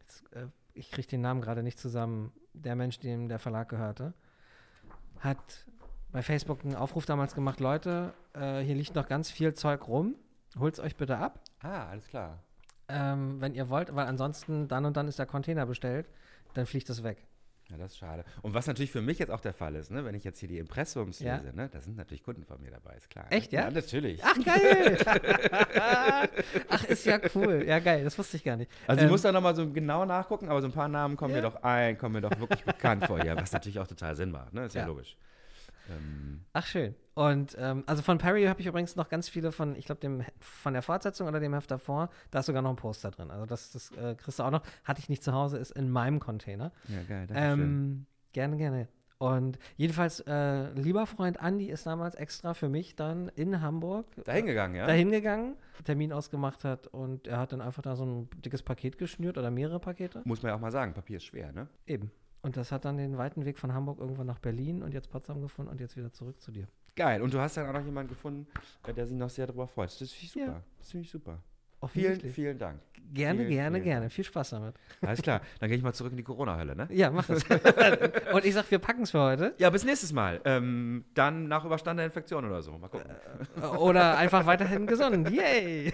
jetzt, 0.00 0.30
äh, 0.34 0.48
ich 0.74 0.90
kriege 0.90 1.08
den 1.08 1.20
Namen 1.20 1.40
gerade 1.40 1.62
nicht 1.62 1.78
zusammen, 1.78 2.32
der 2.54 2.76
Mensch, 2.76 2.98
dem 3.00 3.28
der 3.28 3.38
Verlag 3.38 3.68
gehörte, 3.68 4.14
hat 5.20 5.66
bei 6.10 6.22
Facebook 6.22 6.64
einen 6.64 6.74
Aufruf 6.74 7.06
damals 7.06 7.34
gemacht, 7.34 7.60
Leute, 7.60 8.12
äh, 8.34 8.60
hier 8.60 8.74
liegt 8.74 8.94
noch 8.94 9.08
ganz 9.08 9.30
viel 9.30 9.54
Zeug 9.54 9.86
rum, 9.88 10.14
holt's 10.58 10.80
euch 10.80 10.96
bitte 10.96 11.16
ab, 11.18 11.40
Ah, 11.60 11.88
alles 11.88 12.08
klar. 12.08 12.38
ähm, 12.88 13.40
wenn 13.40 13.54
ihr 13.54 13.68
wollt, 13.70 13.94
weil 13.94 14.06
ansonsten 14.06 14.68
dann 14.68 14.84
und 14.84 14.96
dann 14.96 15.08
ist 15.08 15.18
der 15.18 15.26
Container 15.26 15.64
bestellt, 15.66 16.10
dann 16.54 16.66
fliegt 16.66 16.90
es 16.90 17.02
weg. 17.02 17.26
Ja, 17.72 17.78
das 17.78 17.92
ist 17.92 17.98
schade. 17.98 18.24
Und 18.42 18.52
was 18.52 18.66
natürlich 18.66 18.90
für 18.90 19.00
mich 19.00 19.18
jetzt 19.18 19.30
auch 19.30 19.40
der 19.40 19.54
Fall 19.54 19.74
ist, 19.76 19.90
ne, 19.90 20.04
wenn 20.04 20.14
ich 20.14 20.24
jetzt 20.24 20.38
hier 20.40 20.48
die 20.48 20.58
Impressums 20.58 21.20
Ja. 21.20 21.36
lese, 21.36 21.56
ne, 21.56 21.70
da 21.72 21.80
sind 21.80 21.96
natürlich 21.96 22.22
Kunden 22.22 22.44
von 22.44 22.60
mir 22.60 22.70
dabei, 22.70 22.94
ist 22.96 23.08
klar. 23.08 23.24
Echt, 23.30 23.50
ja? 23.52 23.62
Ja, 23.62 23.70
natürlich. 23.70 24.20
Ach, 24.22 24.36
geil! 24.44 24.98
Ach, 26.68 26.84
ist 26.84 27.06
ja 27.06 27.18
cool. 27.34 27.64
Ja, 27.66 27.78
geil, 27.78 28.04
das 28.04 28.16
wusste 28.18 28.36
ich 28.36 28.44
gar 28.44 28.56
nicht. 28.56 28.70
Also 28.86 29.00
ich 29.00 29.04
Ähm, 29.06 29.10
muss 29.10 29.22
da 29.22 29.32
nochmal 29.32 29.54
so 29.56 29.68
genau 29.70 30.04
nachgucken, 30.04 30.48
aber 30.48 30.60
so 30.60 30.68
ein 30.68 30.72
paar 30.72 30.88
Namen 30.88 31.16
kommen 31.16 31.34
Ja. 31.34 31.40
mir 31.40 31.42
doch 31.50 31.62
ein, 31.62 31.96
kommen 31.96 32.14
mir 32.14 32.20
doch 32.20 32.38
wirklich 32.38 32.64
bekannt 32.64 33.06
vor, 33.06 33.24
ja, 33.24 33.36
was 33.36 33.52
natürlich 33.52 33.78
auch 33.78 33.86
total 33.86 34.14
Sinn 34.16 34.30
macht, 34.30 34.52
ne? 34.52 34.66
Ist 34.66 34.74
ja, 34.74 34.82
Ja. 34.82 34.86
logisch. 34.88 35.16
Ähm, 35.96 36.44
Ach, 36.52 36.66
schön. 36.66 36.94
Und 37.14 37.56
ähm, 37.58 37.84
also 37.86 38.02
von 38.02 38.18
Perry 38.18 38.44
habe 38.44 38.60
ich 38.60 38.66
übrigens 38.66 38.96
noch 38.96 39.08
ganz 39.08 39.28
viele 39.28 39.52
von, 39.52 39.76
ich 39.76 39.84
glaube, 39.84 40.00
dem 40.00 40.24
von 40.40 40.72
der 40.72 40.82
Fortsetzung 40.82 41.28
oder 41.28 41.40
dem 41.40 41.52
Heft 41.52 41.70
davor, 41.70 42.08
da 42.30 42.40
ist 42.40 42.46
sogar 42.46 42.62
noch 42.62 42.70
ein 42.70 42.76
Poster 42.76 43.10
drin. 43.10 43.30
Also 43.30 43.46
das, 43.46 43.70
das 43.72 43.90
äh, 43.92 44.14
kriegst 44.14 44.38
du 44.38 44.42
auch 44.42 44.50
noch. 44.50 44.62
Hatte 44.84 45.00
ich 45.00 45.08
nicht 45.08 45.22
zu 45.22 45.32
Hause, 45.32 45.58
ist 45.58 45.72
in 45.72 45.90
meinem 45.90 46.20
Container. 46.20 46.72
ja, 46.88 47.02
geil, 47.02 47.26
danke 47.26 47.34
schön. 47.34 47.60
Ähm, 47.60 48.06
gerne, 48.32 48.56
gerne. 48.56 48.88
Und 49.22 49.60
jedenfalls, 49.76 50.18
äh, 50.26 50.72
lieber 50.72 51.06
Freund 51.06 51.40
Andi 51.40 51.66
ist 51.70 51.86
damals 51.86 52.16
extra 52.16 52.54
für 52.54 52.68
mich 52.68 52.96
dann 52.96 53.28
in 53.36 53.60
Hamburg 53.60 54.06
Dahin 54.24 54.46
gegangen, 54.46 54.74
ja? 54.74 54.84
dahin 54.84 55.12
gegangen, 55.12 55.54
Termin 55.84 56.12
ausgemacht 56.12 56.64
hat 56.64 56.88
und 56.88 57.28
er 57.28 57.38
hat 57.38 57.52
dann 57.52 57.60
einfach 57.60 57.82
da 57.82 57.94
so 57.94 58.04
ein 58.04 58.28
dickes 58.44 58.64
Paket 58.64 58.98
geschnürt 58.98 59.38
oder 59.38 59.52
mehrere 59.52 59.78
Pakete. 59.78 60.22
Muss 60.24 60.42
man 60.42 60.50
ja 60.50 60.56
auch 60.56 60.60
mal 60.60 60.72
sagen, 60.72 60.92
Papier 60.92 61.18
ist 61.18 61.26
schwer, 61.26 61.52
ne? 61.52 61.68
Eben. 61.86 62.10
Und 62.42 62.56
das 62.56 62.72
hat 62.72 62.84
dann 62.84 62.96
den 62.96 63.18
weiten 63.18 63.44
Weg 63.44 63.58
von 63.58 63.72
Hamburg 63.72 64.00
irgendwann 64.00 64.26
nach 64.26 64.40
Berlin 64.40 64.82
und 64.82 64.92
jetzt 64.92 65.10
Potsdam 65.10 65.40
gefunden 65.40 65.70
und 65.70 65.80
jetzt 65.80 65.96
wieder 65.96 66.12
zurück 66.12 66.40
zu 66.40 66.50
dir. 66.50 66.66
Geil. 66.96 67.22
Und 67.22 67.32
du 67.32 67.38
hast 67.38 67.56
dann 67.56 67.68
auch 67.68 67.72
noch 67.72 67.84
jemanden 67.84 68.10
gefunden, 68.10 68.46
äh, 68.86 68.92
der 68.92 69.06
sich 69.06 69.16
noch 69.16 69.30
sehr 69.30 69.46
darüber 69.46 69.66
freut. 69.66 69.88
Das 69.88 69.96
finde 69.96 70.12
ich 70.12 70.32
super. 70.32 70.46
Ja. 70.46 70.62
Das 70.78 70.90
finde 70.90 71.04
ich 71.04 71.10
super. 71.10 71.38
Vielen, 71.88 72.04
Offensichtlich. 72.06 72.34
vielen 72.34 72.58
Dank. 72.58 72.80
Gerne, 73.12 73.40
Vielen, 73.40 73.50
gerne, 73.50 73.76
vielen 73.76 73.84
gerne. 73.84 74.10
Viel 74.10 74.24
Spaß 74.24 74.50
damit. 74.50 74.74
Alles 75.00 75.20
klar. 75.20 75.40
Dann 75.58 75.68
gehe 75.68 75.76
ich 75.76 75.82
mal 75.82 75.92
zurück 75.92 76.12
in 76.12 76.16
die 76.16 76.22
Corona-Hölle, 76.22 76.76
ne? 76.76 76.88
Ja, 76.90 77.10
mach 77.10 77.26
das. 77.26 77.44
und 78.32 78.44
ich 78.44 78.54
sag, 78.54 78.70
wir 78.70 78.78
packen 78.78 79.02
es 79.02 79.10
für 79.10 79.20
heute. 79.20 79.54
Ja, 79.58 79.68
bis 79.70 79.84
nächstes 79.84 80.12
Mal. 80.12 80.40
Ähm, 80.44 81.04
dann 81.14 81.48
nach 81.48 81.64
überstandener 81.64 82.06
Infektion 82.06 82.44
oder 82.44 82.62
so. 82.62 82.78
Mal 82.78 82.88
gucken. 82.88 83.10
Oder 83.78 84.16
einfach 84.16 84.46
weiterhin 84.46 84.86
gesund. 84.86 85.28
Yay! 85.30 85.92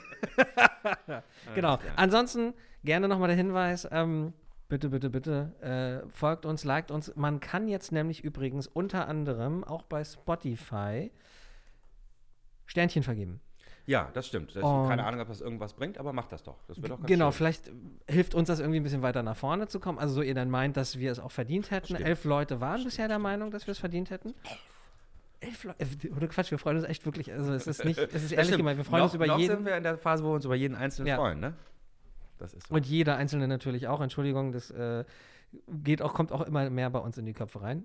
genau. 1.54 1.78
Ansonsten 1.96 2.52
gerne 2.84 3.08
nochmal 3.08 3.28
der 3.28 3.36
Hinweis. 3.36 3.88
Ähm, 3.90 4.34
bitte, 4.68 4.88
bitte, 4.90 5.10
bitte 5.10 6.04
äh, 6.04 6.08
folgt 6.10 6.46
uns, 6.46 6.64
liked 6.64 6.90
uns. 6.90 7.14
Man 7.16 7.40
kann 7.40 7.68
jetzt 7.68 7.92
nämlich 7.92 8.22
übrigens 8.24 8.66
unter 8.66 9.08
anderem 9.08 9.64
auch 9.64 9.82
bei 9.82 10.04
Spotify 10.04 11.10
Sternchen 12.66 13.02
vergeben. 13.02 13.40
Ja, 13.86 14.10
das 14.12 14.26
stimmt. 14.26 14.54
Habe 14.54 14.86
keine 14.88 15.04
Ahnung, 15.06 15.20
ob 15.20 15.28
das 15.28 15.40
irgendwas 15.40 15.72
bringt, 15.72 15.96
aber 15.96 16.12
macht 16.12 16.30
das 16.30 16.42
doch. 16.42 16.58
Das 16.68 16.82
wird 16.82 16.92
auch 16.92 16.96
ganz 16.98 17.06
Genau, 17.08 17.30
schön. 17.30 17.36
vielleicht 17.38 17.72
hilft 18.06 18.34
uns 18.34 18.48
das 18.48 18.60
irgendwie 18.60 18.80
ein 18.80 18.82
bisschen 18.82 19.00
weiter 19.00 19.22
nach 19.22 19.36
vorne 19.36 19.66
zu 19.66 19.80
kommen. 19.80 19.98
Also 19.98 20.16
so 20.16 20.22
ihr 20.22 20.34
dann 20.34 20.50
meint, 20.50 20.76
dass 20.76 20.98
wir 20.98 21.10
es 21.10 21.18
auch 21.18 21.30
verdient 21.30 21.70
hätten. 21.70 21.94
Stimmt. 21.94 22.02
Elf 22.06 22.24
Leute 22.24 22.60
waren 22.60 22.84
bisher 22.84 23.08
der 23.08 23.18
Meinung, 23.18 23.50
dass 23.50 23.66
wir 23.66 23.72
es 23.72 23.78
verdient 23.78 24.10
hätten. 24.10 24.34
Elf 25.40 25.64
Leute. 25.64 25.86
Oder 26.14 26.26
Quatsch, 26.28 26.50
wir 26.50 26.58
freuen 26.58 26.76
uns 26.76 26.86
echt 26.86 27.06
wirklich. 27.06 27.32
Also 27.32 27.54
es 27.54 27.66
ist 27.66 27.82
nicht, 27.86 27.98
es 27.98 28.12
ist 28.12 28.12
Das 28.24 28.32
ehrlich 28.32 28.46
stimmt. 28.48 28.58
gemeint, 28.58 28.76
wir 28.76 28.84
freuen 28.84 28.98
noch, 28.98 29.06
uns 29.06 29.14
über 29.14 29.26
noch 29.26 29.38
jeden. 29.38 29.56
sind 29.56 29.64
wir 29.64 29.76
in 29.78 29.82
der 29.82 29.96
Phase, 29.96 30.22
wo 30.22 30.28
wir 30.28 30.34
uns 30.34 30.44
über 30.44 30.56
jeden 30.56 30.74
Einzelnen 30.74 31.06
Ja. 31.08 31.16
freuen, 31.16 31.40
ne? 31.40 31.54
Das 32.38 32.54
ist 32.54 32.68
so. 32.68 32.74
Und 32.74 32.86
jeder 32.86 33.16
Einzelne 33.16 33.48
natürlich 33.48 33.88
auch. 33.88 34.00
Entschuldigung, 34.00 34.52
das 34.52 34.70
äh, 34.70 35.04
geht 35.68 36.02
auch, 36.02 36.14
kommt 36.14 36.32
auch 36.32 36.42
immer 36.42 36.70
mehr 36.70 36.90
bei 36.90 36.98
uns 36.98 37.18
in 37.18 37.26
die 37.26 37.32
Köpfe 37.32 37.60
rein. 37.62 37.84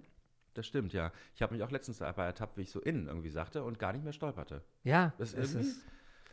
Das 0.53 0.67
stimmt, 0.67 0.93
ja. 0.93 1.11
Ich 1.35 1.41
habe 1.41 1.53
mich 1.53 1.63
auch 1.63 1.71
letztens 1.71 1.97
dabei 1.97 2.25
ertappt, 2.25 2.57
wie 2.57 2.61
ich 2.61 2.71
so 2.71 2.79
innen 2.79 3.07
irgendwie 3.07 3.29
sagte 3.29 3.63
und 3.63 3.79
gar 3.79 3.91
nicht 3.91 4.03
mehr 4.03 4.13
stolperte. 4.13 4.63
Ja, 4.83 5.13
Das 5.17 5.33
es 5.33 5.55
ist. 5.55 5.85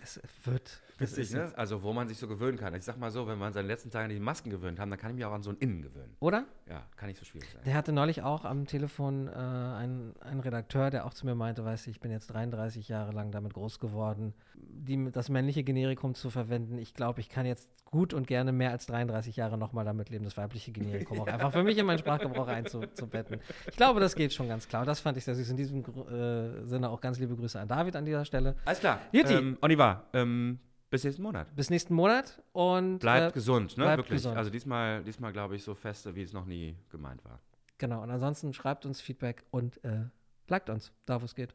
Es 0.02 0.20
wird. 0.44 0.80
Witzig, 0.98 1.32
ne? 1.32 1.52
Also, 1.56 1.82
wo 1.82 1.92
man 1.92 2.08
sich 2.08 2.18
so 2.18 2.28
gewöhnen 2.28 2.58
kann. 2.58 2.74
Ich 2.74 2.84
sag 2.84 2.98
mal 2.98 3.10
so, 3.10 3.26
wenn 3.26 3.38
man 3.38 3.52
seine 3.52 3.68
letzten 3.68 3.90
Tage 3.90 4.04
an 4.04 4.10
die 4.10 4.20
Masken 4.20 4.50
gewöhnt 4.50 4.78
haben, 4.78 4.90
dann 4.90 4.98
kann 4.98 5.10
ich 5.10 5.16
mich 5.16 5.24
auch 5.24 5.32
an 5.32 5.42
so 5.42 5.50
ein 5.50 5.56
Innen 5.56 5.82
gewöhnen. 5.82 6.14
Oder? 6.20 6.44
Ja, 6.68 6.82
kann 6.96 7.08
nicht 7.08 7.18
so 7.18 7.24
schwierig 7.24 7.48
sein. 7.50 7.62
Der 7.64 7.74
hatte 7.74 7.92
neulich 7.92 8.22
auch 8.22 8.44
am 8.44 8.66
Telefon 8.66 9.28
äh, 9.28 9.30
einen, 9.30 10.14
einen 10.20 10.40
Redakteur, 10.40 10.90
der 10.90 11.06
auch 11.06 11.14
zu 11.14 11.26
mir 11.26 11.34
meinte, 11.34 11.64
weißt 11.64 11.86
du, 11.86 11.90
ich 11.90 12.00
bin 12.00 12.10
jetzt 12.10 12.28
33 12.28 12.88
Jahre 12.88 13.12
lang 13.12 13.30
damit 13.30 13.54
groß 13.54 13.78
geworden, 13.78 14.34
die, 14.54 15.10
das 15.10 15.30
männliche 15.30 15.64
Generikum 15.64 16.14
zu 16.14 16.28
verwenden. 16.28 16.78
Ich 16.78 16.94
glaube, 16.94 17.20
ich 17.20 17.28
kann 17.28 17.46
jetzt 17.46 17.68
gut 17.90 18.14
und 18.14 18.26
gerne 18.26 18.52
mehr 18.52 18.70
als 18.70 18.86
33 18.86 19.36
Jahre 19.36 19.58
nochmal 19.58 19.84
damit 19.84 20.10
leben, 20.10 20.24
das 20.24 20.36
weibliche 20.36 20.70
Generikum 20.70 21.20
auch 21.20 21.26
einfach 21.26 21.52
für 21.52 21.62
mich 21.62 21.76
in 21.76 21.86
meinen 21.86 21.98
Sprachgebrauch 21.98 22.46
einzubetten. 22.46 23.40
Ich 23.68 23.76
glaube, 23.76 24.00
das 24.00 24.14
geht 24.14 24.32
schon 24.32 24.48
ganz 24.48 24.68
klar. 24.68 24.82
Und 24.82 24.86
das 24.86 25.00
fand 25.00 25.16
ich 25.18 25.24
sehr 25.24 25.34
süß. 25.34 25.50
In 25.50 25.56
diesem 25.56 25.80
äh, 25.80 26.66
Sinne 26.66 26.88
auch 26.88 27.00
ganz 27.00 27.18
liebe 27.18 27.34
Grüße 27.34 27.58
an 27.58 27.66
David 27.66 27.96
an 27.96 28.04
dieser 28.04 28.24
Stelle. 28.24 28.54
Alles 28.64 28.80
klar. 28.80 29.00
Jutti. 29.12 29.34
Ähm, 29.34 29.58
Oliver, 29.60 29.89
ähm, 30.12 30.58
bis 30.90 31.04
nächsten 31.04 31.22
Monat. 31.22 31.54
Bis 31.54 31.70
nächsten 31.70 31.94
Monat 31.94 32.42
und 32.52 32.98
Bleibt 32.98 33.30
äh, 33.30 33.34
gesund, 33.34 33.76
ne? 33.76 33.84
bleibt 33.84 33.98
Wirklich. 33.98 34.16
gesund. 34.18 34.36
Also 34.36 34.50
diesmal, 34.50 35.02
diesmal 35.04 35.32
glaube 35.32 35.56
ich, 35.56 35.62
so 35.62 35.74
feste, 35.74 36.14
wie 36.14 36.22
es 36.22 36.32
noch 36.32 36.46
nie 36.46 36.76
gemeint 36.90 37.24
war. 37.24 37.38
Genau, 37.78 38.02
und 38.02 38.10
ansonsten 38.10 38.52
schreibt 38.52 38.84
uns 38.86 39.00
Feedback 39.00 39.44
und 39.50 39.82
äh, 39.84 40.04
liked 40.48 40.68
uns, 40.68 40.92
da 41.06 41.20
wo 41.20 41.24
es 41.24 41.34
geht. 41.34 41.54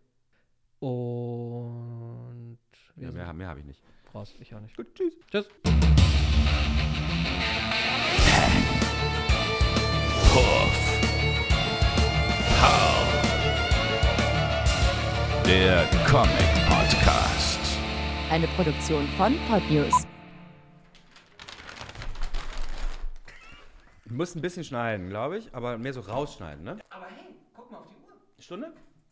Und 0.80 2.58
Ja, 2.96 3.12
mehr 3.12 3.34
mehr 3.34 3.48
habe 3.50 3.60
ich 3.60 3.66
nicht. 3.66 3.82
raus, 4.14 4.34
ich 4.40 4.54
auch 4.56 4.60
nicht. 4.60 4.76
Gut, 4.76 4.88
tschüss. 4.96 5.14
Tschüss. 5.32 5.50
Der 15.46 15.86
Comic. 16.08 16.65
Eine 18.32 18.48
Produktion 18.48 19.08
von 19.18 19.38
Podnews. 19.48 20.08
Ich 24.06 24.12
muss 24.12 24.36
ein 24.36 24.42
bisschen 24.42 24.64
schneiden, 24.64 25.10
glaube 25.10 25.38
ich, 25.38 25.54
aber 25.54 25.78
mehr 25.78 25.94
so 25.94 26.02
rausschneiden, 26.02 26.64
ne? 26.64 26.80
Aber 26.90 27.06
hey, 27.06 27.36
guck 27.56 27.72
mal 27.72 27.78
auf 27.78 27.86
die 27.88 27.94
Uhr. 27.94 28.44
Stunde? 28.44 28.74